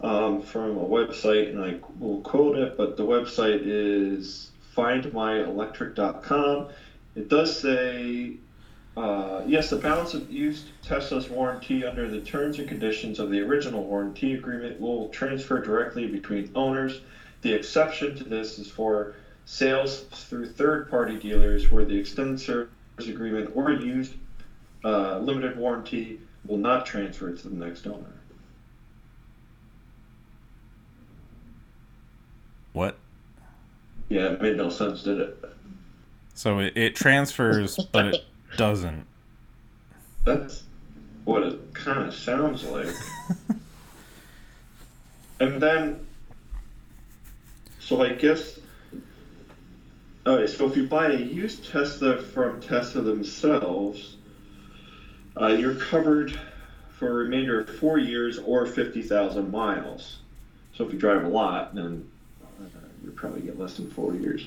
[0.00, 6.68] um, from a website, and I will quote it, but the website is findmyelectric.com.
[7.14, 8.34] It does say,
[8.96, 13.40] uh, yes, the balance of used Tesla's warranty under the terms and conditions of the
[13.40, 17.00] original warranty agreement will transfer directly between owners.
[17.40, 19.14] The exception to this is for
[19.46, 22.68] sales through third-party dealers where the extended service
[22.98, 24.12] agreement or used
[24.84, 28.12] uh, limited warranty will not transfer to the next owner.
[32.72, 32.98] What?
[34.08, 35.44] Yeah, it made no sense, did it?
[36.34, 38.24] So it, it transfers, but it
[38.56, 39.06] doesn't.
[40.24, 40.64] That's
[41.24, 42.94] what it kind of sounds like.
[45.40, 46.06] and then,
[47.80, 48.58] so I guess,
[50.26, 54.16] alright, so if you buy a used Tesla from Tesla themselves,
[55.40, 56.38] uh, you're covered
[56.98, 60.18] for a remainder of four years or 50,000 miles.
[60.74, 62.10] So if you drive a lot, then
[63.06, 64.46] you probably get less than four years.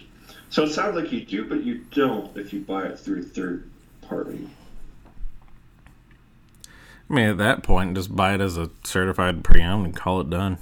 [0.50, 3.24] So it sounds like you do, but you don't if you buy it through a
[3.24, 3.70] third
[4.02, 4.50] party.
[7.10, 10.30] I mean, at that point, just buy it as a certified pre-owned and call it
[10.30, 10.60] done.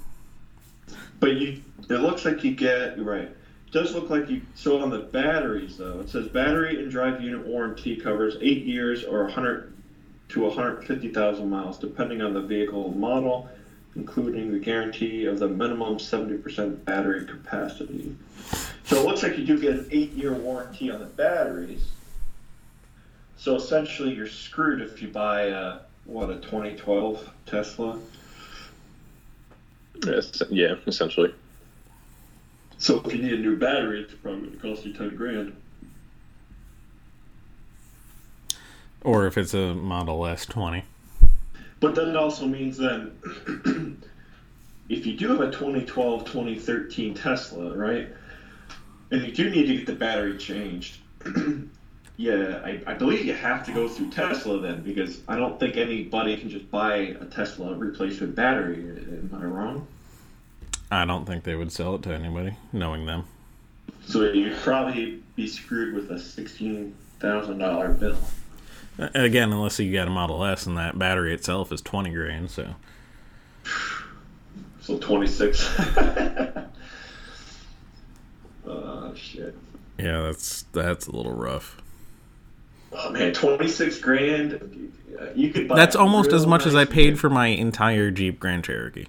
[1.19, 3.24] But you, it looks like you get right.
[3.24, 4.41] It does look like you.
[4.56, 9.03] So on the batteries, though, it says battery and drive unit warranty covers eight years
[9.03, 9.74] or 100
[10.30, 13.49] to 150,000 miles, depending on the vehicle model,
[13.98, 18.15] including the guarantee of the minimum 70% battery capacity.
[18.86, 21.84] So it looks like you do get an eight-year warranty on the batteries.
[23.38, 27.99] So essentially, you're screwed if you buy a what a 2012 Tesla.
[30.06, 31.34] Yes, yeah, essentially.
[32.78, 35.56] So if you need a new battery, it's probably going to cost you ten grand.
[39.02, 40.84] Or if it's a Model S 20.
[41.79, 43.11] But then it also means then,
[44.89, 48.07] if you do have a 2012, 2013 Tesla, right,
[49.11, 50.97] and you do need to get the battery changed,
[52.17, 55.77] yeah, I, I believe you have to go through Tesla then, because I don't think
[55.77, 58.75] anybody can just buy a Tesla replacement battery.
[58.75, 59.87] Am I wrong?
[60.89, 63.25] I don't think they would sell it to anybody, knowing them.
[64.05, 68.17] So you'd probably be screwed with a sixteen thousand dollar bill.
[68.99, 72.76] Again, unless you got a Model S and that battery itself is 20 grand, so.
[74.88, 75.69] So twenty six.
[78.65, 79.53] oh shit.
[79.99, 81.82] Yeah, that's that's a little rough.
[82.94, 84.94] Oh man, twenty six grand.
[85.36, 85.76] You could buy.
[85.76, 89.07] That's almost as much as I nice- paid for my entire Jeep Grand Cherokee.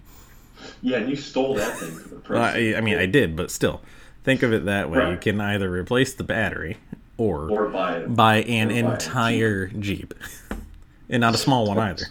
[0.83, 2.43] Yeah, and you stole that thing for the Well.
[2.43, 3.81] I, I mean, I did, but still,
[4.25, 5.09] think of it that way.
[5.13, 6.79] You can either replace the battery
[7.19, 10.15] or, or buy buy an or buy entire Jeep,
[11.11, 12.07] and not a small one either.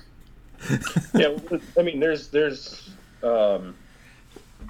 [1.15, 1.37] yeah,
[1.77, 2.89] I mean, there's there's
[3.23, 3.75] um,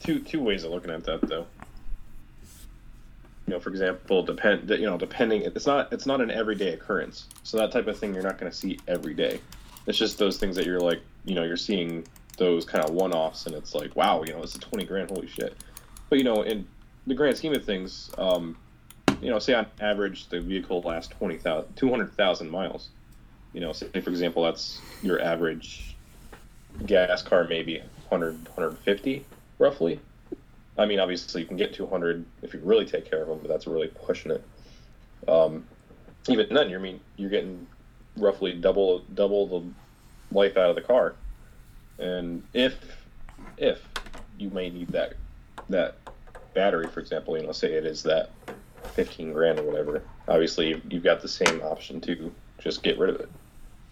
[0.00, 1.46] two two ways of looking at that though.
[3.46, 7.26] You know, for example, depend you know depending it's not it's not an everyday occurrence.
[7.42, 9.40] So that type of thing you're not going to see every day.
[9.86, 12.04] It's just those things that you're like you know you're seeing
[12.36, 15.10] those kind of one offs, and it's like wow, you know, it's a twenty grand,
[15.10, 15.56] holy shit.
[16.08, 16.66] But you know, in
[17.06, 18.56] the grand scheme of things, um,
[19.20, 22.90] you know, say on average the vehicle lasts 20,000 200,000 miles
[23.52, 25.96] you know, say for example, that's your average
[26.86, 27.78] gas car, maybe
[28.08, 29.24] 100, 150
[29.58, 30.00] roughly.
[30.76, 33.48] I mean, obviously you can get 200 if you really take care of them, but
[33.48, 34.44] that's really pushing it.
[35.26, 35.64] Um,
[36.28, 37.66] even then, you're I mean you're getting
[38.16, 41.14] roughly double double the life out of the car,
[41.98, 42.74] and if
[43.56, 43.80] if
[44.38, 45.14] you may need that
[45.68, 45.96] that
[46.54, 48.30] battery, for example, you know, say it is that
[48.98, 50.02] 15 grand or whatever.
[50.26, 53.28] Obviously, you've, got the same option to just get rid of it.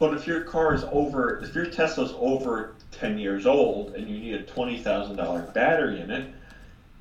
[0.01, 4.19] But if your car is over, if your Tesla's over ten years old and you
[4.19, 6.35] need a twenty thousand dollar battery in it,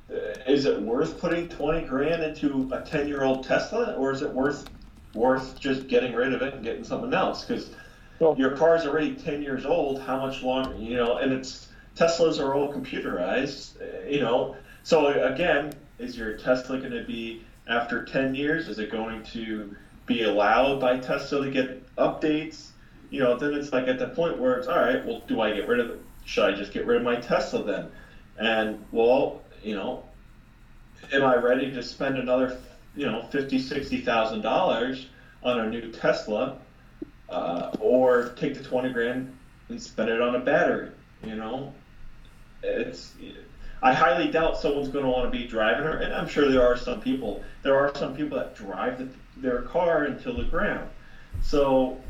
[0.08, 4.32] uh, it worth putting twenty grand into a ten year old Tesla, or is it
[4.32, 4.70] worth
[5.12, 7.44] worth just getting rid of it and getting something else?
[7.44, 7.70] Because
[8.20, 10.00] Well- your car's already ten years old.
[10.00, 10.76] How much longer?
[10.78, 13.80] You know, and it's Teslas are all computerized.
[13.82, 14.54] uh, You know,
[14.84, 18.68] so again, is your Tesla going to be after ten years?
[18.68, 19.74] Is it going to
[20.06, 22.68] be allowed by Tesla to get updates?
[23.10, 25.04] You know, then it's like at the point where it's all right.
[25.04, 26.00] Well, do I get rid of it?
[26.24, 27.90] Should I just get rid of my Tesla then?
[28.38, 30.04] And well, you know,
[31.12, 32.58] am I ready to spend another,
[32.94, 35.06] you know, fifty, sixty thousand dollars
[35.42, 36.58] on a new Tesla,
[37.28, 39.36] uh, or take the twenty grand
[39.68, 40.90] and spend it on a battery?
[41.24, 41.72] You know,
[42.62, 43.12] it's.
[43.82, 46.66] I highly doubt someone's going to want to be driving her, and I'm sure there
[46.66, 47.42] are some people.
[47.62, 50.88] There are some people that drive the, their car into the ground.
[51.42, 52.00] So,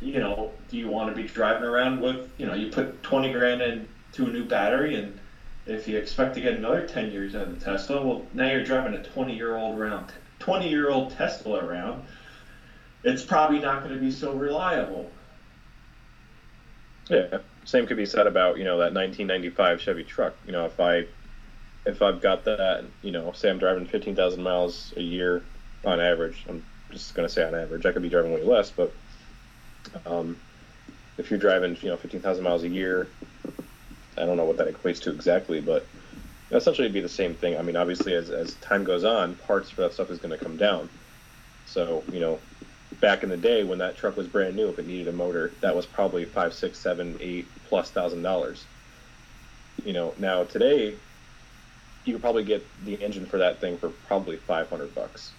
[0.00, 3.32] you know, do you want to be driving around with, you know, you put 20
[3.32, 5.18] grand into a new battery, and
[5.66, 8.64] if you expect to get another 10 years out of the Tesla, well, now you're
[8.64, 12.04] driving a 20 year old around, 20 year old Tesla around.
[13.02, 15.10] It's probably not going to be so reliable.
[17.08, 17.38] Yeah.
[17.64, 20.34] Same could be said about you know that 1995 Chevy truck.
[20.46, 21.06] You know, if I
[21.86, 25.42] if I've got that, you know, say I'm driving 15,000 miles a year
[25.84, 27.86] on average, I'm just going to say on average.
[27.86, 28.92] I could be driving way less, but
[30.04, 30.36] um,
[31.16, 33.08] if you're driving, you know, 15,000 miles a year,
[34.16, 35.86] I don't know what that equates to exactly, but
[36.50, 37.56] essentially it'd be the same thing.
[37.56, 40.42] I mean, obviously, as, as time goes on, parts for that stuff is going to
[40.42, 40.88] come down.
[41.66, 42.38] So, you know,
[43.00, 45.56] back in the day when that truck was brand new, if it needed a motor,
[45.60, 48.68] that was probably five, six, seven, eight plus thousand dollars.
[49.84, 51.00] You know, now today,
[52.04, 55.36] you could probably get the engine for that thing for probably 500 bucks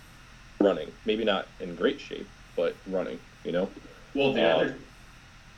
[0.59, 0.91] running.
[1.05, 3.75] Maybe not in great shape, but running, you know?
[4.13, 4.75] Well, the Um, other,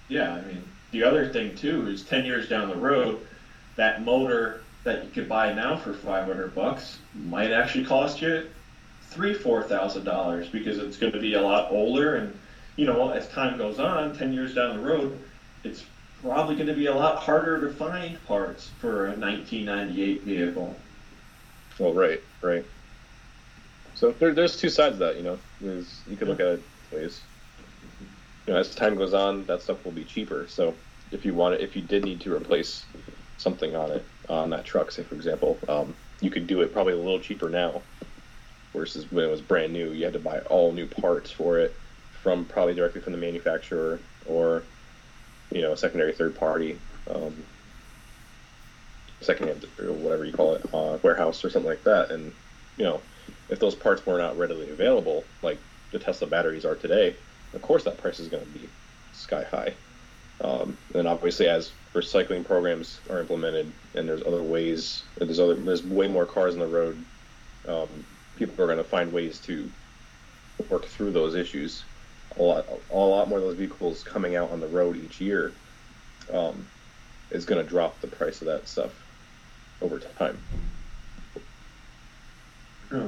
[0.07, 3.27] yeah, I mean, the other thing too is ten years down the road,
[3.75, 8.49] that motor that you could buy now for five hundred bucks might actually cost you
[9.13, 12.37] three, four thousand dollars because it's going to be a lot older, and
[12.75, 15.17] you know, as time goes on, ten years down the road,
[15.63, 15.83] it's
[16.21, 20.75] probably going to be a lot harder to find parts for a 1998 vehicle.
[21.77, 22.65] Well, right, right.
[23.95, 25.37] So there, there's two sides of that, you know.
[25.59, 27.21] There's, you could look at it ways.
[28.47, 30.47] You know, as time goes on, that stuff will be cheaper.
[30.47, 30.73] So
[31.11, 32.85] if you want it, if you did need to replace
[33.37, 36.93] something on it, on that truck, say for example, um, you could do it probably
[36.93, 37.81] a little cheaper now,
[38.73, 39.91] versus when it was brand new.
[39.91, 41.75] You had to buy all new parts for it
[42.21, 44.63] from probably directly from the manufacturer or
[45.51, 46.79] you know secondary third party.
[47.09, 47.43] Um,
[49.21, 52.11] secondhand or whatever you call it, uh, warehouse or something like that.
[52.11, 52.33] And
[52.77, 53.01] you know,
[53.49, 55.57] if those parts were not readily available, like
[55.91, 57.15] the Tesla batteries are today,
[57.53, 58.67] of course that price is going to be
[59.13, 59.73] sky high.
[60.41, 65.83] Um, and obviously, as recycling programs are implemented, and there's other ways, there's other, there's
[65.83, 66.97] way more cars on the road.
[67.67, 67.87] Um,
[68.45, 69.71] people are going to find ways to
[70.69, 71.85] work through those issues.
[72.37, 75.53] A lot, a lot more of those vehicles coming out on the road each year
[76.33, 76.65] um,
[77.31, 78.91] is going to drop the price of that stuff
[79.81, 80.37] over time.
[82.91, 83.07] Yeah.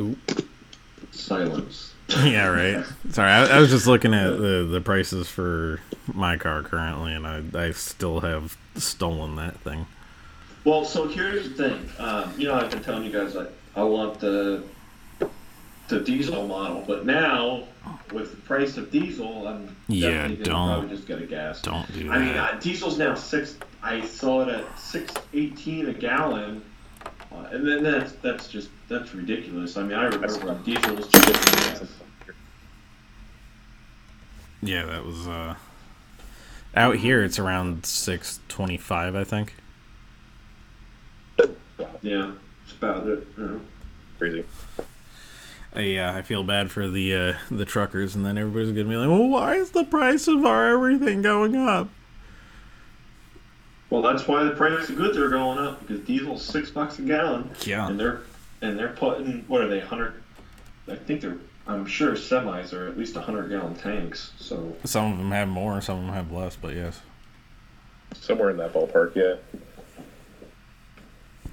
[0.00, 0.16] Ooh.
[1.10, 1.99] Silence.
[2.24, 2.84] yeah, right.
[3.10, 5.80] Sorry, I, I was just looking at the, the prices for
[6.12, 9.86] my car currently, and I, I still have stolen that thing.
[10.64, 11.88] Well, so here's the thing.
[11.98, 14.62] Um, you know, I've been telling you guys like I want the
[15.88, 17.64] the diesel model, but now
[18.12, 21.62] with the price of diesel, I'm Yeah, don't- probably just get a gas.
[21.62, 23.56] Don't do I mean, uh, diesel's now six.
[23.82, 26.62] I saw it at six eighteen a gallon,
[27.32, 29.76] uh, and then that's that's just that's ridiculous.
[29.76, 31.88] I mean, I remember when diesel was cheaper than.
[34.62, 35.54] Yeah, that was uh
[36.74, 37.22] out here.
[37.24, 39.54] It's around six twenty five, I think.
[42.02, 42.32] Yeah,
[42.64, 43.26] it's about it.
[43.36, 43.60] You know.
[44.18, 44.44] Crazy.
[45.74, 48.96] Uh, yeah, I feel bad for the uh, the truckers, and then everybody's gonna be
[48.96, 51.88] like, "Well, why is the price of our everything going up?"
[53.90, 57.02] Well, that's why the price of goods are going up because diesel's six bucks a
[57.02, 57.50] gallon.
[57.66, 58.20] Yeah, and they're
[58.62, 60.14] and they're putting what are they hundred?
[60.88, 61.36] I think they're.
[61.66, 64.32] I'm sure semis are at least hundred gallon tanks.
[64.38, 67.00] So some of them have more, some of them have less, but yes.
[68.14, 69.36] Somewhere in that ballpark, yeah.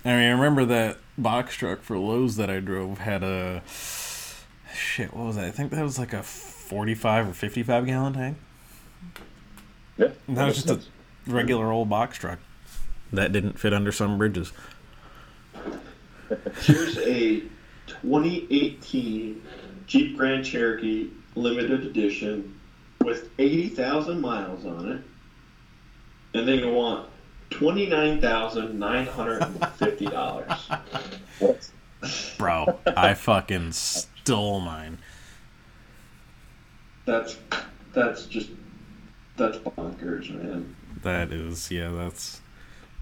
[0.03, 3.61] I mean, I remember that box truck for Lowe's that I drove had a
[4.73, 5.14] shit.
[5.14, 5.45] What was that?
[5.45, 8.38] I think that was like a forty-five or fifty-five gallon tank.
[9.97, 10.09] Yeah.
[10.27, 10.80] And that was just a
[11.27, 12.39] regular old box truck
[13.11, 14.51] that didn't fit under some bridges.
[16.61, 17.41] here's a
[17.87, 19.41] 2018
[19.85, 22.59] Jeep Grand Cherokee limited edition
[23.01, 25.01] with 80,000 miles on it,
[26.37, 27.09] and they want
[27.49, 30.51] twenty nine thousand nine hundred and fifty dollars.
[31.39, 31.69] What?
[32.37, 34.99] Bro, I fucking stole mine.
[37.05, 37.37] That's
[37.93, 38.49] that's just
[39.35, 40.75] that's bonkers, man.
[41.07, 42.41] That is, yeah, that's.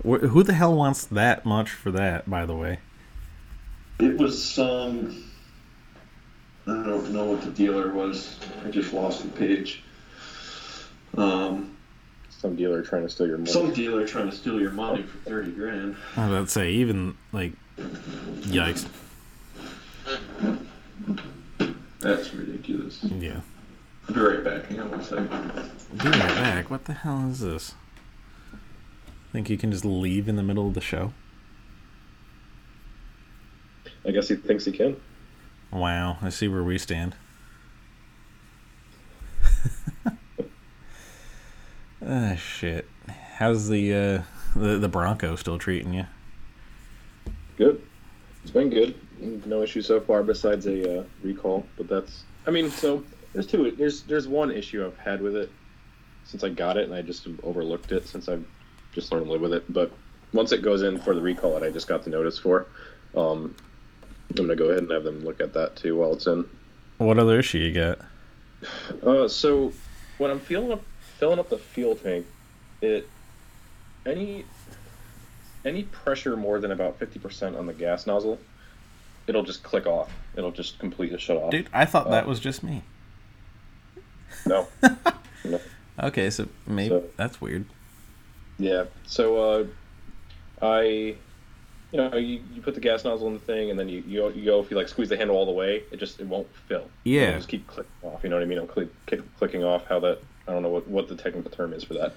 [0.03, 2.29] Wh- who the hell wants that much for that?
[2.29, 2.79] By the way,
[3.99, 5.23] It was some.
[6.67, 8.37] I don't know what the dealer was.
[8.65, 9.83] I just lost the page.
[11.17, 11.75] Um,
[12.29, 13.51] Some dealer trying to steal your money.
[13.51, 15.95] some dealer trying to steal your money for thirty grand.
[16.17, 17.53] I was about to say even like,
[18.41, 18.85] yikes.
[21.99, 23.03] That's ridiculous.
[23.03, 23.41] Yeah,
[24.09, 24.65] I'll be right back.
[24.67, 25.29] Hang on one second.
[25.29, 26.69] be right back.
[26.69, 27.73] What the hell is this?
[29.35, 31.11] Think you can just leave in the middle of the show?
[34.05, 34.95] I guess he thinks he can.
[35.73, 37.17] Wow, I see where we stand.
[42.07, 42.87] Ah, shit.
[43.37, 44.21] How's the uh,
[44.55, 46.05] the the Bronco still treating you?
[47.57, 47.81] Good.
[48.41, 48.95] It's been good.
[49.45, 51.65] no issue so far besides a uh, recall.
[51.75, 53.03] But that's, I mean, so
[53.33, 53.71] there's two.
[53.71, 55.51] There's there's one issue I've had with it
[56.23, 58.45] since I got it, and I just overlooked it since I've
[58.95, 59.71] just learned to live with it.
[59.71, 59.91] But
[60.33, 62.65] once it goes in for the recall that I just got the notice for,
[63.15, 63.55] um,
[64.31, 66.45] I'm gonna go ahead and have them look at that too while it's in.
[66.97, 67.99] What other issue you get?
[69.05, 69.71] Uh, so
[70.17, 70.81] when I'm filling up
[71.19, 72.25] filling up the fuel tank,
[72.81, 73.07] it
[74.05, 74.45] any
[75.65, 78.39] any pressure more than about fifty percent on the gas nozzle,
[79.27, 80.09] it'll just click off.
[80.35, 81.51] It'll just completely shut off.
[81.51, 82.81] Dude, I thought that Uh, was just me.
[84.45, 84.67] No.
[85.45, 85.59] no.
[86.01, 87.65] Okay, so maybe So- that's weird.
[88.57, 88.85] Yeah.
[89.05, 89.65] So uh,
[90.61, 91.17] I, you
[91.93, 94.45] know, you, you put the gas nozzle in the thing, and then you, you you
[94.45, 96.89] go if you like squeeze the handle all the way, it just it won't fill.
[97.03, 97.21] Yeah.
[97.23, 98.23] It'll just keep clicking off.
[98.23, 98.57] You know what I mean?
[98.57, 99.85] It'll click, keep clicking off.
[99.87, 102.13] How that I don't know what, what the technical term is for that.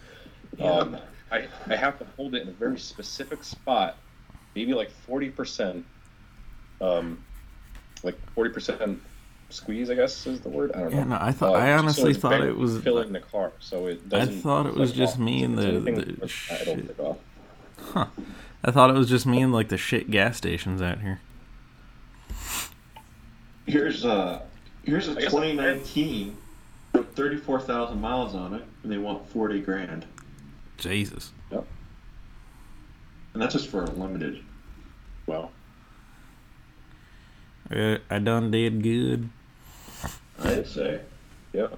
[0.61, 0.97] Um,
[1.31, 3.97] I I have to hold it in a very specific spot,
[4.55, 5.85] maybe like forty percent,
[6.81, 7.23] um,
[8.03, 9.01] like forty percent
[9.51, 9.91] squeeze.
[9.91, 10.73] I guess is the word.
[10.73, 11.05] I don't know.
[11.05, 12.81] No, I thought Uh, I honestly it's thought it was.
[12.83, 14.41] filling the car, so it I doesn't.
[14.41, 15.21] thought it was just off.
[15.21, 16.69] me and the- anything the that clicks, shit.
[16.91, 17.21] it'll.
[18.65, 21.21] I thought it was just me and like the shit gas stations out here.
[23.67, 24.41] Here's uh
[24.85, 26.37] here's a I guess- 2019
[26.95, 30.07] with 34,000 miles on it, and they want 40 grand,
[30.79, 31.33] Jesus.
[31.53, 31.67] Yep.
[33.35, 34.43] and that's just for a limited.
[35.27, 35.51] Wow.
[37.71, 39.29] Uh, I done did good.
[40.43, 41.01] I'd say.
[41.53, 41.69] Yeah.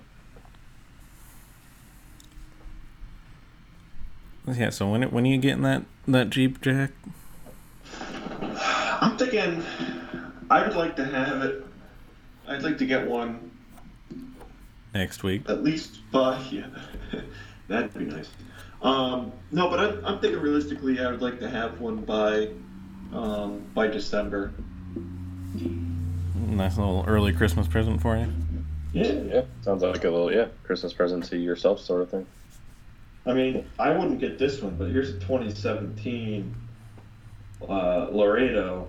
[4.47, 4.71] Yeah.
[4.71, 6.91] So when when are you getting that that Jeep Jack?
[9.01, 9.63] I'm thinking
[10.51, 11.65] I would like to have it.
[12.49, 13.51] I'd like to get one
[14.93, 15.49] Next week.
[15.49, 16.67] at least by yeah,
[17.69, 18.29] that'd be nice.
[18.83, 22.49] Um, no, but I'm, I'm thinking realistically, I would like to have one by
[23.13, 24.53] um, by December.
[26.35, 28.33] Nice little early Christmas present for you.
[28.93, 29.43] Yeah, Yeah.
[29.63, 32.27] Sounds like a little yeah Christmas present to yourself sort of thing.
[33.27, 36.55] I mean, I wouldn't get this one, but here's a 2017
[37.69, 38.89] uh, Laredo.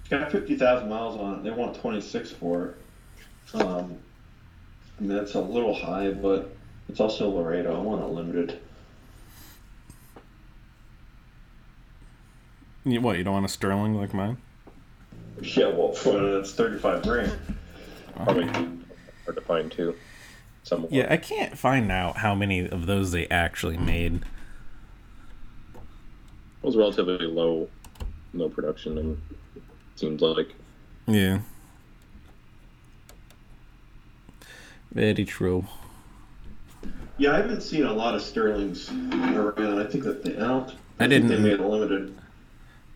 [0.00, 1.42] It's got 50,000 miles on it.
[1.44, 2.66] They want 26 for
[3.54, 3.60] it.
[3.60, 3.96] Um,
[4.98, 6.56] I mean, that's a little high, but
[6.88, 7.76] it's also Laredo.
[7.76, 8.58] I want a limited.
[12.84, 13.18] You, what?
[13.18, 14.38] You don't want a Sterling like mine?
[15.42, 17.32] Yeah, well, that's 35 grand.
[18.14, 18.75] Probably
[19.26, 19.94] hard to find too.
[20.62, 20.90] Somewhat.
[20.92, 24.22] Yeah, I can't find out how many of those they actually made.
[25.74, 25.82] It
[26.62, 27.68] was relatively low,
[28.34, 29.20] low production, and
[29.54, 29.62] it
[29.96, 30.48] seems like
[31.06, 31.40] Yeah.
[34.92, 35.66] Very true.
[37.18, 39.78] Yeah, I haven't seen a lot of Sterlings around.
[39.78, 40.74] I think that they, out.
[40.98, 42.16] I I, didn't- They made a limited.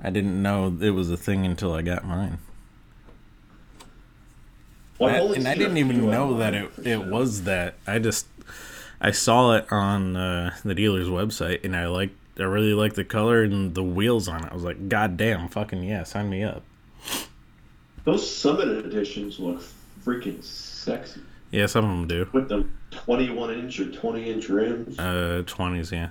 [0.03, 2.39] I didn't know it was a thing until I got mine.
[5.01, 7.11] Well, I've I- and I didn't even few know that it, it sure.
[7.11, 7.75] was that.
[7.87, 8.27] I just
[9.01, 13.05] I saw it on uh, the dealer's website and I like I really like the
[13.05, 14.51] color and the wheels on it.
[14.51, 16.63] I was like, God damn, fucking yeah, sign me up.
[18.05, 19.63] Those Summit editions look
[20.05, 21.21] freaking sexy.
[21.51, 22.29] Yeah, some of them do.
[22.33, 24.99] with the 21 inch or 20 inch rims.
[24.99, 26.11] Uh, twenties, yeah.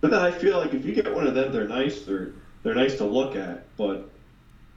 [0.00, 2.02] But then I feel like if you get one of them, they're nice.
[2.02, 2.32] They're
[2.62, 3.64] they're nice to look at.
[3.76, 4.08] But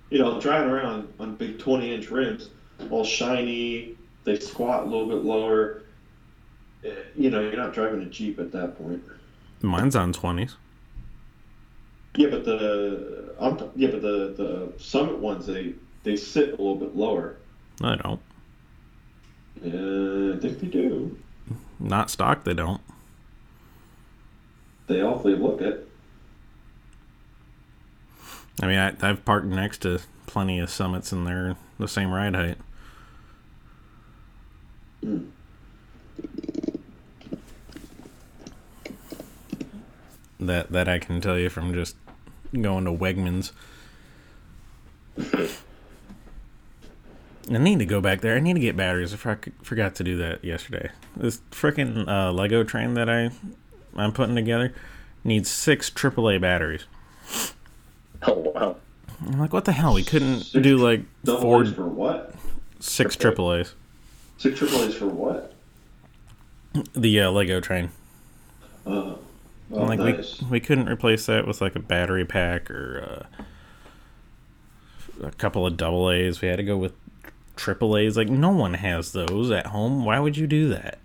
[0.10, 2.50] you know, driving around on big 20 inch rims,
[2.90, 5.82] all shiny, they squat a little bit lower.
[6.84, 9.04] eh, You know, you're not driving a Jeep at that point.
[9.62, 10.56] Mine's on twenties.
[12.16, 16.52] Yeah, but the I'm, t- yeah, but the the Summit ones they they sit a
[16.52, 17.38] little bit lower.
[17.82, 18.20] I don't.
[19.64, 21.18] Uh, I think they do.
[21.80, 22.44] Not stock.
[22.44, 22.82] They don't.
[24.88, 25.88] They awfully look it.
[28.62, 32.36] I mean, I, I've parked next to plenty of summits and they're the same ride
[32.36, 32.58] height.
[40.40, 41.96] That that I can tell you from just
[42.60, 43.52] going to Wegmans.
[47.54, 48.36] I need to go back there.
[48.36, 49.14] I need to get batteries.
[49.14, 49.18] I
[49.64, 50.90] forgot to do that yesterday.
[51.16, 53.32] This freaking uh, Lego train that I
[53.96, 54.74] I'm putting together
[55.24, 56.86] needs six AAA batteries.
[58.24, 58.78] oh wow,
[59.26, 59.94] I'm like, what the hell?
[59.94, 62.34] We couldn't Six do like four for what?
[62.80, 63.76] six AAA's.
[64.42, 65.54] Six triple A's for what?
[66.94, 67.92] The uh, Lego train.
[68.88, 69.20] Uh, oh,
[69.70, 70.42] like nice.
[70.42, 73.28] we we couldn't replace that with like a battery pack or
[75.22, 76.42] uh, a couple of double A's.
[76.42, 76.94] We had to go with
[77.56, 78.18] triple A's.
[78.18, 80.06] Like no one has those at home.
[80.06, 80.98] Why would you do that?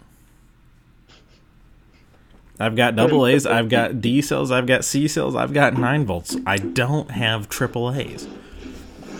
[2.58, 3.44] I've got double A's.
[3.44, 4.50] I've got D cells.
[4.50, 5.36] I've got C cells.
[5.36, 6.38] I've got nine volts.
[6.46, 8.26] I don't have triple A's.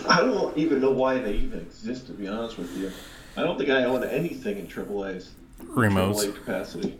[0.09, 2.91] I don't even know why they even exist, to be honest with you.
[3.37, 5.31] I don't think I own anything in AAA's
[5.63, 6.25] Remotes.
[6.25, 6.97] AAA capacity.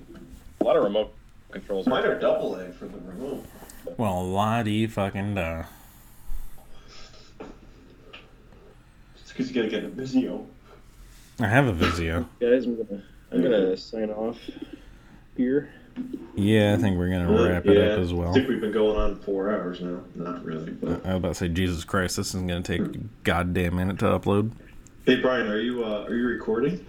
[0.62, 1.14] A lot of remote
[1.50, 1.88] controls.
[1.88, 3.44] Mine are double A for the remote.
[3.98, 5.64] Well, la di fucking da.
[9.16, 10.46] It's because you gotta get a Vizio.
[11.40, 12.28] I have a Vizio.
[12.40, 14.38] Guys, I'm gonna, I'm gonna sign off
[15.36, 15.70] here.
[16.36, 18.30] Yeah, I think we're gonna wrap it up as well.
[18.30, 20.02] I think we've been going on four hours now.
[20.14, 22.92] Not really, but I was about to say, Jesus Christ, this is gonna take a
[23.24, 24.52] goddamn minute to upload.
[25.08, 26.86] Hey, Brian, are you uh, are you recording?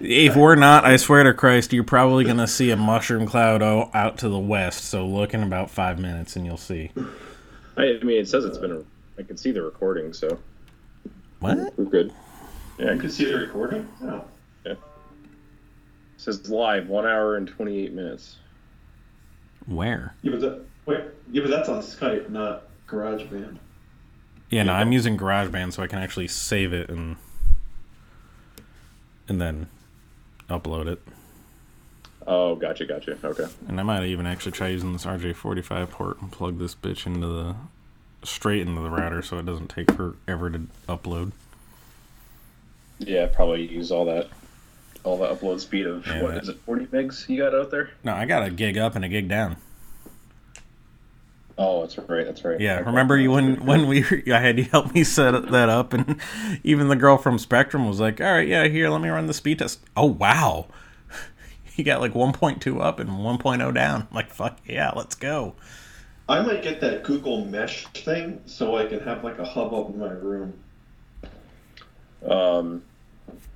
[0.00, 3.90] If we're not, I swear to Christ, you're probably gonna see a mushroom cloud o-
[3.94, 4.84] out to the west.
[4.84, 6.90] So look in about five minutes, and you'll see.
[7.76, 8.72] I, I mean, it says it's been.
[8.72, 8.82] A,
[9.18, 10.38] I can see the recording, so
[11.38, 11.78] What?
[11.78, 12.12] we're good.
[12.78, 13.88] Yeah, I can see the recording.
[14.02, 14.24] Oh.
[14.64, 14.78] it
[16.16, 18.36] says live, one hour and twenty eight minutes.
[19.66, 20.14] Where?
[20.22, 21.00] Yeah, but that, wait,
[21.30, 23.58] yeah, but that's on Skype, not GarageBand.
[24.50, 27.16] Yeah, no, I'm using GarageBand so I can actually save it and
[29.28, 29.68] and then
[30.48, 31.00] upload it.
[32.26, 33.16] Oh, gotcha, gotcha.
[33.22, 33.46] Okay.
[33.68, 37.26] And I might even actually try using this RJ45 port and plug this bitch into
[37.26, 37.54] the
[38.22, 41.32] straight into the router so it doesn't take forever to upload.
[42.98, 44.28] Yeah, probably use all that,
[45.04, 47.70] all the upload speed of Yeah, what that- is it, forty megs you got out
[47.70, 47.90] there?
[48.04, 49.56] No, I got a gig up and a gig down.
[51.62, 52.24] Oh, that's right.
[52.24, 52.58] That's right.
[52.58, 52.86] Yeah, Okay.
[52.86, 56.18] remember you when when we I had you help me set that up, and
[56.64, 59.34] even the girl from Spectrum was like, "All right, yeah, here, let me run the
[59.34, 60.68] speed test." Oh wow,
[61.62, 64.08] he got like 1.2 up and 1.0 down.
[64.10, 65.54] I'm like, fuck yeah, let's go.
[66.30, 69.90] I might get that Google Mesh thing so I can have like a hub up
[69.90, 70.54] in my room.
[72.26, 72.82] Um,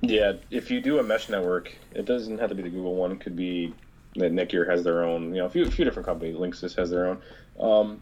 [0.01, 3.11] yeah, if you do a mesh network, it doesn't have to be the Google one.
[3.13, 3.73] It could be
[4.15, 5.29] that Netgear has their own.
[5.33, 6.35] You know, a few, a few different companies.
[6.35, 7.21] Linksys has their own.
[7.59, 8.01] Um,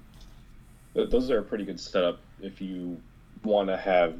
[0.93, 2.99] th- those are a pretty good setup if you
[3.43, 4.15] want to have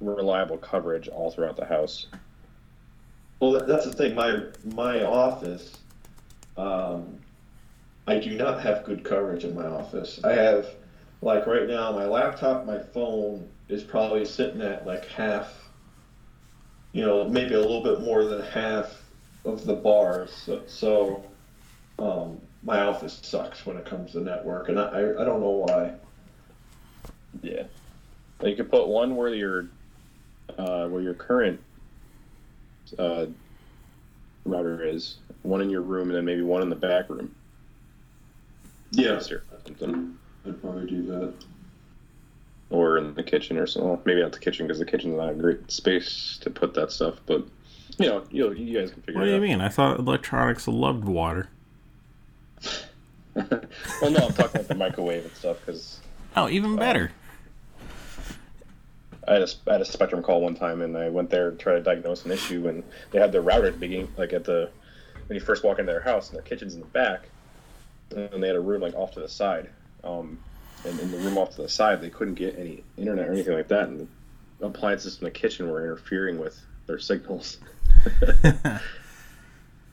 [0.00, 2.06] reliable coverage all throughout the house.
[3.40, 4.14] Well, that's the thing.
[4.14, 5.76] My my office,
[6.56, 7.18] um,
[8.06, 10.20] I do not have good coverage in my office.
[10.22, 10.68] I have,
[11.22, 15.58] like right now, my laptop, my phone is probably sitting at like half.
[16.92, 19.02] You know, maybe a little bit more than half
[19.44, 20.30] of the bars.
[20.30, 21.24] So, so
[21.98, 25.64] um, my office sucks when it comes to network, and I I, I don't know
[25.66, 25.92] why.
[27.42, 27.64] Yeah,
[28.44, 29.66] you could put one where your
[30.58, 31.60] uh, where your current
[32.98, 33.26] uh,
[34.44, 37.34] router is, one in your room, and then maybe one in the back room.
[38.90, 40.18] Yes, Or something.
[40.46, 41.32] I'd probably do that.
[42.68, 43.98] or in the kitchen or something.
[44.04, 47.20] Maybe not the kitchen because the kitchen's not a great space to put that stuff.
[47.24, 47.46] But
[47.98, 49.22] you know, you you guys can figure out.
[49.22, 49.42] What do you out.
[49.42, 49.60] mean?
[49.62, 51.48] I thought electronics loved water.
[53.34, 56.00] well, no, I'm talking about the microwave and stuff because
[56.36, 57.12] Oh, even better.
[59.26, 61.56] I had a I had a Spectrum call one time and I went there to
[61.56, 64.44] try to diagnose an issue and they had their router at the beginning, like at
[64.44, 64.70] the
[65.26, 67.28] when you first walk into their house and their kitchen's in the back,
[68.16, 69.70] and they had a room like off to the side.
[70.02, 70.38] Um,
[70.84, 73.54] and in the room off to the side, they couldn't get any internet or anything
[73.54, 74.08] like that, and
[74.58, 77.58] the appliances in the kitchen were interfering with their signals.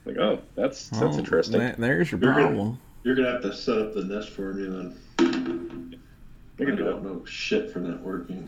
[0.05, 1.59] like, oh, that's that's Well, interesting.
[1.59, 2.79] th- there's your You're gonna- problem.
[3.03, 4.95] You're gonna have to set up the Nest for me then.
[5.19, 5.23] I
[6.63, 7.09] I can do don't that.
[7.09, 8.47] know shit for networking.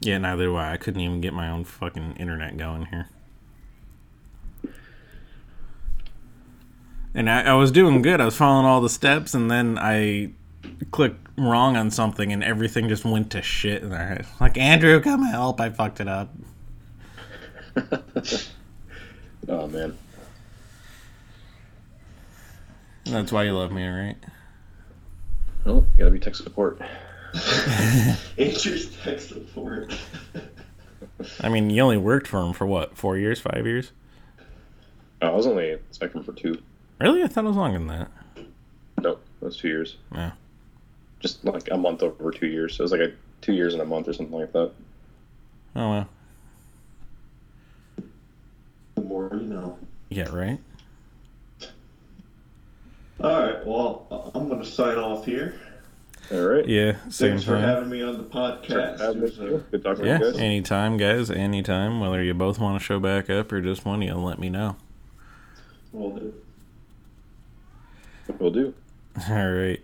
[0.00, 0.72] Yeah, neither do I.
[0.74, 3.08] I couldn't even get my own fucking internet going here.
[7.14, 8.20] And I, I was doing good.
[8.20, 10.30] I was following all the steps, and then I
[10.90, 13.82] clicked wrong on something, and everything just went to shit.
[13.82, 15.60] And I like Andrew, come help!
[15.60, 16.32] I fucked it up.
[19.48, 19.84] Oh man.
[19.84, 19.96] And
[23.08, 24.16] that's why you love me, right?
[25.64, 26.80] Well, you gotta be tech support.
[28.38, 29.94] Andrew's tech support.
[31.40, 32.96] I mean, you only worked for him for what?
[32.96, 33.40] Four years?
[33.40, 33.92] Five years?
[35.20, 36.60] Oh, I was only at Spectrum for two.
[37.00, 37.22] Really?
[37.22, 38.10] I thought it was longer than that.
[39.00, 39.96] Nope, it was two years.
[40.14, 40.32] Yeah.
[41.20, 42.76] Just like a month over two years.
[42.76, 44.72] So it was like a two years and a month or something like that.
[45.76, 46.08] Oh well.
[48.94, 49.78] The more you know.
[50.08, 50.58] Yeah, right.
[53.22, 53.66] All right.
[53.66, 55.54] Well, I'm gonna sign off here.
[56.30, 56.66] All right.
[56.68, 56.92] Yeah.
[57.08, 59.00] Same Thanks for having me on the podcast.
[59.00, 60.40] Have It was, a- uh, Good talking Yeah, to you guys.
[60.40, 61.30] anytime, guys.
[61.30, 62.00] Anytime.
[62.00, 64.76] Whether you both want to show back up or just one, you let me know.
[65.92, 66.32] well, the-
[68.38, 68.74] Will do.
[69.30, 69.80] All right.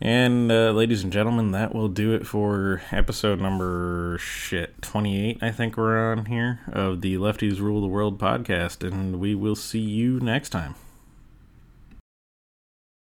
[0.00, 5.42] And uh, ladies and gentlemen, that will do it for episode number shit 28.
[5.42, 9.56] I think we're on here of the Lefties Rule the World podcast, and we will
[9.56, 10.76] see you next time.